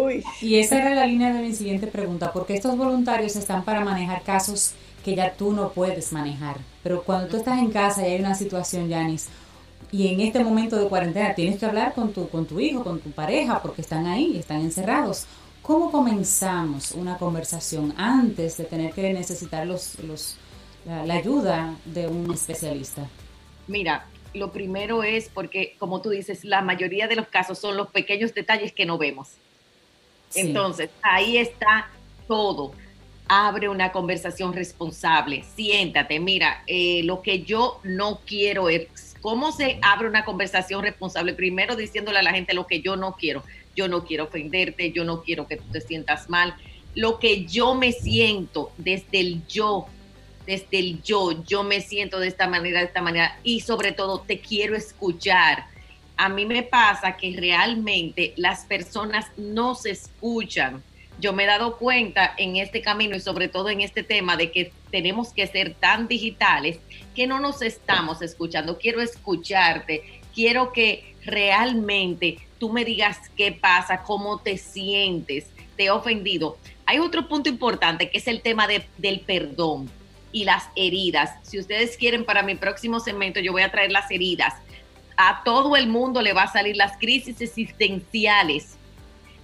Uy. 0.00 0.24
Y 0.40 0.56
esa 0.56 0.78
era 0.78 0.94
la 0.94 1.06
línea 1.06 1.32
de 1.32 1.42
mi 1.42 1.52
siguiente 1.54 1.86
pregunta, 1.86 2.32
porque 2.32 2.54
estos 2.54 2.76
voluntarios 2.76 3.36
están 3.36 3.64
para 3.64 3.84
manejar 3.84 4.22
casos 4.22 4.72
que 5.04 5.14
ya 5.14 5.32
tú 5.34 5.52
no 5.52 5.72
puedes 5.72 6.12
manejar. 6.12 6.56
Pero 6.82 7.02
cuando 7.02 7.28
tú 7.28 7.36
estás 7.36 7.58
en 7.58 7.70
casa 7.70 8.06
y 8.06 8.12
hay 8.12 8.20
una 8.20 8.34
situación, 8.34 8.88
Yanis, 8.88 9.28
y 9.90 10.08
en 10.08 10.20
este 10.20 10.42
momento 10.42 10.76
de 10.76 10.88
cuarentena 10.88 11.34
tienes 11.34 11.58
que 11.58 11.66
hablar 11.66 11.92
con 11.92 12.12
tu, 12.12 12.28
con 12.28 12.46
tu 12.46 12.58
hijo, 12.58 12.82
con 12.82 13.00
tu 13.00 13.10
pareja, 13.10 13.60
porque 13.60 13.82
están 13.82 14.06
ahí, 14.06 14.38
están 14.38 14.60
encerrados. 14.62 15.26
¿Cómo 15.60 15.92
comenzamos 15.92 16.92
una 16.92 17.18
conversación 17.18 17.94
antes 17.96 18.56
de 18.56 18.64
tener 18.64 18.92
que 18.92 19.12
necesitar 19.12 19.66
los, 19.66 19.98
los, 20.00 20.36
la, 20.86 21.14
ayuda 21.14 21.76
de 21.84 22.08
un 22.08 22.32
especialista? 22.32 23.06
Mira, 23.68 24.06
lo 24.34 24.50
primero 24.50 25.02
es 25.02 25.28
porque, 25.28 25.76
como 25.78 26.00
tú 26.00 26.10
dices, 26.10 26.44
la 26.44 26.62
mayoría 26.62 27.06
de 27.06 27.16
los 27.16 27.28
casos 27.28 27.58
son 27.58 27.76
los 27.76 27.88
pequeños 27.88 28.34
detalles 28.34 28.72
que 28.72 28.86
no 28.86 28.98
vemos. 28.98 29.28
Entonces, 30.34 30.90
ahí 31.02 31.36
está 31.36 31.90
todo. 32.26 32.72
Abre 33.28 33.68
una 33.68 33.92
conversación 33.92 34.52
responsable, 34.52 35.44
siéntate, 35.54 36.20
mira, 36.20 36.64
eh, 36.66 37.02
lo 37.04 37.22
que 37.22 37.42
yo 37.42 37.80
no 37.82 38.20
quiero 38.26 38.68
es, 38.68 39.14
¿cómo 39.20 39.52
se 39.52 39.78
abre 39.80 40.08
una 40.08 40.24
conversación 40.24 40.82
responsable? 40.82 41.32
Primero 41.32 41.76
diciéndole 41.76 42.18
a 42.18 42.22
la 42.22 42.32
gente 42.32 42.52
lo 42.52 42.66
que 42.66 42.82
yo 42.82 42.96
no 42.96 43.14
quiero 43.14 43.42
yo 43.74 43.88
no 43.88 44.04
quiero 44.04 44.24
ofenderte, 44.24 44.92
yo 44.92 45.04
no 45.04 45.22
quiero 45.22 45.46
que 45.46 45.56
tú 45.56 45.64
te 45.72 45.80
sientas 45.80 46.28
mal. 46.28 46.54
Lo 46.94 47.18
que 47.18 47.46
yo 47.46 47.74
me 47.74 47.92
siento 47.92 48.72
desde 48.76 49.20
el 49.20 49.46
yo, 49.46 49.86
desde 50.46 50.78
el 50.78 51.02
yo, 51.02 51.42
yo 51.44 51.62
me 51.62 51.80
siento 51.80 52.20
de 52.20 52.28
esta 52.28 52.46
manera, 52.48 52.80
de 52.80 52.86
esta 52.86 53.02
manera, 53.02 53.38
y 53.42 53.60
sobre 53.60 53.92
todo 53.92 54.20
te 54.20 54.40
quiero 54.40 54.76
escuchar. 54.76 55.66
A 56.16 56.28
mí 56.28 56.46
me 56.46 56.62
pasa 56.62 57.16
que 57.16 57.34
realmente 57.36 58.32
las 58.36 58.64
personas 58.64 59.26
no 59.36 59.74
se 59.74 59.90
escuchan. 59.90 60.82
Yo 61.18 61.32
me 61.32 61.44
he 61.44 61.46
dado 61.46 61.76
cuenta 61.78 62.34
en 62.36 62.56
este 62.56 62.80
camino 62.80 63.16
y 63.16 63.20
sobre 63.20 63.48
todo 63.48 63.68
en 63.68 63.80
este 63.80 64.02
tema 64.02 64.36
de 64.36 64.50
que 64.50 64.72
tenemos 64.90 65.32
que 65.32 65.46
ser 65.46 65.74
tan 65.74 66.08
digitales 66.08 66.78
que 67.14 67.26
no 67.26 67.40
nos 67.40 67.62
estamos 67.62 68.22
escuchando. 68.22 68.78
Quiero 68.78 69.00
escucharte, 69.00 70.20
quiero 70.34 70.72
que 70.72 71.14
realmente 71.24 72.38
tú 72.58 72.70
me 72.72 72.84
digas 72.84 73.18
qué 73.36 73.52
pasa, 73.52 74.02
cómo 74.02 74.38
te 74.38 74.58
sientes, 74.58 75.46
te 75.76 75.84
he 75.84 75.90
ofendido. 75.90 76.58
Hay 76.86 76.98
otro 76.98 77.28
punto 77.28 77.48
importante 77.48 78.10
que 78.10 78.18
es 78.18 78.26
el 78.26 78.42
tema 78.42 78.66
del 78.66 79.20
perdón 79.20 79.90
y 80.32 80.44
las 80.44 80.64
heridas. 80.74 81.30
Si 81.42 81.58
ustedes 81.58 81.96
quieren 81.96 82.24
para 82.24 82.42
mi 82.42 82.54
próximo 82.54 83.00
segmento, 83.00 83.40
yo 83.40 83.52
voy 83.52 83.62
a 83.62 83.70
traer 83.70 83.92
las 83.92 84.10
heridas. 84.10 84.54
A 85.16 85.42
todo 85.44 85.76
el 85.76 85.88
mundo 85.88 86.22
le 86.22 86.32
va 86.32 86.44
a 86.44 86.52
salir 86.52 86.76
las 86.76 86.96
crisis 86.98 87.40
existenciales. 87.40 88.76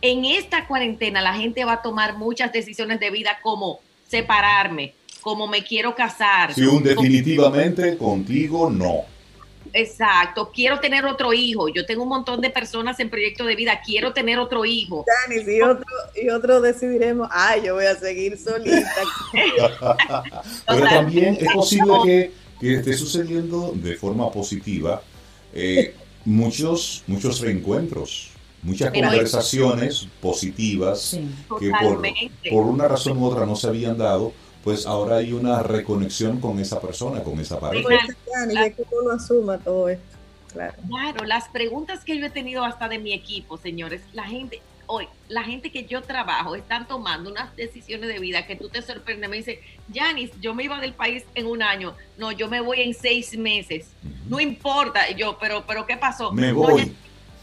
En 0.01 0.25
esta 0.25 0.67
cuarentena 0.67 1.21
la 1.21 1.35
gente 1.35 1.65
va 1.65 1.75
a 1.75 1.83
tomar 1.83 2.17
muchas 2.17 2.53
decisiones 2.53 3.01
de 3.01 3.11
vida 3.11 3.39
como 3.43 3.81
separarme, 4.09 4.95
como 5.21 5.47
me 5.47 5.63
quiero 5.65 5.95
casar. 5.95 6.55
Si 6.55 6.63
un 6.63 6.83
definitivamente 6.83 7.97
contigo 7.97 8.71
no. 8.71 9.05
Exacto, 9.73 10.51
quiero 10.53 10.81
tener 10.81 11.05
otro 11.05 11.33
hijo. 11.33 11.69
Yo 11.69 11.85
tengo 11.85 12.03
un 12.03 12.09
montón 12.09 12.41
de 12.41 12.51
personas 12.51 12.99
en 13.01 13.11
proyecto 13.11 13.45
de 13.45 13.55
vida, 13.55 13.81
quiero 13.85 14.13
tener 14.13 14.39
otro 14.39 14.65
hijo. 14.65 15.05
y 15.31 15.61
otro, 15.61 15.85
y 16.23 16.29
otro 16.31 16.61
decidiremos, 16.61 17.29
ay, 17.31 17.63
yo 17.67 17.75
voy 17.75 17.87
a 17.87 17.95
seguir 17.95 18.39
solita. 18.39 19.03
Pero 20.67 20.85
también 20.89 21.37
es 21.41 21.53
posible 21.53 22.33
que, 22.61 22.75
esté 22.75 22.95
sucediendo 22.95 23.73
de 23.75 23.95
forma 23.97 24.31
positiva. 24.33 25.03
Eh, 25.53 25.95
muchos, 26.25 27.03
muchos 27.07 27.41
reencuentros, 27.41 28.31
muchas 28.63 28.93
conversaciones 28.93 30.09
positivas 30.21 31.19
que 31.59 31.71
por, 31.71 32.03
por, 32.51 32.65
una 32.65 32.89
razón 32.89 33.19
u 33.19 33.27
otra 33.27 33.47
no 33.47 33.57
se 33.57 33.69
habían 33.69 33.97
dado, 33.99 34.33
pues 34.65 34.87
ahora 34.87 35.17
hay 35.17 35.33
una 35.33 35.63
reconexión 35.63 36.41
con 36.41 36.59
esa 36.59 36.81
persona, 36.81 37.23
con 37.23 37.41
esa 37.41 37.59
pareja. 37.59 37.89
Y 37.95 38.73
que 38.73 38.85
uno 38.91 39.13
asuma 39.13 39.59
todo 39.59 39.89
esto. 39.89 40.05
Claro. 40.53 40.75
claro, 40.89 41.25
las 41.27 41.49
preguntas 41.49 42.05
que 42.05 42.19
yo 42.19 42.25
he 42.25 42.31
tenido 42.31 42.65
hasta 42.65 42.89
de 42.89 42.99
mi 42.99 43.13
equipo, 43.13 43.59
señores, 43.59 44.01
la 44.15 44.25
gente, 44.25 44.63
hoy, 44.89 45.07
la 45.29 45.45
gente 45.45 45.71
que 45.71 45.85
yo 45.85 46.03
trabajo 46.03 46.57
están 46.57 46.89
tomando 46.89 47.31
unas 47.31 47.55
decisiones 47.55 48.09
de 48.09 48.19
vida 48.19 48.47
que 48.47 48.57
tú 48.57 48.69
te 48.69 48.83
sorprendes. 48.83 49.31
Me 49.31 49.37
dice, 49.37 49.63
Janis, 49.95 50.31
yo 50.41 50.55
me 50.55 50.65
iba 50.65 50.81
del 50.81 50.95
país 50.95 51.25
en 51.35 51.47
un 51.47 51.63
año. 51.63 51.95
No, 52.17 52.33
yo 52.33 52.49
me 52.49 52.61
voy 52.61 52.81
en 52.81 52.95
seis 52.95 53.37
meses. 53.39 53.91
No 54.29 54.41
importa. 54.41 55.11
yo, 55.13 55.39
pero, 55.39 55.65
pero 55.67 55.87
¿qué 55.87 55.97
pasó? 55.97 56.33
Me 56.33 56.53
voy. 56.53 56.95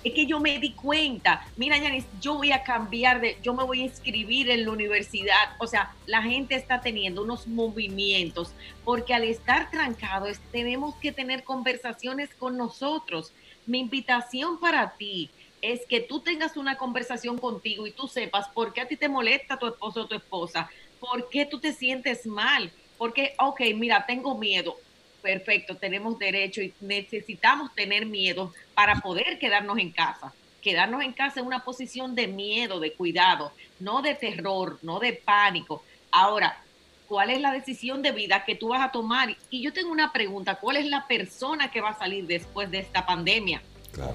es 0.03 0.13
que 0.13 0.25
yo 0.25 0.39
me 0.39 0.59
di 0.59 0.71
cuenta, 0.71 1.47
mira, 1.55 1.77
Janis, 1.77 2.05
yo 2.19 2.35
voy 2.35 2.51
a 2.51 2.63
cambiar 2.63 3.21
de, 3.21 3.37
yo 3.43 3.53
me 3.53 3.63
voy 3.63 3.81
a 3.81 3.83
inscribir 3.83 4.49
en 4.49 4.65
la 4.65 4.71
universidad. 4.71 5.55
O 5.59 5.67
sea, 5.67 5.93
la 6.07 6.23
gente 6.23 6.55
está 6.55 6.81
teniendo 6.81 7.23
unos 7.23 7.47
movimientos 7.47 8.53
porque 8.83 9.13
al 9.13 9.23
estar 9.23 9.69
trancados 9.69 10.39
tenemos 10.51 10.95
que 10.95 11.11
tener 11.11 11.43
conversaciones 11.43 12.33
con 12.33 12.57
nosotros. 12.57 13.33
Mi 13.67 13.79
invitación 13.79 14.59
para 14.59 14.95
ti 14.97 15.29
es 15.61 15.85
que 15.87 16.01
tú 16.01 16.19
tengas 16.19 16.57
una 16.57 16.77
conversación 16.77 17.37
contigo 17.37 17.87
y 17.87 17.91
tú 17.91 18.07
sepas 18.07 18.47
por 18.49 18.73
qué 18.73 18.81
a 18.81 18.87
ti 18.87 18.97
te 18.97 19.09
molesta 19.09 19.57
tu 19.57 19.67
esposo 19.67 20.01
o 20.01 20.07
tu 20.07 20.15
esposa, 20.15 20.69
por 20.99 21.29
qué 21.29 21.45
tú 21.45 21.59
te 21.59 21.73
sientes 21.73 22.25
mal, 22.25 22.71
porque, 22.97 23.33
ok, 23.39 23.61
mira, 23.75 24.05
tengo 24.05 24.37
miedo. 24.37 24.77
Perfecto, 25.21 25.75
tenemos 25.75 26.19
derecho 26.19 26.61
y 26.61 26.73
necesitamos 26.81 27.73
tener 27.73 28.05
miedo 28.05 28.53
para 28.75 28.95
poder 29.01 29.39
quedarnos 29.39 29.79
en 29.79 29.91
casa. 29.91 30.33
Quedarnos 30.61 31.03
en 31.03 31.13
casa 31.13 31.39
en 31.39 31.47
una 31.47 31.63
posición 31.63 32.15
de 32.15 32.27
miedo, 32.27 32.79
de 32.79 32.93
cuidado, 32.93 33.51
no 33.79 34.01
de 34.01 34.15
terror, 34.15 34.79
no 34.81 34.99
de 34.99 35.13
pánico. 35.13 35.83
Ahora, 36.11 36.63
¿cuál 37.07 37.31
es 37.31 37.41
la 37.41 37.51
decisión 37.51 38.01
de 38.01 38.11
vida 38.11 38.45
que 38.45 38.55
tú 38.55 38.69
vas 38.69 38.81
a 38.81 38.91
tomar? 38.91 39.35
Y 39.49 39.63
yo 39.63 39.73
tengo 39.73 39.91
una 39.91 40.11
pregunta, 40.11 40.55
¿cuál 40.55 40.77
es 40.77 40.85
la 40.85 41.07
persona 41.07 41.71
que 41.71 41.81
va 41.81 41.89
a 41.89 41.99
salir 41.99 42.25
después 42.27 42.69
de 42.69 42.79
esta 42.79 43.05
pandemia? 43.05 43.61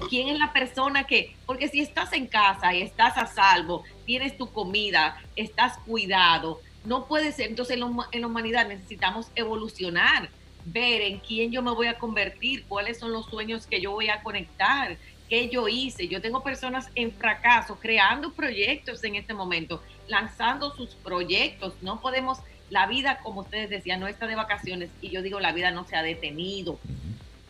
¿Quién 0.09 0.29
es 0.29 0.39
la 0.39 0.53
persona 0.53 1.05
que, 1.05 1.35
porque 1.45 1.67
si 1.67 1.81
estás 1.81 2.13
en 2.13 2.27
casa 2.27 2.73
y 2.73 2.81
estás 2.81 3.17
a 3.17 3.27
salvo, 3.27 3.83
tienes 4.05 4.37
tu 4.37 4.51
comida, 4.51 5.21
estás 5.35 5.77
cuidado, 5.79 6.61
no 6.85 7.05
puede 7.05 7.31
ser, 7.31 7.47
entonces 7.47 7.77
en, 7.77 8.21
la 8.21 8.27
humanidad 8.27 8.67
necesitamos 8.67 9.27
evolucionar, 9.35 10.29
ver 10.65 11.01
en 11.01 11.19
quién 11.19 11.51
yo 11.51 11.61
me 11.61 11.71
voy 11.71 11.87
a 11.87 11.97
convertir, 11.97 12.65
cuáles 12.67 12.99
son 12.99 13.11
los 13.11 13.25
sueños 13.25 13.67
que 13.67 13.81
yo 13.81 13.91
voy 13.91 14.09
a 14.09 14.21
conectar, 14.23 14.97
qué 15.29 15.49
yo 15.49 15.67
hice. 15.67 16.07
Yo 16.07 16.21
tengo 16.21 16.43
personas 16.43 16.89
en 16.95 17.11
fracaso 17.11 17.77
creando 17.79 18.33
proyectos 18.33 19.03
en 19.03 19.15
este 19.15 19.33
momento, 19.33 19.81
lanzando 20.07 20.75
sus 20.75 20.89
proyectos. 20.95 21.73
No 21.81 22.01
podemos, 22.01 22.39
la 22.69 22.87
vida, 22.87 23.19
como 23.23 23.41
ustedes 23.41 23.69
decían, 23.69 23.99
no 23.99 24.07
está 24.07 24.27
de 24.27 24.35
vacaciones 24.35 24.89
y 25.01 25.09
yo 25.09 25.21
digo, 25.21 25.39
la 25.39 25.51
vida 25.53 25.71
no 25.71 25.85
se 25.85 25.95
ha 25.95 26.03
detenido. 26.03 26.79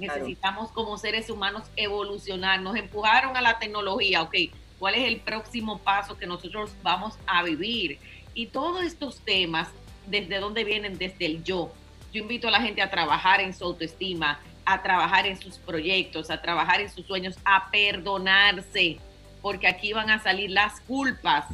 Necesitamos 0.01 0.71
como 0.71 0.97
seres 0.97 1.29
humanos 1.29 1.63
evolucionar. 1.75 2.59
Nos 2.59 2.75
empujaron 2.75 3.37
a 3.37 3.41
la 3.41 3.59
tecnología, 3.59 4.23
ok, 4.23 4.35
¿cuál 4.79 4.95
es 4.95 5.07
el 5.07 5.19
próximo 5.19 5.77
paso 5.77 6.17
que 6.17 6.25
nosotros 6.25 6.71
vamos 6.81 7.19
a 7.27 7.43
vivir? 7.43 7.99
Y 8.33 8.47
todos 8.47 8.83
estos 8.83 9.21
temas, 9.21 9.69
¿desde 10.07 10.39
dónde 10.39 10.63
vienen? 10.63 10.97
Desde 10.97 11.27
el 11.27 11.43
yo. 11.43 11.71
Yo 12.11 12.23
invito 12.23 12.47
a 12.47 12.51
la 12.51 12.61
gente 12.61 12.81
a 12.81 12.89
trabajar 12.89 13.41
en 13.41 13.53
su 13.53 13.63
autoestima, 13.63 14.39
a 14.65 14.81
trabajar 14.81 15.27
en 15.27 15.39
sus 15.39 15.59
proyectos, 15.59 16.31
a 16.31 16.41
trabajar 16.41 16.81
en 16.81 16.89
sus 16.89 17.05
sueños, 17.05 17.37
a 17.45 17.69
perdonarse, 17.69 18.97
porque 19.43 19.67
aquí 19.67 19.93
van 19.93 20.09
a 20.09 20.19
salir 20.19 20.49
las 20.49 20.81
culpas, 20.81 21.45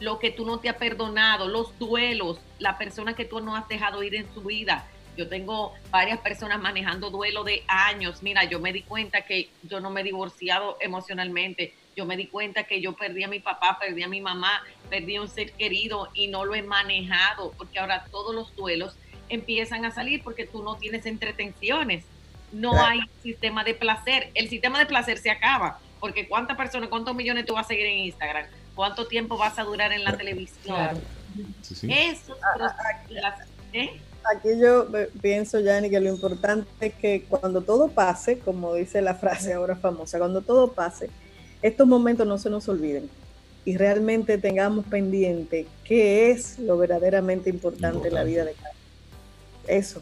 lo 0.00 0.18
que 0.18 0.32
tú 0.32 0.44
no 0.44 0.58
te 0.58 0.68
has 0.68 0.76
perdonado, 0.76 1.46
los 1.46 1.78
duelos, 1.78 2.40
la 2.58 2.76
persona 2.76 3.14
que 3.14 3.24
tú 3.24 3.38
no 3.38 3.54
has 3.54 3.68
dejado 3.68 4.02
ir 4.02 4.16
en 4.16 4.26
su 4.34 4.42
vida 4.42 4.84
yo 5.18 5.28
tengo 5.28 5.74
varias 5.90 6.20
personas 6.20 6.60
manejando 6.60 7.10
duelo 7.10 7.42
de 7.42 7.64
años. 7.66 8.22
Mira, 8.22 8.44
yo 8.44 8.60
me 8.60 8.72
di 8.72 8.82
cuenta 8.82 9.22
que 9.22 9.50
yo 9.64 9.80
no 9.80 9.90
me 9.90 10.02
he 10.02 10.04
divorciado 10.04 10.78
emocionalmente. 10.80 11.74
Yo 11.96 12.06
me 12.06 12.16
di 12.16 12.28
cuenta 12.28 12.62
que 12.62 12.80
yo 12.80 12.92
perdí 12.92 13.24
a 13.24 13.28
mi 13.28 13.40
papá, 13.40 13.78
perdí 13.80 14.04
a 14.04 14.08
mi 14.08 14.20
mamá, 14.20 14.62
perdí 14.88 15.16
a 15.16 15.22
un 15.22 15.28
ser 15.28 15.50
querido 15.52 16.08
y 16.14 16.28
no 16.28 16.44
lo 16.44 16.54
he 16.54 16.62
manejado 16.62 17.50
porque 17.58 17.80
ahora 17.80 18.04
todos 18.12 18.32
los 18.32 18.54
duelos 18.54 18.94
empiezan 19.28 19.84
a 19.84 19.90
salir 19.90 20.22
porque 20.22 20.46
tú 20.46 20.62
no 20.62 20.76
tienes 20.76 21.04
entretenciones. 21.04 22.04
No 22.52 22.80
hay 22.80 23.00
sistema 23.20 23.64
de 23.64 23.74
placer. 23.74 24.30
El 24.34 24.48
sistema 24.48 24.78
de 24.78 24.86
placer 24.86 25.18
se 25.18 25.32
acaba 25.32 25.80
porque 25.98 26.28
cuántas 26.28 26.56
personas, 26.56 26.90
cuántos 26.90 27.16
millones 27.16 27.44
tú 27.44 27.54
vas 27.54 27.66
a 27.66 27.68
seguir 27.68 27.86
en 27.86 27.98
Instagram, 28.04 28.46
cuánto 28.76 29.08
tiempo 29.08 29.36
vas 29.36 29.58
a 29.58 29.64
durar 29.64 29.92
en 29.92 30.04
la 30.04 30.16
televisión. 30.16 31.02
Eso, 31.88 32.36
¿eh? 33.72 34.00
Aquí 34.34 34.48
yo 34.60 34.86
pienso, 35.20 35.60
Yanni, 35.60 35.90
que 35.90 36.00
lo 36.00 36.08
importante 36.08 36.68
es 36.80 36.94
que 36.94 37.22
cuando 37.28 37.62
todo 37.62 37.88
pase, 37.88 38.38
como 38.38 38.74
dice 38.74 39.02
la 39.02 39.14
frase 39.16 39.54
ahora 39.54 39.76
famosa, 39.76 40.18
cuando 40.18 40.42
todo 40.42 40.72
pase, 40.72 41.10
estos 41.62 41.86
momentos 41.86 42.26
no 42.26 42.38
se 42.38 42.50
nos 42.50 42.68
olviden 42.68 43.08
y 43.64 43.76
realmente 43.76 44.38
tengamos 44.38 44.86
pendiente 44.86 45.66
qué 45.84 46.30
es 46.30 46.58
lo 46.58 46.78
verdaderamente 46.78 47.50
importante, 47.50 48.08
en 48.08 48.14
la 48.14 48.24
vida 48.24 48.44
de 48.44 48.54
cada 48.54 48.74
Eso. 49.66 50.00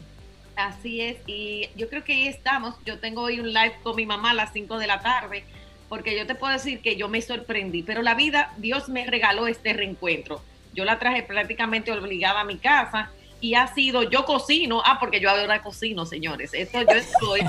Así 0.55 1.01
es, 1.01 1.17
y 1.27 1.69
yo 1.75 1.87
creo 1.89 2.03
que 2.03 2.13
ahí 2.13 2.27
estamos. 2.27 2.75
Yo 2.85 2.99
tengo 2.99 3.21
hoy 3.21 3.39
un 3.39 3.53
live 3.53 3.75
con 3.83 3.95
mi 3.95 4.05
mamá 4.05 4.31
a 4.31 4.33
las 4.33 4.53
5 4.53 4.79
de 4.79 4.87
la 4.87 5.01
tarde, 5.01 5.43
porque 5.89 6.17
yo 6.17 6.25
te 6.25 6.33
puedo 6.33 6.53
decir 6.53 6.81
que 6.81 6.95
yo 6.95 7.09
me 7.09 7.21
sorprendí, 7.21 7.83
pero 7.83 8.01
la 8.01 8.15
vida, 8.15 8.53
Dios 8.57 8.89
me 8.89 9.05
regaló 9.05 9.47
este 9.47 9.73
reencuentro. 9.73 10.41
Yo 10.73 10.85
la 10.85 10.97
traje 10.97 11.23
prácticamente 11.23 11.91
obligada 11.91 12.41
a 12.41 12.45
mi 12.45 12.57
casa 12.57 13.11
y 13.39 13.55
ha 13.55 13.73
sido, 13.73 14.03
yo 14.03 14.25
cocino, 14.25 14.81
ah, 14.85 14.97
porque 14.99 15.19
yo 15.19 15.29
ahora 15.29 15.61
cocino, 15.61 16.05
señores, 16.05 16.51
esto 16.53 16.81
yo 16.81 16.95
estoy, 16.95 17.41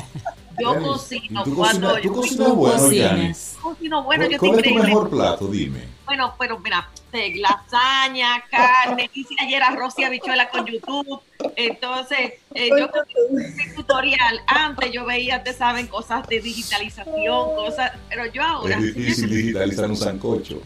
yo 0.60 0.82
cocino 0.82 1.44
cuando 1.54 1.98
yo 1.98 2.12
cocinas 2.12 2.54
bueno, 2.54 3.34
Cocino 3.62 4.02
bueno, 4.02 4.26
yo 4.26 4.38
¿Cuál 4.38 4.58
es 4.58 4.64
tu 4.64 4.74
mejor 4.74 5.10
plato? 5.10 5.46
Dime. 5.48 5.98
Bueno, 6.04 6.34
pero 6.38 6.58
mira, 6.58 6.88
lasaña, 7.12 8.42
carne, 8.50 9.10
hice 9.12 9.34
ayer 9.42 9.62
arroz 9.62 9.94
y 9.98 10.04
habichuela 10.04 10.48
con 10.48 10.64
YouTube, 10.66 11.20
entonces 11.56 12.34
eh, 12.54 12.70
yo 12.70 12.88
un 13.28 13.74
tutorial, 13.74 14.40
antes 14.46 14.90
yo 14.90 15.04
veía, 15.04 15.42
te 15.42 15.52
saben, 15.52 15.86
cosas 15.86 16.26
de 16.26 16.40
digitalización, 16.40 17.54
cosas, 17.56 17.92
pero 18.08 18.26
yo 18.26 18.42
ahora... 18.42 18.76
Es 18.76 18.94
difícil 18.94 19.30
digitalizar 19.30 19.88
un 19.90 19.96
sancocho. 19.96 20.62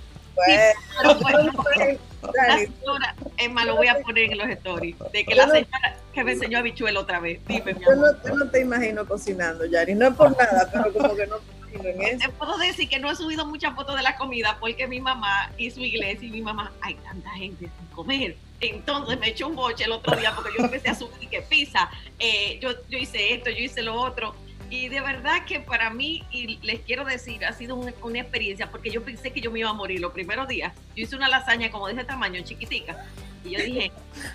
La 2.34 2.58
señora, 2.58 3.14
Emma, 3.36 3.64
lo 3.64 3.76
voy 3.76 3.88
a 3.88 3.98
poner 4.00 4.32
en 4.32 4.38
los 4.38 4.48
stories, 4.48 4.96
de 5.12 5.24
que 5.24 5.34
la 5.34 5.48
señora 5.48 5.96
que 6.12 6.24
me 6.24 6.32
enseñó 6.32 6.58
habichuelo 6.58 7.00
otra 7.00 7.20
vez. 7.20 7.40
Dime, 7.46 7.74
mi 7.74 7.84
amor. 7.84 8.20
Yo, 8.24 8.34
no, 8.34 8.50
te 8.50 8.60
imagino 8.60 9.06
cocinando, 9.06 9.64
Yari, 9.64 9.94
no 9.94 10.08
es 10.08 10.14
por 10.14 10.36
nada, 10.36 10.68
pero 10.72 10.92
como 10.92 11.16
que 11.16 11.26
no 11.26 11.38
te 11.38 11.76
imagino 11.76 11.88
en 11.88 12.02
eso. 12.02 12.18
Te 12.18 12.28
puedo 12.30 12.56
decir 12.58 12.88
que 12.88 12.98
no 12.98 13.10
he 13.10 13.16
subido 13.16 13.46
muchas 13.46 13.74
fotos 13.74 13.96
de 13.96 14.02
la 14.02 14.16
comida 14.16 14.56
porque 14.60 14.86
mi 14.86 15.00
mamá 15.00 15.50
y 15.56 15.70
su 15.70 15.80
iglesia 15.80 16.28
y 16.28 16.30
mi 16.30 16.42
mamá, 16.42 16.72
hay 16.80 16.94
tanta 16.96 17.30
gente 17.30 17.68
sin 17.78 17.86
comer. 17.88 18.36
Entonces 18.60 19.18
me 19.18 19.30
echó 19.30 19.48
un 19.48 19.56
boche 19.56 19.84
el 19.84 19.92
otro 19.92 20.14
día 20.16 20.32
porque 20.34 20.50
yo 20.56 20.64
empecé 20.64 20.90
a 20.90 20.94
subir 20.94 21.28
que 21.28 21.42
pizza, 21.42 21.90
eh, 22.18 22.58
yo, 22.60 22.70
yo 22.88 22.98
hice 22.98 23.34
esto, 23.34 23.50
yo 23.50 23.64
hice 23.64 23.82
lo 23.82 23.94
otro 24.00 24.34
y 24.72 24.88
de 24.88 25.02
verdad 25.02 25.44
que 25.46 25.60
para 25.60 25.90
mí, 25.90 26.24
y 26.30 26.56
les 26.62 26.80
quiero 26.80 27.04
decir, 27.04 27.44
ha 27.44 27.52
sido 27.52 27.76
una, 27.76 28.18
experiencia, 28.18 28.70
porque 28.70 28.90
yo 28.90 29.02
pensé 29.02 29.30
que 29.30 29.42
yo 29.42 29.50
me 29.50 29.58
iba 29.58 29.68
a 29.68 29.74
morir 29.74 30.00
los 30.00 30.12
primeros 30.12 30.48
días. 30.48 30.72
Yo 30.96 31.04
hice 31.04 31.14
una 31.14 31.28
lasaña 31.28 31.70
como 31.70 31.88
de 31.88 31.92
ese 31.92 32.04
tamaño, 32.04 32.40
chiquitica, 32.42 32.96
y 33.44 33.50
yo 33.50 33.62
dije... 33.62 33.92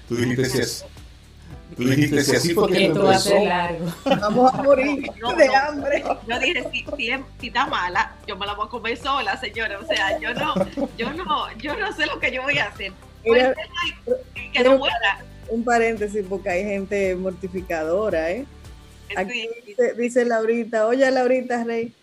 Tú 0.07 0.15
dijiste 0.15 0.45
si 0.45 0.59
es... 0.59 0.85
Tú 1.75 1.89
dijiste 1.89 2.23
si 2.23 2.35
así 2.35 2.53
porque 2.53 2.85
Esto 2.85 3.03
va 3.03 3.15
a 3.15 3.19
ser 3.19 3.47
largo. 3.47 3.91
Vamos 4.05 4.53
a 4.53 4.61
morir 4.61 5.09
de 5.11 5.55
hambre. 5.55 6.03
Yo 6.27 6.39
dije, 6.39 6.63
si, 6.71 6.85
si, 7.39 7.47
está 7.47 7.65
mala, 7.65 8.15
yo 8.27 8.37
me 8.37 8.45
la 8.45 8.53
voy 8.53 8.67
a 8.67 8.69
comer 8.69 8.95
sola, 8.95 9.39
señora. 9.41 9.79
O 9.79 9.87
sea, 9.87 10.19
yo 10.19 10.35
no, 10.35 10.53
yo 10.99 11.13
no, 11.13 11.51
yo 11.57 11.75
no 11.75 11.91
sé 11.93 12.05
lo 12.05 12.19
que 12.19 12.31
yo 12.31 12.43
voy 12.43 12.59
a 12.59 12.67
hacer. 12.67 12.93
Un 15.49 15.63
paréntesis, 15.63 16.23
porque 16.29 16.49
hay 16.49 16.63
gente 16.63 17.15
mortificadora, 17.15 18.29
¿eh? 18.29 18.45
Aquí 19.15 19.47
dice, 19.97 20.25
Laurita, 20.25 20.87
oye 20.87 21.09
Laurita 21.09 21.63
Rey, 21.63 21.93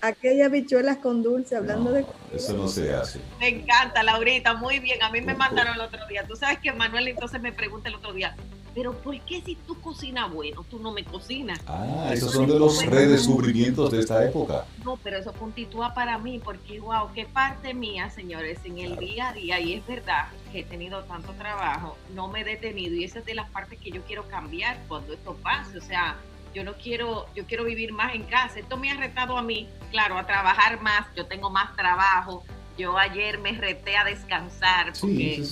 aquellas 0.00 0.50
bichuelas 0.50 0.98
con 0.98 1.22
dulce, 1.22 1.56
hablando 1.56 1.92
de... 1.92 2.04
Eso 2.32 2.54
no 2.54 2.68
se 2.68 2.92
hace. 2.94 3.20
Me 3.38 3.48
encanta, 3.48 4.02
Laurita, 4.02 4.54
muy 4.54 4.78
bien. 4.78 5.02
A 5.02 5.10
mí 5.10 5.20
me 5.20 5.34
mandaron 5.34 5.74
el 5.74 5.80
otro 5.80 6.06
día. 6.08 6.26
Tú 6.26 6.36
sabes 6.36 6.58
que 6.58 6.72
Manuel 6.72 7.08
entonces 7.08 7.40
me 7.40 7.52
pregunta 7.52 7.88
el 7.88 7.94
otro 7.94 8.12
día, 8.12 8.34
pero 8.74 8.92
¿por 8.92 9.18
qué 9.22 9.42
si 9.42 9.56
tú 9.56 9.80
cocinas 9.80 10.32
bueno, 10.32 10.64
tú 10.70 10.78
no 10.78 10.92
me 10.92 11.04
cocinas? 11.04 11.58
Ah, 11.66 12.10
esos 12.12 12.32
son 12.32 12.46
de 12.46 12.58
los 12.58 12.84
redescubrimientos 12.84 13.90
de 13.90 14.00
esta 14.00 14.24
época. 14.24 14.64
No, 14.84 14.96
pero 15.02 15.18
eso 15.18 15.32
puntitúa 15.32 15.94
para 15.94 16.18
mí, 16.18 16.40
porque 16.42 16.80
wow, 16.80 17.10
qué 17.14 17.26
parte 17.26 17.74
mía, 17.74 18.08
señores, 18.10 18.58
en 18.64 18.78
el 18.78 18.96
día 18.96 19.30
a 19.30 19.32
día, 19.32 19.60
y 19.60 19.74
es 19.74 19.86
verdad 19.86 20.28
que 20.52 20.60
he 20.60 20.64
tenido 20.64 21.02
tanto 21.04 21.32
trabajo, 21.32 21.96
no 22.14 22.28
me 22.28 22.42
he 22.42 22.44
detenido, 22.44 22.94
y 22.94 23.04
esa 23.04 23.18
es 23.18 23.24
de 23.24 23.34
las 23.34 23.50
partes 23.50 23.78
que 23.80 23.90
yo 23.90 24.02
quiero 24.02 24.28
cambiar 24.28 24.78
cuando 24.86 25.12
esto 25.12 25.36
pase, 25.42 25.78
o 25.78 25.82
sea, 25.82 26.16
yo 26.54 26.64
no 26.64 26.74
quiero, 26.74 27.26
yo 27.34 27.46
quiero 27.46 27.64
vivir 27.64 27.92
más 27.92 28.14
en 28.14 28.24
casa. 28.24 28.58
Esto 28.58 28.76
me 28.76 28.90
ha 28.90 28.96
retado 28.96 29.36
a 29.36 29.42
mí, 29.42 29.68
claro, 29.90 30.18
a 30.18 30.26
trabajar 30.26 30.80
más, 30.80 31.06
yo 31.16 31.26
tengo 31.26 31.50
más 31.50 31.74
trabajo. 31.76 32.44
Yo 32.76 32.96
ayer 32.96 33.38
me 33.38 33.52
reté 33.52 33.96
a 33.96 34.04
descansar 34.04 34.92
porque 35.00 35.42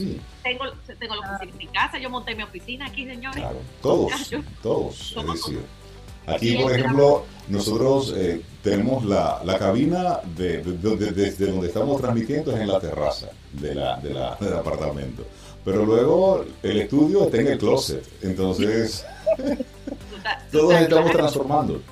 tengo, 0.44 0.64
tengo 1.01 1.16
la 1.16 1.20
oficina 1.32 1.51
en 1.51 1.59
mi 1.59 1.66
casa, 1.66 1.99
yo 1.99 2.09
monté 2.09 2.36
mi 2.36 2.44
oficina 2.44 2.86
aquí, 2.86 3.05
señores. 3.05 3.38
Claro, 3.38 3.61
todos, 3.82 4.30
todos, 4.62 5.14
es 5.16 5.26
decir. 5.26 5.61
Aquí, 6.26 6.57
por 6.57 6.72
ejemplo, 6.72 7.24
nosotros 7.49 8.12
eh, 8.16 8.42
tenemos 8.62 9.05
la, 9.05 9.40
la 9.44 9.59
cabina 9.59 10.20
de, 10.36 10.62
desde 10.62 11.47
donde 11.47 11.68
estamos 11.68 12.01
transmitiendo 12.01 12.53
es 12.53 12.61
en 12.61 12.68
la 12.68 12.80
terraza 12.80 13.28
de 13.53 13.74
la, 13.74 13.97
de 13.99 14.14
la, 14.14 14.36
del 14.36 14.55
apartamento. 14.55 15.24
Pero 15.67 15.85
luego 15.85 16.45
el 16.62 16.81
estudio 16.81 17.25
está 17.25 17.39
en 17.39 17.49
el 17.49 17.59
closet. 17.59 18.07
Entonces, 18.23 19.05
todos 20.53 20.81
estamos 20.81 21.11
transformando. 21.11 21.83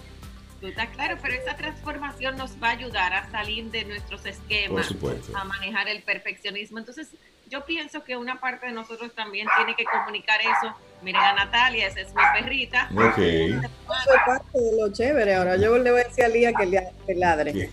Está 0.62 0.86
claro, 0.86 1.18
pero 1.20 1.34
esa 1.34 1.56
transformación 1.56 2.36
nos 2.36 2.52
va 2.62 2.68
a 2.68 2.70
ayudar 2.70 3.12
a 3.12 3.28
salir 3.32 3.70
de 3.72 3.84
nuestros 3.84 4.24
esquemas, 4.26 4.94
a 5.34 5.44
manejar 5.44 5.88
el 5.88 6.04
perfeccionismo. 6.04 6.78
Entonces, 6.78 7.08
yo 7.50 7.64
pienso 7.64 8.04
que 8.04 8.16
una 8.16 8.40
parte 8.40 8.66
de 8.66 8.72
nosotros 8.72 9.12
también 9.12 9.48
tiene 9.56 9.74
que 9.74 9.84
comunicar 9.84 10.40
eso. 10.40 10.72
Miren 11.02 11.20
a 11.20 11.34
Natalia, 11.34 11.88
esa 11.88 12.00
es 12.00 12.14
mi 12.14 12.22
perrita. 12.32 12.88
Ok. 12.92 13.18
Eso 13.18 13.60
es 13.60 14.20
parte 14.24 14.58
de 14.58 14.76
lo 14.80 14.92
chévere. 14.92 15.34
Ahora 15.34 15.56
yo 15.56 15.76
le 15.78 15.90
voy 15.90 16.00
a 16.00 16.04
decir 16.04 16.24
a 16.24 16.28
Lía 16.28 16.52
que 16.52 16.66
le 16.66 17.14
ladre. 17.16 17.70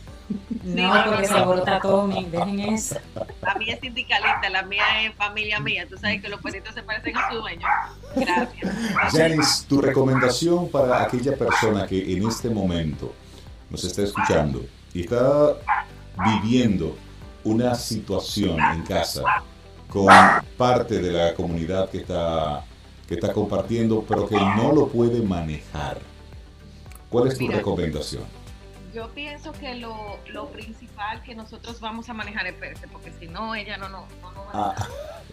No, 0.64 1.06
porque 1.06 1.28
se 1.28 1.34
aborta 1.34 1.80
Tommy, 1.80 2.26
dejen 2.26 2.60
eso. 2.60 2.96
La 3.42 3.56
mía 3.56 3.74
es 3.74 3.80
sindicalista, 3.80 4.50
la 4.50 4.64
mía 4.64 4.84
es 5.04 5.16
familia 5.16 5.60
mía. 5.60 5.88
Tú 5.90 5.98
sabes 5.98 6.22
que 6.22 6.30
los 6.30 6.42
perritos 6.42 6.74
se 6.74 6.84
parecen 6.84 7.18
a 7.18 7.30
su 7.30 7.38
dueño. 7.38 7.68
Gracias. 8.16 8.76
Janice, 9.12 9.66
tu 9.68 9.82
recomendación 9.82 10.70
para 10.70 11.04
aquella 11.04 11.36
persona 11.36 11.88
que 11.88 12.14
en 12.14 12.28
este 12.28 12.50
momento 12.50 13.14
nos 13.70 13.84
está 13.84 14.04
escuchando 14.04 14.66
y 14.94 15.02
está 15.02 15.56
viviendo 16.26 16.96
una 17.44 17.76
situación 17.76 18.60
en 18.60 18.84
casa 18.84 19.24
con 19.88 20.08
parte 20.58 21.00
de 21.00 21.12
la 21.12 21.34
comunidad 21.34 21.90
que 21.90 22.00
está, 22.00 22.64
que 23.08 23.16
está 23.16 23.34
compartiendo, 23.34 24.06
pero 24.08 24.28
que 24.28 24.36
no 24.36 24.72
lo 24.72 24.88
puede 24.88 25.22
manejar. 25.22 26.00
¿Cuál 27.10 27.28
es 27.28 27.38
tu 27.38 27.48
recomendación? 27.48 28.24
Yo 28.94 29.10
pienso 29.14 29.54
que 29.54 29.76
lo, 29.76 30.20
lo, 30.28 30.50
principal 30.50 31.24
que 31.24 31.34
nosotros 31.34 31.80
vamos 31.80 32.10
a 32.10 32.14
manejar 32.14 32.48
es 32.48 32.56
Perse, 32.56 32.88
porque 32.88 33.12
si 33.20 33.28
no, 33.28 33.56
ella 33.56 33.78
no, 33.78 33.88
no, 33.88 34.06
no, 34.22 34.46
va 34.46 34.52
a 34.52 34.76
ah, 34.78 34.88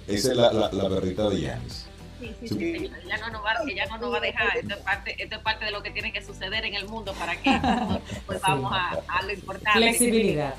Esa 0.07 0.31
es 0.31 0.37
la, 0.37 0.53
la, 0.53 0.71
la 0.71 0.89
berrita 0.89 1.29
de 1.29 1.41
Yanis. 1.41 1.87
Sí, 2.21 2.35
sí, 2.41 2.49
sí, 2.49 2.91
ella, 3.05 3.19
no 3.19 3.31
nos 3.31 3.45
va, 3.45 3.55
ella 3.69 3.87
no 3.87 3.99
nos 3.99 4.13
va 4.13 4.19
a 4.19 4.21
dejar. 4.21 4.57
Esto 4.57 4.75
es, 4.75 4.81
parte, 4.81 5.23
esto 5.23 5.37
es 5.37 5.43
parte 5.43 5.65
de 5.65 5.71
lo 5.71 5.83
que 5.83 5.91
tiene 5.91 6.13
que 6.13 6.23
suceder 6.23 6.65
en 6.65 6.75
el 6.75 6.87
mundo 6.89 7.13
para 7.15 7.41
que 7.41 7.51
pues 8.27 8.41
vamos 8.41 8.73
a, 8.73 9.01
a 9.09 9.23
lo 9.23 9.33
importante. 9.33 9.79
Flexibilidad. 9.79 10.55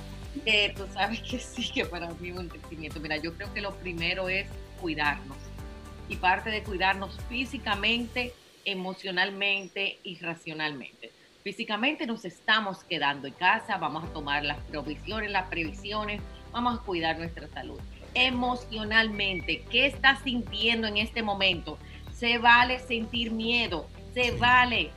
Eh, 0.46 0.74
tú 0.76 0.86
sabes 0.94 1.22
que 1.22 1.40
sí, 1.40 1.70
que 1.72 1.86
para 1.86 2.08
mí 2.08 2.30
es 2.30 2.38
un 2.38 2.48
crecimiento. 2.48 3.00
Mira, 3.00 3.18
yo 3.18 3.34
creo 3.34 3.54
que 3.54 3.62
lo 3.62 3.76
primero 3.76 4.30
es 4.30 4.48
cuidarnos. 4.80 5.38
Y 6.08 6.16
parte 6.16 6.50
de 6.50 6.64
cuidarnos 6.64 7.18
físicamente, 7.28 8.34
emocionalmente 8.66 10.00
y 10.04 10.18
racionalmente. 10.20 11.12
Físicamente 11.50 12.06
nos 12.06 12.26
estamos 12.26 12.84
quedando 12.84 13.26
en 13.26 13.34
casa, 13.34 13.78
vamos 13.78 14.04
a 14.04 14.14
tomar 14.14 14.44
las 14.44 14.60
provisiones, 14.66 15.32
las 15.32 15.50
previsiones, 15.50 16.22
vamos 16.52 16.78
a 16.78 16.84
cuidar 16.84 17.18
nuestra 17.18 17.48
salud. 17.48 17.80
Emocionalmente, 18.14 19.66
¿qué 19.72 19.88
estás 19.88 20.20
sintiendo 20.22 20.86
en 20.86 20.98
este 20.98 21.24
momento? 21.24 21.80
Se 22.14 22.38
vale 22.38 22.78
sentir 22.78 23.32
miedo, 23.32 23.88
se 24.14 24.30
vale, 24.30 24.92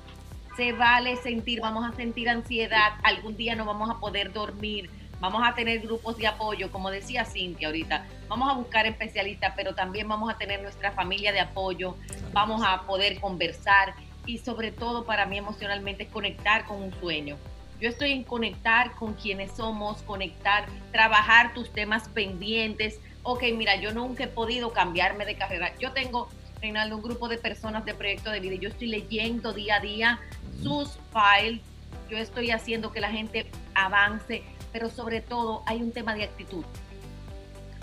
se 0.54 0.72
vale 0.72 1.16
sentir, 1.16 1.62
vamos 1.62 1.90
a 1.90 1.96
sentir 1.96 2.28
ansiedad, 2.28 2.98
algún 3.02 3.34
día 3.34 3.56
no 3.56 3.64
vamos 3.64 3.88
a 3.88 3.98
poder 3.98 4.30
dormir, 4.30 4.90
vamos 5.20 5.40
a 5.42 5.54
tener 5.54 5.80
grupos 5.80 6.18
de 6.18 6.26
apoyo, 6.26 6.70
como 6.70 6.90
decía 6.90 7.24
Cintia 7.24 7.68
ahorita, 7.68 8.04
vamos 8.28 8.50
a 8.50 8.52
buscar 8.52 8.84
especialistas, 8.84 9.54
pero 9.56 9.74
también 9.74 10.06
vamos 10.06 10.30
a 10.30 10.36
tener 10.36 10.60
nuestra 10.60 10.92
familia 10.92 11.32
de 11.32 11.40
apoyo, 11.40 11.96
vamos 12.34 12.60
a 12.62 12.82
poder 12.82 13.18
conversar 13.20 13.94
y 14.26 14.38
sobre 14.38 14.72
todo 14.72 15.04
para 15.04 15.26
mí 15.26 15.38
emocionalmente 15.38 16.06
conectar 16.06 16.64
con 16.66 16.82
un 16.82 16.92
sueño. 17.00 17.36
Yo 17.80 17.88
estoy 17.88 18.12
en 18.12 18.22
conectar 18.22 18.94
con 18.94 19.14
quienes 19.14 19.52
somos, 19.52 20.02
conectar, 20.02 20.66
trabajar 20.92 21.52
tus 21.52 21.72
temas 21.72 22.08
pendientes. 22.08 23.00
Ok, 23.24 23.42
mira, 23.56 23.76
yo 23.76 23.92
nunca 23.92 24.24
he 24.24 24.28
podido 24.28 24.72
cambiarme 24.72 25.26
de 25.26 25.34
carrera. 25.34 25.72
Yo 25.78 25.92
tengo, 25.92 26.28
Reinaldo, 26.60 26.96
un 26.96 27.02
grupo 27.02 27.28
de 27.28 27.38
personas 27.38 27.84
de 27.84 27.94
proyecto 27.94 28.30
de 28.30 28.38
vida. 28.38 28.54
Yo 28.54 28.68
estoy 28.68 28.86
leyendo 28.86 29.52
día 29.52 29.76
a 29.76 29.80
día 29.80 30.20
sus 30.62 30.98
files. 31.12 31.60
Yo 32.08 32.18
estoy 32.18 32.52
haciendo 32.52 32.92
que 32.92 33.00
la 33.00 33.10
gente 33.10 33.50
avance 33.74 34.44
pero 34.72 34.90
sobre 34.90 35.20
todo 35.20 35.62
hay 35.66 35.82
un 35.82 35.92
tema 35.92 36.14
de 36.14 36.24
actitud. 36.24 36.64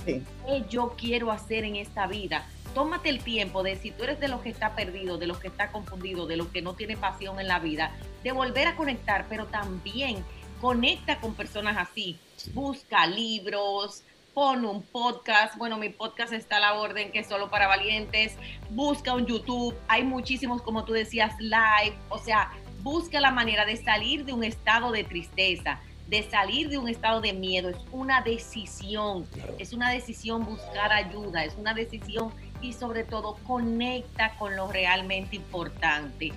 ¿Qué 0.05 0.23
yo 0.69 0.95
quiero 0.97 1.31
hacer 1.31 1.63
en 1.63 1.75
esta 1.75 2.07
vida? 2.07 2.47
Tómate 2.73 3.09
el 3.09 3.23
tiempo 3.23 3.63
de 3.63 3.75
si 3.75 3.91
tú 3.91 4.03
eres 4.03 4.19
de 4.19 4.27
los 4.27 4.41
que 4.41 4.49
está 4.49 4.75
perdido, 4.75 5.17
de 5.17 5.27
los 5.27 5.39
que 5.39 5.47
está 5.47 5.71
confundido, 5.71 6.27
de 6.27 6.37
los 6.37 6.47
que 6.47 6.61
no 6.61 6.73
tiene 6.73 6.95
pasión 6.95 7.39
en 7.39 7.47
la 7.47 7.59
vida, 7.59 7.91
de 8.23 8.31
volver 8.31 8.67
a 8.67 8.75
conectar, 8.75 9.25
pero 9.27 9.47
también 9.47 10.23
conecta 10.61 11.19
con 11.19 11.33
personas 11.33 11.77
así. 11.77 12.19
Busca 12.53 13.07
libros, 13.07 14.03
pon 14.33 14.65
un 14.65 14.83
podcast. 14.83 15.57
Bueno, 15.57 15.77
mi 15.77 15.89
podcast 15.89 16.31
está 16.33 16.57
a 16.57 16.59
la 16.59 16.73
orden 16.75 17.11
que 17.11 17.19
es 17.19 17.27
solo 17.27 17.49
para 17.49 17.67
valientes. 17.67 18.35
Busca 18.69 19.13
un 19.13 19.25
YouTube. 19.25 19.75
Hay 19.87 20.03
muchísimos, 20.03 20.61
como 20.61 20.85
tú 20.85 20.93
decías, 20.93 21.33
live. 21.39 21.97
O 22.09 22.19
sea, 22.19 22.51
busca 22.81 23.19
la 23.19 23.31
manera 23.31 23.65
de 23.65 23.77
salir 23.77 24.25
de 24.25 24.33
un 24.33 24.43
estado 24.43 24.91
de 24.91 25.03
tristeza 25.03 25.79
de 26.09 26.23
salir 26.23 26.69
de 26.69 26.77
un 26.79 26.89
estado 26.89 27.21
de 27.21 27.33
miedo, 27.33 27.69
es 27.69 27.77
una 27.91 28.21
decisión, 28.21 29.27
es 29.59 29.73
una 29.73 29.91
decisión 29.91 30.43
buscar 30.43 30.91
ayuda, 30.91 31.45
es 31.45 31.55
una 31.55 31.75
decisión 31.75 32.33
y 32.61 32.73
sobre 32.73 33.03
todo 33.03 33.35
conecta 33.47 34.35
con 34.37 34.55
lo 34.55 34.71
realmente 34.71 35.35
importante. 35.35 36.31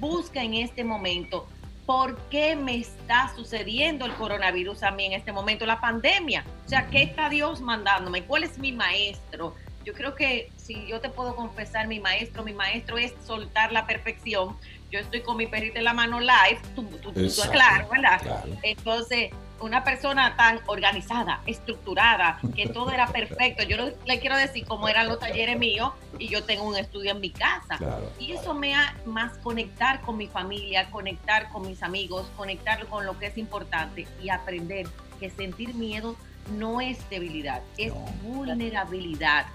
Busca 0.00 0.42
en 0.42 0.54
este 0.54 0.84
momento 0.84 1.46
por 1.86 2.18
qué 2.28 2.54
me 2.54 2.76
está 2.76 3.32
sucediendo 3.34 4.04
el 4.04 4.12
coronavirus 4.14 4.82
a 4.82 4.90
mí 4.90 5.06
en 5.06 5.12
este 5.12 5.32
momento, 5.32 5.64
la 5.64 5.80
pandemia. 5.80 6.44
O 6.66 6.68
sea, 6.68 6.86
¿qué 6.88 7.02
está 7.02 7.30
Dios 7.30 7.62
mandándome? 7.62 8.24
¿Cuál 8.24 8.44
es 8.44 8.58
mi 8.58 8.72
maestro? 8.72 9.54
Yo 9.84 9.94
creo 9.94 10.14
que 10.14 10.50
si 10.56 10.86
yo 10.86 11.00
te 11.00 11.08
puedo 11.08 11.34
confesar, 11.34 11.88
mi 11.88 11.98
maestro, 11.98 12.44
mi 12.44 12.52
maestro 12.52 12.98
es 12.98 13.14
soltar 13.26 13.72
la 13.72 13.86
perfección, 13.86 14.54
yo 14.90 15.00
estoy 15.00 15.22
con 15.22 15.38
mi 15.38 15.46
perrito 15.46 15.78
en 15.78 15.84
la 15.84 15.94
mano 15.94 16.20
live, 16.20 16.60
tú, 16.74 16.84
tú, 17.02 17.12
claro, 17.50 17.88
¿verdad? 17.88 18.20
Entonces, 18.62 19.30
una 19.60 19.84
persona 19.84 20.36
tan 20.36 20.60
organizada, 20.66 21.42
estructurada, 21.46 22.38
que 22.54 22.68
todo 22.68 22.90
era 22.90 23.06
perfecto. 23.08 23.62
Yo 23.62 23.76
le 24.06 24.20
quiero 24.20 24.36
decir 24.36 24.64
cómo 24.66 24.88
eran 24.88 25.08
los 25.08 25.18
talleres 25.18 25.58
míos 25.58 25.92
y 26.18 26.28
yo 26.28 26.44
tengo 26.44 26.64
un 26.64 26.76
estudio 26.76 27.12
en 27.12 27.20
mi 27.20 27.30
casa. 27.30 27.78
Y 28.18 28.32
eso 28.32 28.54
me 28.54 28.74
ha 28.74 28.96
más 29.06 29.36
conectar 29.38 30.00
con 30.02 30.16
mi 30.16 30.26
familia, 30.26 30.90
conectar 30.90 31.48
con 31.50 31.66
mis 31.66 31.82
amigos, 31.82 32.26
conectar 32.36 32.86
con 32.86 33.06
lo 33.06 33.18
que 33.18 33.26
es 33.26 33.38
importante 33.38 34.06
y 34.22 34.30
aprender 34.30 34.86
que 35.18 35.30
sentir 35.30 35.74
miedo 35.74 36.16
no 36.56 36.80
es 36.80 36.98
debilidad, 37.10 37.62
es 37.76 37.92
vulnerabilidad. 38.22 39.46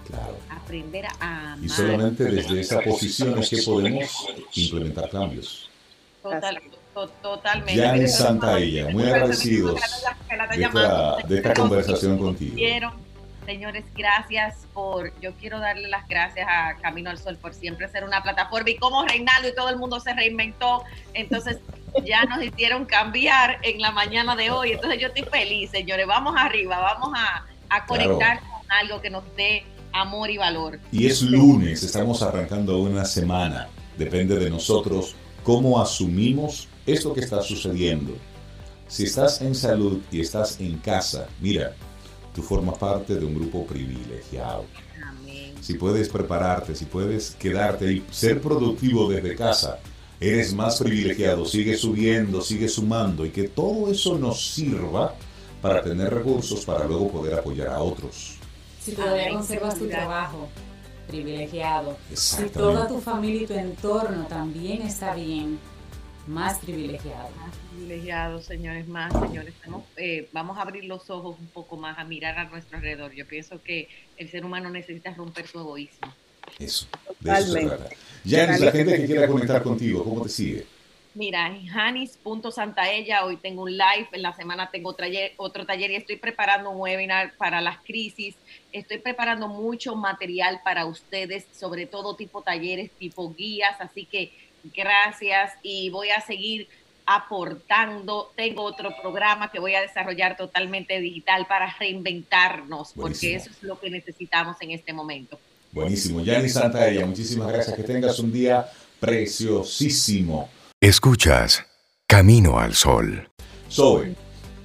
Aprender 0.48 1.06
a 1.18 1.52
amar. 1.54 1.64
Y 1.64 1.68
solamente 1.68 2.24
desde 2.24 2.60
esa 2.60 2.80
posición 2.80 3.38
es 3.38 3.50
que 3.50 3.62
podemos 3.62 4.26
implementar 4.54 5.10
cambios. 5.10 5.68
Total, 6.22 6.60
totalmente. 7.22 7.76
Ya 7.76 7.94
en 7.94 8.08
Santa 8.08 8.58
Ella, 8.58 8.88
muy 8.90 9.04
agradecidos 9.04 9.80
de 11.28 11.36
esta, 11.36 11.54
conversación 11.54 12.18
contigo. 12.18 12.56
Señores, 13.46 13.84
gracias 13.94 14.66
por, 14.72 15.12
yo 15.20 15.32
quiero 15.34 15.60
darle 15.60 15.88
las 15.88 16.08
gracias 16.08 16.46
a 16.48 16.76
Camino 16.80 17.10
al 17.10 17.18
Sol 17.18 17.36
por 17.36 17.52
siempre 17.52 17.88
ser 17.88 18.04
una 18.04 18.22
plataforma 18.22 18.70
y 18.70 18.76
como 18.76 19.04
Reinaldo 19.04 19.48
y 19.48 19.54
todo 19.54 19.68
el 19.68 19.76
mundo 19.76 20.00
se 20.00 20.14
reinventó, 20.14 20.82
entonces 21.12 21.58
ya 22.06 22.24
nos 22.24 22.42
hicieron 22.42 22.86
cambiar 22.86 23.58
en 23.62 23.82
la 23.82 23.90
mañana 23.90 24.34
de 24.34 24.50
hoy. 24.50 24.72
Entonces 24.72 24.98
yo 24.98 25.08
estoy 25.08 25.24
feliz, 25.24 25.70
señores. 25.70 26.06
Vamos 26.06 26.34
arriba, 26.38 26.78
vamos 26.78 27.10
a, 27.14 27.44
conectar 27.86 28.40
con 28.40 28.70
algo 28.70 29.00
que 29.00 29.10
nos 29.10 29.24
dé 29.36 29.64
amor 29.92 30.30
y 30.30 30.38
valor. 30.38 30.78
Y 30.92 31.06
es 31.06 31.22
lunes, 31.22 31.82
estamos 31.82 32.22
arrancando 32.22 32.78
una 32.78 33.04
semana. 33.04 33.68
Depende 33.98 34.38
de 34.38 34.48
nosotros 34.48 35.16
cómo 35.42 35.80
asumimos 35.80 36.68
esto 36.86 37.12
que 37.12 37.20
está 37.20 37.42
sucediendo. 37.42 38.12
Si 38.88 39.04
estás 39.04 39.40
en 39.40 39.54
salud 39.54 40.00
y 40.10 40.20
estás 40.20 40.60
en 40.60 40.78
casa, 40.78 41.26
mira, 41.40 41.74
tú 42.34 42.42
formas 42.42 42.78
parte 42.78 43.14
de 43.14 43.24
un 43.24 43.34
grupo 43.34 43.66
privilegiado. 43.66 44.64
Si 45.60 45.74
puedes 45.74 46.08
prepararte, 46.10 46.74
si 46.74 46.84
puedes 46.84 47.30
quedarte 47.32 47.90
y 47.90 48.04
ser 48.10 48.40
productivo 48.40 49.10
desde 49.10 49.34
casa, 49.34 49.78
eres 50.20 50.52
más 50.52 50.78
privilegiado, 50.78 51.46
sigue 51.46 51.76
subiendo, 51.76 52.42
sigue 52.42 52.68
sumando 52.68 53.24
y 53.24 53.30
que 53.30 53.48
todo 53.48 53.90
eso 53.90 54.18
nos 54.18 54.52
sirva 54.52 55.14
para 55.62 55.82
tener 55.82 56.12
recursos 56.12 56.64
para 56.66 56.84
luego 56.86 57.10
poder 57.10 57.34
apoyar 57.34 57.68
a 57.68 57.80
otros. 57.80 58.36
Si 58.80 58.92
todavía 58.92 59.30
conservas 59.30 59.78
tu 59.78 59.88
trabajo 59.88 60.48
privilegiado, 61.08 61.96
si 62.12 62.44
toda 62.50 62.86
tu 62.86 63.00
familia 63.00 63.42
y 63.42 63.46
tu 63.46 63.54
entorno 63.54 64.26
también 64.26 64.82
está 64.82 65.14
bien, 65.14 65.58
más 66.26 66.58
privilegiado. 66.58 67.30
Más 67.38 67.54
privilegiado, 67.70 68.40
señores, 68.42 68.86
más, 68.88 69.12
señores. 69.12 69.54
Eh, 69.96 70.28
vamos 70.32 70.58
a 70.58 70.62
abrir 70.62 70.84
los 70.84 71.10
ojos 71.10 71.36
un 71.38 71.48
poco 71.48 71.76
más, 71.76 71.98
a 71.98 72.04
mirar 72.04 72.38
a 72.38 72.44
nuestro 72.44 72.78
alrededor. 72.78 73.12
Yo 73.12 73.26
pienso 73.26 73.62
que 73.62 73.88
el 74.16 74.30
ser 74.30 74.44
humano 74.44 74.70
necesita 74.70 75.12
romper 75.14 75.46
su 75.46 75.58
egoísmo. 75.60 76.12
Eso, 76.58 76.86
de 77.20 77.32
eso 77.32 77.52
se 77.52 77.66
trata. 77.66 77.88
Janis, 78.26 78.60
la 78.60 78.72
gente 78.72 78.96
que 78.96 79.06
quiera 79.06 79.26
conectar 79.26 79.62
contigo, 79.62 80.04
¿cómo 80.04 80.22
te 80.22 80.28
sigue? 80.28 80.66
Mira, 81.14 81.46
en 81.46 81.66
janis.santaella, 81.66 83.24
hoy 83.24 83.36
tengo 83.36 83.62
un 83.62 83.70
live, 83.70 84.08
en 84.10 84.22
la 84.22 84.32
semana 84.32 84.70
tengo 84.72 84.96
otro 85.36 85.64
taller 85.64 85.92
y 85.92 85.94
estoy 85.94 86.16
preparando 86.16 86.70
un 86.70 86.80
webinar 86.80 87.36
para 87.36 87.60
las 87.60 87.78
crisis. 87.78 88.34
Estoy 88.72 88.98
preparando 88.98 89.46
mucho 89.46 89.94
material 89.94 90.60
para 90.64 90.86
ustedes, 90.86 91.46
sobre 91.52 91.86
todo 91.86 92.16
tipo 92.16 92.42
talleres, 92.42 92.90
tipo 92.98 93.32
guías, 93.32 93.80
así 93.80 94.06
que 94.06 94.32
gracias 94.74 95.52
y 95.62 95.90
voy 95.90 96.10
a 96.10 96.20
seguir 96.20 96.68
aportando. 97.06 98.32
Tengo 98.36 98.62
otro 98.62 98.90
programa 99.00 99.50
que 99.50 99.60
voy 99.60 99.74
a 99.74 99.80
desarrollar 99.80 100.36
totalmente 100.36 101.00
digital 101.00 101.46
para 101.46 101.74
reinventarnos, 101.78 102.92
porque 102.94 103.36
eso 103.36 103.50
es 103.50 103.62
lo 103.62 103.78
que 103.78 103.90
necesitamos 103.90 104.56
en 104.60 104.70
este 104.70 104.92
momento. 104.92 105.38
Buenísimo. 105.72 106.20
Yanni 106.20 106.48
Santaella, 106.48 107.04
muchísimas 107.04 107.48
gracias. 107.48 107.76
Que 107.76 107.82
tengas 107.82 108.18
un 108.18 108.32
día 108.32 108.66
preciosísimo. 109.00 110.48
Escuchas 110.80 111.66
Camino 112.06 112.58
al 112.58 112.74
Sol. 112.74 113.28
Zoe, 113.70 114.14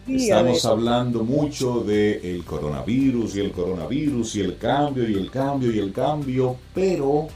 estamos 0.08 0.66
hablando 0.66 1.24
mucho 1.24 1.82
del 1.82 2.44
coronavirus 2.46 3.38
y 3.38 3.40
el 3.40 3.52
coronavirus 3.52 4.36
y 4.36 4.42
el 4.42 4.58
cambio 4.58 5.10
y 5.10 5.16
el 5.16 5.32
cambio 5.32 5.72
y 5.72 5.80
el 5.80 5.92
cambio, 5.92 6.58
pero 6.76 7.28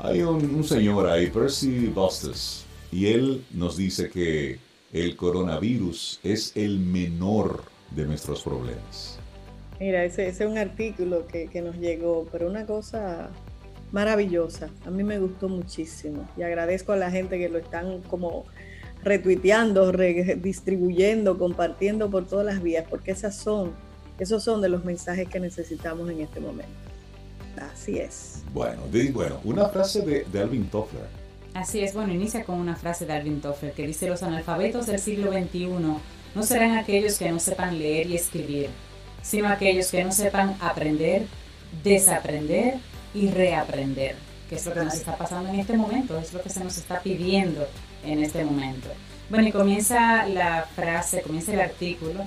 hay 0.00 0.22
un, 0.22 0.64
señor 0.64 1.08
ahí, 1.08 1.28
Percy 1.28 1.86
Bustos, 1.86 2.64
y 2.90 3.06
él 3.06 3.44
nos 3.52 3.76
dice 3.76 4.08
que 4.08 4.58
el 4.92 5.16
coronavirus 5.16 6.20
es 6.22 6.56
el 6.56 6.78
menor 6.78 7.64
de 7.90 8.04
nuestros 8.06 8.42
problemas. 8.42 9.18
Mira, 9.80 10.04
ese, 10.04 10.28
es 10.28 10.40
un 10.40 10.58
artículo 10.58 11.26
que, 11.26 11.48
que 11.48 11.62
nos 11.62 11.76
llegó, 11.76 12.26
pero 12.32 12.48
una 12.48 12.66
cosa 12.66 13.30
maravillosa. 13.92 14.70
A 14.84 14.90
mí 14.90 15.04
me 15.04 15.18
gustó 15.18 15.48
muchísimo 15.48 16.28
y 16.36 16.42
agradezco 16.42 16.92
a 16.92 16.96
la 16.96 17.10
gente 17.10 17.38
que 17.38 17.48
lo 17.48 17.58
están 17.58 18.02
como 18.02 18.44
retuiteando, 19.02 19.92
redistribuyendo, 19.92 21.38
compartiendo 21.38 22.10
por 22.10 22.26
todas 22.26 22.46
las 22.46 22.62
vías, 22.62 22.84
porque 22.88 23.12
esas 23.12 23.36
son, 23.36 23.72
esos 24.18 24.42
son 24.42 24.60
de 24.60 24.68
los 24.68 24.84
mensajes 24.84 25.28
que 25.28 25.40
necesitamos 25.40 26.10
en 26.10 26.20
este 26.20 26.40
momento. 26.40 26.72
Así 27.58 27.98
es. 27.98 28.42
Bueno, 28.52 28.82
bueno 29.12 29.40
una 29.44 29.68
frase 29.68 30.02
de, 30.02 30.24
de 30.24 30.40
Alvin 30.40 30.68
Toffler. 30.68 31.06
Así 31.54 31.80
es, 31.80 31.94
bueno, 31.94 32.12
inicia 32.12 32.44
con 32.44 32.60
una 32.60 32.76
frase 32.76 33.06
de 33.06 33.14
Alvin 33.14 33.40
Toffler 33.40 33.72
que 33.72 33.86
dice, 33.86 34.08
los 34.08 34.22
analfabetos 34.22 34.86
del 34.86 34.98
siglo 34.98 35.32
XXI 35.32 35.68
no 36.34 36.42
serán 36.42 36.76
aquellos 36.76 37.18
que 37.18 37.30
no 37.30 37.40
sepan 37.40 37.78
leer 37.78 38.08
y 38.08 38.16
escribir, 38.16 38.70
sino 39.22 39.48
aquellos 39.48 39.90
que 39.90 40.04
no 40.04 40.12
sepan 40.12 40.56
aprender, 40.60 41.26
desaprender 41.82 42.74
y 43.14 43.30
reaprender, 43.30 44.16
que 44.48 44.56
es 44.56 44.66
lo 44.66 44.74
que 44.74 44.84
nos 44.84 44.94
está 44.94 45.16
pasando 45.16 45.48
en 45.48 45.58
este 45.58 45.76
momento, 45.76 46.18
es 46.18 46.32
lo 46.32 46.42
que 46.42 46.50
se 46.50 46.62
nos 46.62 46.76
está 46.76 47.00
pidiendo 47.00 47.66
en 48.04 48.22
este 48.22 48.44
momento. 48.44 48.88
Bueno, 49.30 49.48
y 49.48 49.52
comienza 49.52 50.26
la 50.26 50.62
frase, 50.74 51.22
comienza 51.22 51.52
el 51.52 51.60
artículo 51.60 52.24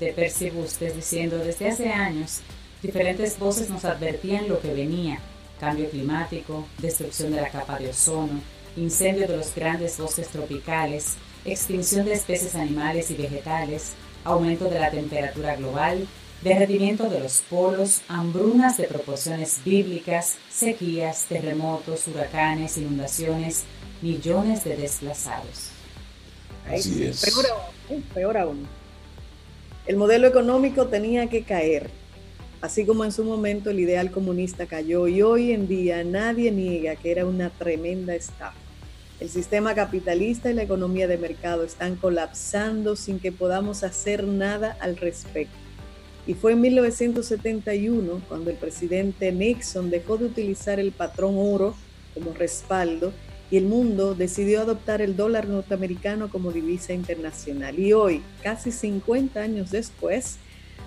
de 0.00 0.12
Percy 0.12 0.50
Bustes 0.50 0.96
diciendo, 0.96 1.38
desde 1.38 1.68
hace 1.68 1.90
años, 1.90 2.40
diferentes 2.82 3.38
voces 3.38 3.70
nos 3.70 3.84
advertían 3.84 4.48
lo 4.48 4.60
que 4.60 4.74
venía, 4.74 5.18
cambio 5.60 5.88
climático, 5.88 6.66
destrucción 6.78 7.32
de 7.32 7.40
la 7.40 7.48
capa 7.48 7.78
de 7.78 7.90
ozono, 7.90 8.40
incendio 8.76 9.28
de 9.28 9.36
los 9.36 9.54
grandes 9.54 9.98
bosques 9.98 10.28
tropicales, 10.28 11.14
extinción 11.44 12.04
de 12.04 12.14
especies 12.14 12.54
animales 12.54 13.10
y 13.10 13.14
vegetales, 13.14 13.92
aumento 14.24 14.64
de 14.66 14.80
la 14.80 14.90
temperatura 14.90 15.56
global, 15.56 16.06
derretimiento 16.42 17.08
de 17.08 17.20
los 17.20 17.38
polos, 17.42 18.02
hambrunas 18.08 18.76
de 18.76 18.84
proporciones 18.84 19.60
bíblicas, 19.64 20.36
sequías, 20.50 21.26
terremotos, 21.28 22.08
huracanes, 22.08 22.76
inundaciones, 22.78 23.62
millones 24.00 24.64
de 24.64 24.76
desplazados. 24.76 25.70
Así 26.68 27.04
es. 27.04 27.24
Peor 27.24 27.46
aún, 27.50 28.02
peor 28.14 28.36
aún. 28.36 28.66
El 29.86 29.96
modelo 29.96 30.28
económico 30.28 30.86
tenía 30.86 31.28
que 31.28 31.42
caer, 31.42 31.90
así 32.62 32.86
como 32.86 33.04
en 33.04 33.12
su 33.12 33.24
momento 33.24 33.70
el 33.70 33.80
ideal 33.80 34.10
comunista 34.10 34.66
cayó 34.66 35.08
y 35.08 35.20
hoy 35.20 35.52
en 35.52 35.68
día 35.68 36.02
nadie 36.04 36.50
niega 36.52 36.96
que 36.96 37.10
era 37.10 37.26
una 37.26 37.50
tremenda 37.50 38.14
estafa. 38.14 38.56
El 39.20 39.28
sistema 39.28 39.74
capitalista 39.74 40.50
y 40.50 40.54
la 40.54 40.62
economía 40.62 41.06
de 41.06 41.18
mercado 41.18 41.64
están 41.64 41.96
colapsando 41.96 42.96
sin 42.96 43.18
que 43.18 43.30
podamos 43.30 43.82
hacer 43.82 44.24
nada 44.24 44.76
al 44.80 44.96
respecto. 44.96 45.56
Y 46.26 46.34
fue 46.34 46.52
en 46.52 46.60
1971 46.60 48.22
cuando 48.28 48.50
el 48.50 48.56
presidente 48.56 49.32
Nixon 49.32 49.90
dejó 49.90 50.16
de 50.16 50.26
utilizar 50.26 50.78
el 50.78 50.92
patrón 50.92 51.34
oro 51.36 51.74
como 52.14 52.32
respaldo 52.32 53.12
y 53.50 53.56
el 53.56 53.64
mundo 53.64 54.14
decidió 54.14 54.60
adoptar 54.60 55.02
el 55.02 55.16
dólar 55.16 55.48
norteamericano 55.48 56.30
como 56.30 56.52
divisa 56.52 56.92
internacional. 56.92 57.78
Y 57.78 57.92
hoy, 57.92 58.22
casi 58.42 58.70
50 58.70 59.40
años 59.40 59.70
después, 59.70 60.38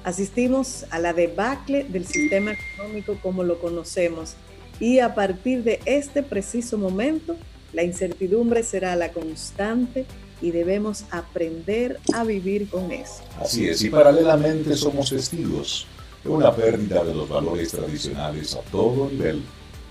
asistimos 0.05 0.85
a 0.91 0.99
la 0.99 1.13
debacle 1.13 1.83
del 1.83 2.05
sistema 2.05 2.53
económico 2.53 3.17
como 3.21 3.43
lo 3.43 3.59
conocemos. 3.59 4.35
Y 4.79 4.99
a 4.99 5.15
partir 5.15 5.63
de 5.63 5.79
este 5.85 6.21
preciso 6.21 6.77
momento, 6.77 7.35
la 7.73 7.83
incertidumbre 7.83 8.61
será 8.63 8.95
la 8.95 9.11
constante 9.11 10.05
y 10.41 10.51
debemos 10.51 11.05
aprender 11.09 11.99
a 12.13 12.23
vivir 12.23 12.69
con 12.69 12.91
eso. 12.91 13.23
Así 13.39 13.67
es, 13.67 13.81
y 13.81 13.89
paralelamente 13.89 14.75
somos 14.75 15.09
testigos 15.09 15.87
de 16.23 16.29
una 16.29 16.53
pérdida 16.53 17.03
de 17.03 17.15
los 17.15 17.27
valores 17.27 17.71
tradicionales 17.71 18.55
a 18.55 18.61
todo 18.61 19.09
nivel. 19.09 19.41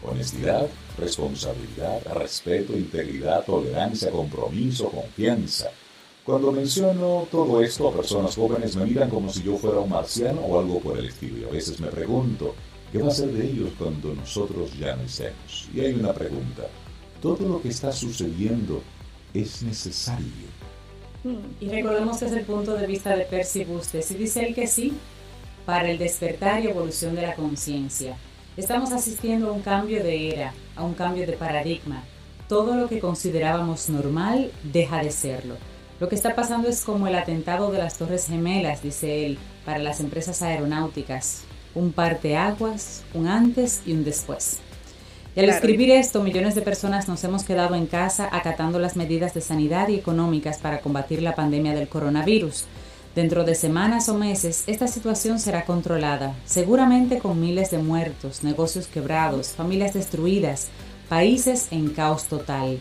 Honestidad, 0.05 0.69
responsabilidad, 0.97 2.01
respeto, 2.15 2.75
integridad, 2.75 3.45
tolerancia, 3.45 4.11
compromiso, 4.11 4.91
confianza. 4.91 5.71
Cuando 6.25 6.53
menciono 6.53 7.27
todo 7.31 7.62
esto 7.62 7.89
a 7.89 7.93
personas 7.93 8.35
jóvenes 8.35 8.77
me 8.77 8.87
miran 8.87 9.11
como 9.11 9.31
si 9.31 9.43
yo 9.43 9.57
fuera 9.57 9.81
un 9.81 9.91
marciano 9.91 10.41
o 10.41 10.59
algo 10.59 10.81
por 10.81 10.99
el 10.99 11.07
estilo. 11.07 11.39
Y 11.39 11.45
a 11.45 11.53
veces 11.53 11.81
me 11.81 11.89
pregunto, 11.89 12.55
¿qué 12.91 12.99
va 12.99 13.09
a 13.09 13.11
ser 13.11 13.31
de 13.31 13.47
ellos 13.47 13.70
cuando 13.79 14.14
nosotros 14.14 14.72
ya 14.79 14.97
no 14.97 15.03
estemos? 15.03 15.68
Y 15.75 15.81
hay 15.81 15.93
una 15.93 16.14
pregunta. 16.14 16.62
¿Todo 17.20 17.47
lo 17.47 17.61
que 17.61 17.68
está 17.68 17.93
sucediendo 17.93 18.83
es 19.35 19.62
necesario. 19.62 20.55
Y 21.61 21.68
recordemos 21.68 22.18
que 22.18 22.27
es 22.27 22.33
el 22.33 22.45
punto 22.45 22.75
de 22.75 22.87
vista 22.87 23.16
de 23.16 23.25
Percy 23.25 23.64
Bustes 23.64 24.11
y 24.12 24.14
dice 24.14 24.47
él 24.47 24.55
que 24.55 24.66
sí, 24.66 24.93
para 25.66 25.91
el 25.91 25.99
despertar 25.99 26.62
y 26.62 26.68
evolución 26.68 27.14
de 27.14 27.22
la 27.22 27.35
conciencia. 27.35 28.16
Estamos 28.57 28.93
asistiendo 28.93 29.49
a 29.49 29.53
un 29.53 29.62
cambio 29.62 30.05
de 30.05 30.31
era, 30.31 30.55
a 30.77 30.85
un 30.85 30.95
cambio 30.95 31.27
de 31.27 31.33
paradigma. 31.33 32.05
Todo 32.49 32.77
lo 32.77 32.89
que 32.89 33.01
considerábamos 33.01 33.89
normal 33.89 34.53
deja 34.62 35.03
de 35.03 35.11
serlo. 35.11 35.57
Lo 36.01 36.09
que 36.09 36.17
está 36.17 36.35
pasando 36.35 36.69
es 36.69 36.83
como 36.83 37.07
el 37.07 37.15
atentado 37.15 37.71
de 37.71 37.79
las 37.79 37.97
Torres 37.97 38.27
Gemelas, 38.27 38.83
dice 38.83 39.27
él, 39.27 39.39
para 39.65 39.79
las 39.79 40.01
empresas 40.01 40.43
aeronáuticas. 40.43 41.43
Un 41.73 41.93
parteaguas, 41.93 43.05
un 43.15 43.29
antes 43.29 43.83
y 43.87 43.93
un 43.93 44.03
después. 44.03 44.59
Y 45.37 45.41
al 45.41 45.49
escribir 45.49 45.91
esto, 45.91 46.23
millones 46.23 46.57
de 46.57 46.63
personas 46.63 47.07
nos 47.07 47.23
hemos 47.23 47.45
quedado 47.45 47.77
en 47.77 47.87
casa 47.87 48.29
acatando 48.33 48.81
las 48.81 48.97
medidas 48.97 49.35
de 49.35 49.41
sanidad 49.41 49.89
y 49.89 49.95
económicas 49.95 50.59
para 50.59 50.81
combatir 50.81 51.23
la 51.23 51.37
pandemia 51.37 51.75
del 51.75 51.89
coronavirus. 51.89 52.65
Dentro 53.15 53.45
de 53.45 53.55
semanas 53.55 54.09
o 54.09 54.15
meses, 54.15 54.65
esta 54.67 54.89
situación 54.89 55.39
será 55.39 55.65
controlada, 55.65 56.35
seguramente 56.45 57.19
con 57.19 57.41
miles 57.41 57.71
de 57.71 57.79
muertos, 57.79 58.43
negocios 58.43 58.89
quebrados, 58.89 59.51
familias 59.51 59.95
destruidas, 59.95 60.69
países 61.09 61.69
en 61.71 61.91
caos 61.91 62.25
total. 62.25 62.81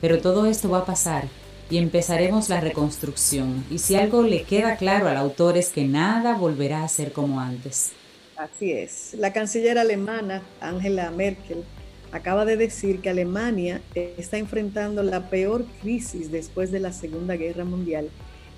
Pero 0.00 0.20
todo 0.20 0.46
esto 0.46 0.70
va 0.70 0.78
a 0.78 0.86
pasar 0.86 1.24
y 1.70 1.78
empezaremos 1.78 2.48
la 2.48 2.60
reconstrucción. 2.60 3.64
Y 3.70 3.78
si 3.78 3.96
algo 3.96 4.22
le 4.22 4.42
queda 4.42 4.76
claro 4.76 5.08
al 5.08 5.16
autor 5.16 5.56
es 5.56 5.70
que 5.70 5.84
nada 5.84 6.34
volverá 6.34 6.84
a 6.84 6.88
ser 6.88 7.12
como 7.12 7.40
antes. 7.40 7.92
Así 8.36 8.72
es. 8.72 9.14
La 9.14 9.32
canciller 9.32 9.78
alemana, 9.78 10.42
Angela 10.60 11.10
Merkel, 11.10 11.64
acaba 12.12 12.44
de 12.44 12.56
decir 12.56 13.00
que 13.00 13.10
Alemania 13.10 13.80
está 13.94 14.38
enfrentando 14.38 15.02
la 15.02 15.28
peor 15.28 15.64
crisis 15.80 16.30
después 16.30 16.70
de 16.70 16.80
la 16.80 16.92
Segunda 16.92 17.36
Guerra 17.36 17.64
Mundial. 17.64 18.08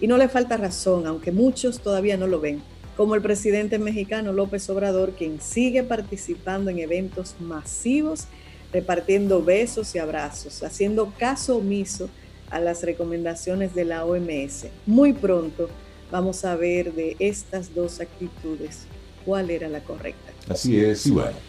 Y 0.01 0.07
no 0.07 0.17
le 0.17 0.29
falta 0.29 0.57
razón, 0.57 1.07
aunque 1.07 1.33
muchos 1.33 1.81
todavía 1.81 2.17
no 2.17 2.27
lo 2.27 2.41
ven, 2.41 2.63
como 2.97 3.15
el 3.15 3.23
presidente 3.23 3.79
mexicano 3.79 4.33
López 4.33 4.69
Obrador, 4.71 5.13
quien 5.13 5.41
sigue 5.41 5.83
participando 5.83 6.71
en 6.71 6.79
eventos 6.79 7.37
masivos, 7.41 8.27
repartiendo 8.73 9.43
besos 9.43 9.95
y 9.95 9.99
abrazos, 9.99 10.63
haciendo 10.63 11.13
caso 11.19 11.57
omiso 11.57 12.11
a 12.51 12.61
las 12.61 12.83
recomendaciones 12.83 13.75
de 13.75 13.85
la 13.85 14.05
OMS. 14.05 14.67
Muy 14.87 15.13
pronto 15.13 15.69
vamos 16.11 16.45
a 16.45 16.57
ver 16.57 16.93
de 16.95 17.17
estas 17.19 17.75
dos 17.75 18.01
actitudes 18.01 18.87
cuál 19.25 19.51
era 19.51 19.69
la 19.69 19.81
correcta. 19.81 20.33
Así 20.49 20.79
es, 20.79 21.07
y 21.07 21.11
bueno 21.11 21.49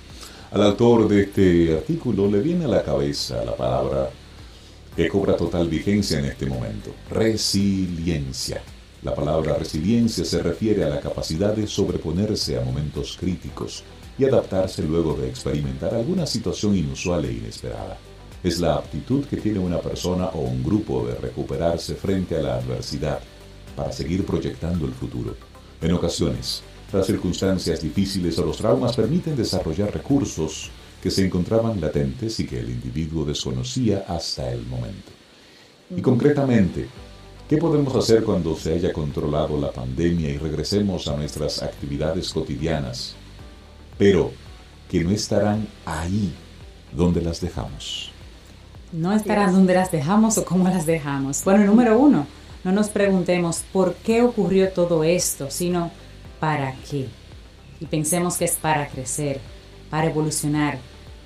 al 0.52 0.64
autor 0.64 1.08
de 1.08 1.22
este 1.22 1.78
artículo 1.78 2.28
le 2.28 2.42
viene 2.42 2.66
a 2.66 2.70
la 2.70 2.84
cabeza 2.84 3.46
la 3.46 3.56
palabra 3.56 4.10
que 4.96 5.08
cobra 5.08 5.38
total 5.38 5.68
vigencia 5.68 6.18
en 6.18 6.26
este 6.26 6.48
momento. 6.48 6.92
Resiliencia. 7.12 8.60
La 9.04 9.14
palabra 9.14 9.56
resiliencia 9.56 10.26
se 10.26 10.42
refiere 10.42 10.84
a 10.84 10.90
la 10.90 11.00
capacidad 11.00 11.56
de 11.56 11.68
sobreponerse 11.68 12.58
a 12.58 12.62
momentos 12.62 13.16
críticos 13.20 13.84
y 14.18 14.26
adaptarse 14.26 14.82
luego 14.82 15.14
de 15.14 15.30
experimentar 15.30 15.94
alguna 15.94 16.26
situación 16.26 16.76
inusual 16.76 17.26
e 17.26 17.34
inesperada. 17.34 18.00
Es 18.44 18.60
la 18.60 18.76
aptitud 18.76 19.26
que 19.26 19.38
tiene 19.38 19.60
una 19.60 19.80
persona 19.80 20.28
o 20.28 20.40
un 20.40 20.64
grupo 20.64 21.06
de 21.06 21.16
recuperarse 21.16 21.96
frente 21.96 22.38
a 22.38 22.42
la 22.42 22.56
adversidad 22.56 23.20
para 23.76 23.92
seguir 23.92 24.26
proyectando 24.26 24.86
el 24.86 24.94
futuro. 24.94 25.36
En 25.82 25.92
ocasiones, 25.94 26.64
las 26.92 27.06
circunstancias 27.06 27.82
difíciles 27.82 28.40
o 28.40 28.46
los 28.46 28.58
traumas 28.58 28.96
permiten 28.96 29.36
desarrollar 29.36 29.94
recursos 29.94 30.72
que 31.02 31.12
se 31.12 31.26
encontraban 31.26 31.80
latentes 31.80 32.40
y 32.40 32.48
que 32.48 32.60
el 32.60 32.70
individuo 32.70 33.26
desconocía 33.26 34.06
hasta 34.08 34.52
el 34.52 34.66
momento. 34.66 35.12
Y 35.96 36.02
concretamente, 36.02 36.88
¿qué 37.48 37.58
podemos 37.58 37.96
hacer 37.96 38.24
cuando 38.24 38.56
se 38.56 38.74
haya 38.74 38.94
controlado 38.94 39.60
la 39.60 39.72
pandemia 39.72 40.30
y 40.30 40.38
regresemos 40.38 41.08
a 41.08 41.16
nuestras 41.16 41.62
actividades 41.62 42.32
cotidianas, 42.32 43.16
pero 43.98 44.32
que 44.90 45.04
no 45.04 45.12
estarán 45.12 45.68
ahí 45.86 46.34
donde 46.92 47.22
las 47.22 47.40
dejamos? 47.42 48.12
No 48.92 49.14
estarán 49.14 49.54
donde 49.54 49.76
las 49.76 49.92
dejamos 49.92 50.38
o 50.38 50.46
cómo 50.46 50.68
las 50.68 50.86
dejamos. 50.86 51.44
Bueno, 51.44 51.64
número 51.66 51.98
uno, 52.00 52.26
no 52.64 52.72
nos 52.72 52.90
preguntemos 52.90 53.64
por 53.72 53.94
qué 53.96 54.24
ocurrió 54.24 54.70
todo 54.70 55.04
esto, 55.04 55.52
sino 55.52 55.92
para 56.40 56.74
qué. 56.90 57.08
Y 57.80 57.86
pensemos 57.86 58.38
que 58.38 58.46
es 58.46 58.56
para 58.56 58.88
crecer, 58.88 59.40
para 59.90 60.08
evolucionar. 60.08 60.80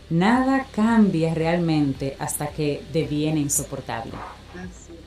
Nada 0.09 0.67
cambia 0.75 1.33
realmente 1.33 2.15
hasta 2.19 2.47
que 2.47 2.83
deviene 2.91 3.39
insoportable. 3.39 4.11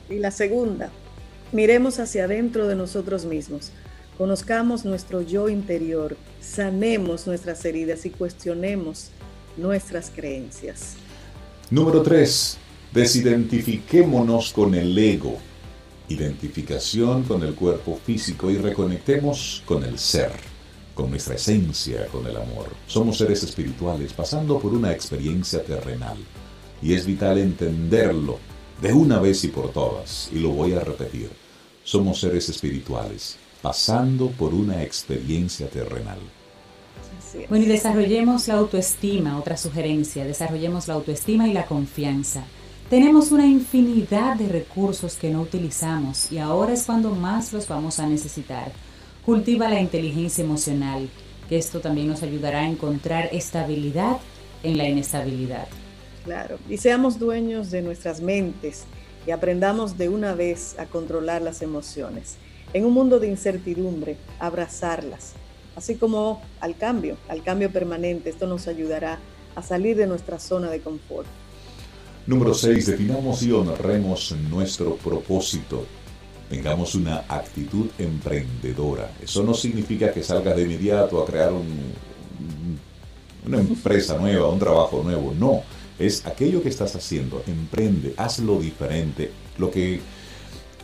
Y 0.09 0.15
la 0.15 0.31
segunda, 0.31 0.89
miremos 1.51 1.99
hacia 1.99 2.25
adentro 2.25 2.67
de 2.67 2.75
nosotros 2.75 3.25
mismos. 3.25 3.71
Conozcamos 4.17 4.83
nuestro 4.83 5.21
yo 5.21 5.47
interior, 5.47 6.17
sanemos 6.41 7.27
nuestras 7.27 7.63
heridas 7.65 8.05
y 8.05 8.09
cuestionemos 8.09 9.11
nuestras 9.57 10.09
creencias. 10.09 10.97
Número 11.69 12.01
3. 12.01 12.57
Desidentifiquémonos 12.93 14.53
con 14.53 14.73
el 14.73 14.97
ego. 14.97 15.37
Identificación 16.07 17.23
con 17.23 17.43
el 17.43 17.55
cuerpo 17.55 17.99
físico 18.05 18.49
y 18.49 18.57
reconectemos 18.57 19.63
con 19.65 19.83
el 19.83 19.99
ser 19.99 20.31
con 20.97 21.11
nuestra 21.11 21.35
esencia, 21.35 22.07
con 22.07 22.25
el 22.25 22.35
amor. 22.35 22.69
Somos 22.87 23.19
seres 23.19 23.43
espirituales 23.43 24.13
pasando 24.13 24.57
por 24.57 24.73
una 24.73 24.91
experiencia 24.91 25.63
terrenal 25.63 26.17
y 26.81 26.95
es 26.95 27.05
vital 27.05 27.37
entenderlo 27.37 28.39
de 28.81 28.93
una 28.93 29.19
vez 29.19 29.43
y 29.43 29.49
por 29.49 29.71
todas, 29.71 30.29
y 30.33 30.39
lo 30.39 30.49
voy 30.49 30.73
a 30.73 30.79
repetir. 30.79 31.29
Somos 31.83 32.19
seres 32.19 32.49
espirituales 32.49 33.37
pasando 33.61 34.29
por 34.31 34.55
una 34.55 34.81
experiencia 34.81 35.69
terrenal. 35.69 36.19
Bueno, 37.49 37.65
y 37.65 37.67
desarrollemos 37.67 38.47
la 38.47 38.55
autoestima, 38.55 39.37
otra 39.37 39.57
sugerencia, 39.57 40.25
desarrollemos 40.25 40.87
la 40.87 40.95
autoestima 40.95 41.47
y 41.47 41.53
la 41.53 41.65
confianza. 41.65 42.43
Tenemos 42.89 43.31
una 43.31 43.45
infinidad 43.45 44.37
de 44.37 44.47
recursos 44.47 45.15
que 45.15 45.29
no 45.29 45.41
utilizamos 45.41 46.31
y 46.31 46.37
ahora 46.37 46.73
es 46.73 46.83
cuando 46.83 47.11
más 47.11 47.51
los 47.51 47.67
vamos 47.67 47.99
a 47.99 48.07
necesitar. 48.07 48.71
Cultiva 49.25 49.67
la 49.67 49.81
inteligencia 49.81 50.43
emocional, 50.43 51.09
que 51.49 51.57
esto 51.57 51.81
también 51.81 52.07
nos 52.07 52.23
ayudará 52.23 52.61
a 52.61 52.69
encontrar 52.69 53.29
estabilidad 53.33 54.19
en 54.63 54.77
la 54.77 54.87
inestabilidad. 54.87 55.67
Claro, 56.23 56.59
y 56.69 56.77
seamos 56.77 57.19
dueños 57.19 57.71
de 57.71 57.81
nuestras 57.81 58.21
mentes 58.21 58.85
y 59.25 59.31
aprendamos 59.31 59.97
de 59.97 60.07
una 60.07 60.33
vez 60.33 60.79
a 60.79 60.85
controlar 60.85 61.41
las 61.41 61.61
emociones. 61.61 62.37
En 62.73 62.85
un 62.85 62.93
mundo 62.93 63.19
de 63.19 63.27
incertidumbre, 63.27 64.17
abrazarlas, 64.39 65.33
así 65.77 65.95
como 65.95 66.41
al 66.59 66.75
cambio, 66.75 67.15
al 67.29 67.43
cambio 67.43 67.71
permanente. 67.71 68.29
Esto 68.29 68.47
nos 68.47 68.67
ayudará 68.67 69.19
a 69.55 69.61
salir 69.61 69.95
de 69.95 70.07
nuestra 70.07 70.39
zona 70.39 70.69
de 70.69 70.81
confort. 70.81 71.27
Número 72.25 72.53
6. 72.53 72.85
Definamos 72.87 73.41
y 73.43 73.53
honremos 73.53 74.35
nuestro 74.49 74.95
propósito 74.97 75.85
tengamos 76.49 76.95
una 76.95 77.25
actitud 77.27 77.87
emprendedora. 77.97 79.11
Eso 79.21 79.43
no 79.43 79.53
significa 79.53 80.11
que 80.11 80.23
salgas 80.23 80.55
de 80.55 80.63
inmediato 80.63 81.21
a 81.21 81.25
crear 81.25 81.51
una 83.45 83.59
empresa 83.59 84.17
nueva, 84.17 84.49
un 84.49 84.59
trabajo 84.59 85.03
nuevo. 85.03 85.33
No, 85.37 85.63
es 85.99 86.25
aquello 86.25 86.63
que 86.63 86.69
estás 86.69 86.95
haciendo. 86.95 87.43
Emprende, 87.47 88.13
hazlo 88.17 88.59
diferente. 88.59 89.31
Lo 89.57 89.69
que 89.71 89.99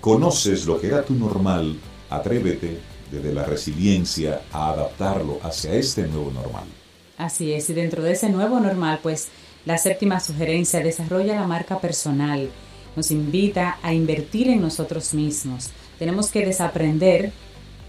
conoces, 0.01 0.65
lo 0.65 0.79
que 0.79 0.87
era 0.87 1.03
tu 1.03 1.13
normal, 1.13 1.77
atrévete 2.09 2.92
desde 3.13 3.33
la 3.33 3.43
resiliencia 3.43 4.41
a 4.51 4.71
adaptarlo 4.71 5.39
hacia 5.43 5.73
este 5.73 6.07
nuevo 6.07 6.31
normal. 6.31 6.65
Así 7.17 7.53
es, 7.53 7.69
y 7.69 7.73
dentro 7.73 8.03
de 8.03 8.13
ese 8.13 8.29
nuevo 8.29 8.59
normal, 8.59 8.99
pues 9.01 9.29
la 9.65 9.77
séptima 9.77 10.19
sugerencia, 10.19 10.81
desarrolla 10.81 11.35
la 11.35 11.47
marca 11.47 11.79
personal 11.79 12.49
nos 12.95 13.11
invita 13.11 13.77
a 13.81 13.93
invertir 13.93 14.49
en 14.49 14.61
nosotros 14.61 15.13
mismos. 15.13 15.71
Tenemos 15.97 16.29
que 16.29 16.45
desaprender 16.45 17.31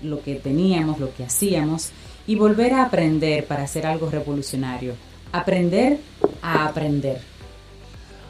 lo 0.03 0.23
que 0.23 0.37
teníamos, 0.37 0.99
lo 0.99 1.15
que 1.15 1.25
hacíamos 1.25 1.91
y 2.27 2.37
volver 2.37 2.73
a 2.75 2.85
aprender 2.85 3.47
para 3.47 3.65
hacer 3.65 3.87
algo 3.87 4.11
revolucionario. 4.11 4.95
Aprender 5.33 5.99
a 6.43 6.67
aprender. 6.67 7.21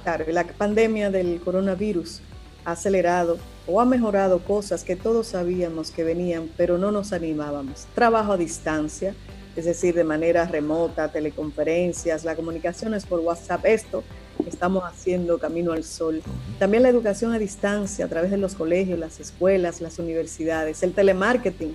Claro, 0.03 0.25
la 0.29 0.45
pandemia 0.45 1.11
del 1.11 1.41
coronavirus 1.41 2.21
ha 2.65 2.73
acelerado 2.73 3.39
o 3.67 3.81
ha 3.81 3.85
mejorado 3.85 4.41
cosas 4.41 4.85
que 4.85 4.97
todos 4.97 5.29
sabíamos 5.29 5.91
que 5.91 6.05
venían, 6.05 6.51
pero 6.57 6.79
no 6.79 6.91
nos 6.91 7.13
animábamos. 7.13 7.87
Trabajo 7.95 8.33
a 8.33 8.37
distancia, 8.37 9.15
es 9.57 9.65
decir, 9.65 9.95
de 9.95 10.05
manera 10.05 10.45
remota, 10.47 11.11
teleconferencias, 11.11 12.25
la 12.25 12.37
comunicación 12.37 12.95
es 12.95 13.07
por 13.07 13.21
WhatsApp. 13.21 13.65
Esto 13.65 14.03
estamos 14.47 14.85
haciendo 14.85 15.39
Camino 15.39 15.73
al 15.73 15.85
Sol. 15.85 16.23
También 16.59 16.83
la 16.83 16.89
educación 16.89 17.33
a 17.33 17.39
distancia 17.39 18.05
a 18.05 18.09
través 18.09 18.31
de 18.31 18.37
los 18.37 18.55
colegios, 18.55 18.99
las 18.99 19.21
escuelas, 19.21 19.81
las 19.81 19.99
universidades, 19.99 20.83
el 20.83 20.93
telemarketing, 20.93 21.75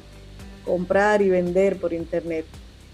comprar 0.66 1.22
y 1.22 1.30
vender 1.30 1.80
por 1.80 1.94
Internet. 1.94 2.46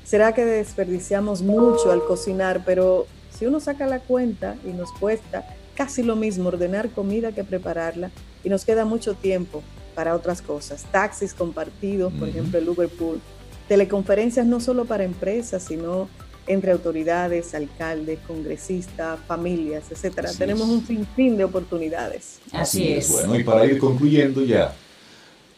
Será 0.04 0.34
que 0.34 0.46
desperdiciamos 0.46 1.42
mucho 1.42 1.92
al 1.92 2.06
cocinar, 2.06 2.64
pero 2.64 3.08
si 3.32 3.48
uno 3.48 3.60
saca 3.60 3.88
la 3.88 4.00
cuenta 4.00 4.56
y 4.64 4.70
nos 4.70 4.92
cuesta 4.94 5.46
casi 5.76 6.04
lo 6.04 6.16
mismo 6.16 6.50
ordenar 6.50 6.90
comida 6.90 7.32
que 7.32 7.44
prepararla 7.44 8.12
y 8.44 8.50
nos 8.50 8.66
queda 8.66 8.86
mucho 8.86 9.14
tiempo 9.14 9.64
para 9.94 10.16
otras 10.16 10.42
cosas. 10.42 10.84
Taxis 10.92 11.34
compartidos, 11.34 12.14
por 12.14 12.28
ejemplo, 12.28 12.60
el 12.60 12.68
Uber 12.68 12.90
Pool. 12.90 13.20
Teleconferencias 13.68 14.46
no 14.46 14.60
solo 14.60 14.86
para 14.86 15.04
empresas, 15.04 15.64
sino 15.64 16.08
entre 16.48 16.72
autoridades, 16.72 17.56
alcaldes, 17.56 18.20
congresistas, 18.28 19.20
familias, 19.28 19.86
etcétera. 19.92 20.32
Tenemos 20.38 20.68
un 20.68 20.86
sinfín 20.86 21.38
de 21.38 21.44
oportunidades. 21.44 22.40
Así, 22.52 22.94
es. 22.94 23.10
Bueno, 23.10 23.36
y 23.36 23.44
para 23.44 23.66
ir 23.66 23.80
concluyendo 23.80 24.44
ya, 24.44 24.76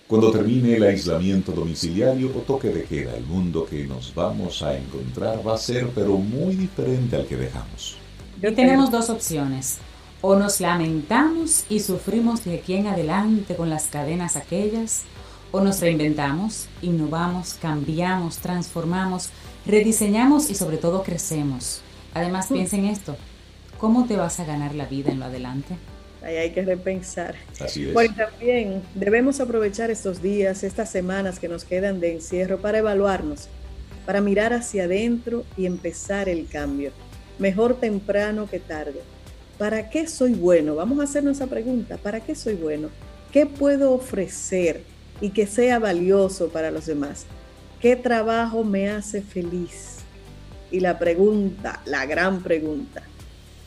cuando 0.08 0.32
termine 0.32 0.78
el 0.78 0.84
aislamiento 0.84 1.52
domiciliario 1.52 2.30
o 2.30 2.40
toque 2.40 2.70
de 2.70 2.84
queda, 2.84 3.18
el 3.18 3.26
mundo 3.26 3.66
que 3.66 3.84
nos 3.84 4.16
vamos 4.16 4.64
a 4.64 4.78
encontrar 4.78 5.46
va 5.46 5.56
a 5.56 5.58
ser 5.58 5.90
pero 5.94 6.16
muy 6.18 6.56
diferente 6.56 7.18
al 7.18 7.26
que 7.26 7.36
dejamos. 7.36 7.98
Y 8.42 8.52
tenemos 8.54 8.90
dos 8.90 9.10
opciones. 9.10 9.80
O 10.22 10.36
nos 10.36 10.60
lamentamos 10.60 11.66
y 11.70 11.80
sufrimos 11.80 12.44
de 12.44 12.56
aquí 12.56 12.74
en 12.74 12.88
adelante 12.88 13.56
con 13.56 13.70
las 13.70 13.88
cadenas 13.88 14.36
aquellas, 14.36 15.04
o 15.52 15.62
nos 15.62 15.80
reinventamos, 15.80 16.68
innovamos, 16.82 17.54
cambiamos, 17.62 18.38
transformamos, 18.38 19.30
rediseñamos 19.66 20.50
y 20.50 20.56
sobre 20.56 20.78
todo 20.78 21.04
crecemos. 21.04 21.82
Además, 22.14 22.48
piensa 22.48 22.78
en 22.78 22.86
esto. 22.86 23.16
¿Cómo 23.78 24.06
te 24.06 24.16
vas 24.16 24.40
a 24.40 24.46
ganar 24.46 24.74
la 24.74 24.86
vida 24.86 25.12
en 25.12 25.20
lo 25.20 25.26
adelante? 25.26 25.76
Ahí 26.24 26.36
hay 26.36 26.52
que 26.52 26.64
repensar. 26.64 27.36
Así 27.60 27.88
es. 27.88 27.94
Bueno, 27.94 28.16
también 28.16 28.82
debemos 28.96 29.40
aprovechar 29.40 29.92
estos 29.92 30.22
días, 30.22 30.64
estas 30.64 30.90
semanas 30.90 31.40
que 31.40 31.48
nos 31.48 31.64
quedan 31.64 32.00
de 32.00 32.14
encierro 32.14 32.58
para 32.58 32.80
evaluarnos, 32.80 33.48
para 34.06 34.20
mirar 34.20 34.52
hacia 34.52 34.86
adentro 34.86 35.46
y 35.56 35.68
empezar 35.68 36.28
el 36.28 36.48
cambio. 36.48 36.92
Mejor 37.38 37.76
temprano 37.76 38.50
que 38.50 38.60
tarde. 38.60 39.02
¿Para 39.58 39.90
qué 39.90 40.08
soy 40.08 40.34
bueno? 40.34 40.76
Vamos 40.76 41.00
a 41.00 41.04
hacernos 41.04 41.38
esa 41.38 41.48
pregunta. 41.48 41.98
¿Para 41.98 42.20
qué 42.20 42.36
soy 42.36 42.54
bueno? 42.54 42.90
¿Qué 43.32 43.46
puedo 43.46 43.92
ofrecer 43.92 44.84
y 45.20 45.32
que 45.32 45.48
sea 45.48 45.80
valioso 45.80 46.50
para 46.50 46.70
los 46.70 46.86
demás? 46.86 47.26
¿Qué 47.82 47.96
trabajo 47.96 48.64
me 48.64 48.90
hace 48.90 49.22
feliz? 49.22 49.98
Y 50.72 50.80
la 50.80 51.00
pregunta, 51.00 51.82
la 51.86 52.06
gran 52.06 52.44
pregunta, 52.44 53.02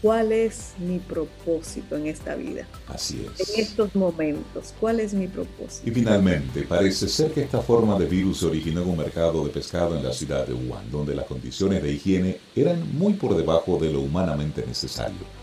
¿cuál 0.01 0.30
es 0.32 0.74
mi 0.78 0.99
propósito 0.99 1.97
en 1.97 2.07
esta 2.07 2.36
vida? 2.36 2.66
Así 2.86 3.26
es. 3.34 3.49
En 3.49 3.61
estos 3.61 3.95
momentos, 3.97 4.74
¿cuál 4.78 5.01
es 5.01 5.12
mi 5.12 5.26
propósito? 5.26 5.88
Y 5.88 5.93
finalmente, 5.93 6.62
parece 6.62 7.09
ser 7.09 7.32
que 7.32 7.43
esta 7.43 7.62
forma 7.62 7.99
de 7.99 8.07
virus 8.07 8.41
se 8.41 8.47
originó 8.47 8.82
en 8.82 8.91
un 8.91 8.99
mercado 8.99 9.45
de 9.45 9.51
pescado 9.51 9.97
en 9.97 10.05
la 10.05 10.12
ciudad 10.12 10.47
de 10.47 10.53
Wuhan, 10.53 10.91
donde 10.91 11.14
las 11.16 11.26
condiciones 11.26 11.82
de 11.82 11.93
higiene 11.93 12.41
eran 12.55 12.97
muy 12.97 13.14
por 13.14 13.36
debajo 13.36 13.78
de 13.78 13.91
lo 13.91 14.03
humanamente 14.03 14.64
necesario. 14.66 15.39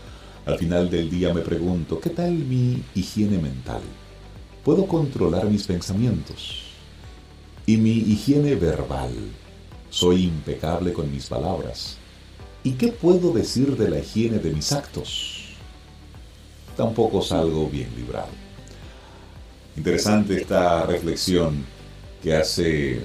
Al 0.48 0.56
final 0.56 0.88
del 0.88 1.10
día 1.10 1.34
me 1.34 1.42
pregunto, 1.42 2.00
¿qué 2.00 2.08
tal 2.08 2.32
mi 2.32 2.82
higiene 2.94 3.36
mental? 3.36 3.82
¿Puedo 4.64 4.86
controlar 4.86 5.44
mis 5.44 5.66
pensamientos? 5.66 6.62
¿Y 7.66 7.76
mi 7.76 7.90
higiene 7.90 8.54
verbal? 8.54 9.12
¿Soy 9.90 10.24
impecable 10.24 10.94
con 10.94 11.12
mis 11.12 11.26
palabras? 11.26 11.98
¿Y 12.64 12.72
qué 12.72 12.88
puedo 12.88 13.30
decir 13.30 13.76
de 13.76 13.90
la 13.90 13.98
higiene 13.98 14.38
de 14.38 14.50
mis 14.50 14.72
actos? 14.72 15.50
Tampoco 16.78 17.20
salgo 17.20 17.68
bien 17.68 17.94
librado. 17.94 18.30
Interesante 19.76 20.40
esta 20.40 20.86
reflexión 20.86 21.62
que 22.22 22.34
hace, 22.34 23.02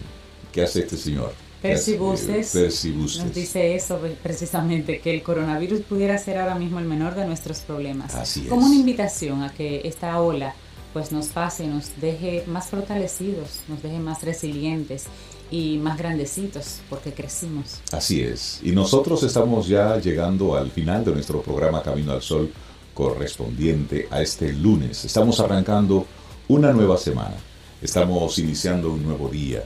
que 0.53 0.63
hace 0.63 0.79
este 0.79 0.95
señor. 0.95 1.33
Percy 1.63 1.95
Bustes 1.95 2.53
nos 2.53 3.33
dice 3.33 3.73
eso 3.73 3.97
precisamente, 4.21 4.99
que 4.99 5.13
el 5.13 5.23
coronavirus 5.23 5.79
pudiera 5.81 6.17
ser 6.17 6.37
ahora 6.37 6.55
mismo 6.55 6.79
el 6.79 6.85
menor 6.85 7.15
de 7.15 7.25
nuestros 7.25 7.59
problemas. 7.59 8.13
Así 8.15 8.41
Como 8.41 8.65
una 8.65 8.75
invitación 8.75 9.43
a 9.43 9.53
que 9.53 9.81
esta 9.85 10.19
ola 10.21 10.53
pues 10.91 11.13
nos 11.13 11.27
pase, 11.27 11.65
nos 11.65 11.89
deje 12.01 12.43
más 12.47 12.67
fortalecidos, 12.67 13.61
nos 13.69 13.81
deje 13.81 13.97
más 13.99 14.23
resilientes 14.23 15.05
y 15.49 15.77
más 15.77 15.97
grandecitos 15.97 16.81
porque 16.89 17.13
crecimos. 17.13 17.79
Así 17.93 18.21
es. 18.21 18.59
Y 18.61 18.73
nosotros 18.73 19.23
estamos 19.23 19.67
ya 19.69 19.97
llegando 19.99 20.55
al 20.57 20.69
final 20.69 21.05
de 21.05 21.13
nuestro 21.13 21.41
programa 21.41 21.81
Camino 21.81 22.11
al 22.11 22.21
Sol 22.21 22.51
correspondiente 22.93 24.07
a 24.11 24.21
este 24.21 24.51
lunes. 24.51 25.05
Estamos 25.05 25.39
arrancando 25.39 26.05
una 26.49 26.73
nueva 26.73 26.97
semana. 26.97 27.37
Estamos 27.81 28.37
iniciando 28.37 28.91
un 28.91 29.03
nuevo 29.03 29.29
día 29.29 29.63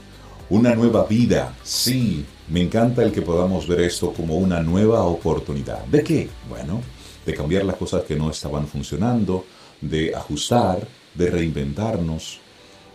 una 0.49 0.75
nueva 0.75 1.05
vida. 1.05 1.53
Sí, 1.63 2.25
me 2.47 2.61
encanta 2.61 3.03
el 3.03 3.11
que 3.11 3.21
podamos 3.21 3.67
ver 3.67 3.81
esto 3.81 4.13
como 4.13 4.35
una 4.37 4.61
nueva 4.61 5.03
oportunidad. 5.03 5.83
¿De 5.85 6.03
qué? 6.03 6.29
Bueno, 6.49 6.81
de 7.25 7.33
cambiar 7.33 7.65
las 7.65 7.75
cosas 7.75 8.03
que 8.03 8.15
no 8.15 8.29
estaban 8.29 8.67
funcionando, 8.67 9.45
de 9.81 10.15
ajustar, 10.15 10.87
de 11.13 11.29
reinventarnos, 11.29 12.39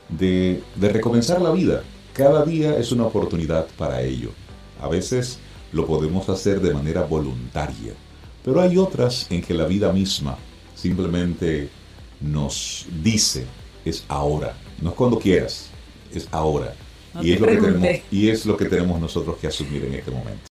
de, 0.09 0.63
de 0.77 0.89
recomenzar 0.89 1.41
la 1.41 1.51
vida. 1.51 1.83
Cada 2.15 2.45
día 2.45 2.77
es 2.77 2.93
una 2.93 3.07
oportunidad 3.07 3.67
para 3.77 4.03
ello. 4.03 4.31
A 4.81 4.89
veces 4.89 5.39
lo 5.73 5.87
podemos 5.87 6.29
hacer 6.29 6.61
de 6.61 6.75
manera 6.75 7.03
voluntaria, 7.03 7.93
pero 8.45 8.61
hay 8.61 8.77
otras 8.77 9.27
en 9.31 9.43
que 9.43 9.55
la 9.55 9.67
vida 9.67 9.93
misma 9.93 10.37
simplemente 10.75 11.69
nos 12.21 12.87
dice, 13.03 13.47
es 13.85 14.05
ahora, 14.09 14.55
no 14.81 14.91
es 14.91 14.97
cuando 14.97 15.19
quieras, 15.19 15.69
es 16.13 16.29
ahora 16.31 16.75
y, 17.21 17.33
es 17.33 17.41
lo 17.41 17.47
que 17.47 17.57
tenemos, 17.57 17.89
y 18.11 18.29
es 18.29 18.47
lo 18.47 18.57
que 18.57 18.65
tenemos 18.67 19.01
nosotros 19.01 19.37
que 19.37 19.47
asumir 19.47 19.85
en 19.85 19.95
este 19.95 20.11
momento. 20.11 20.41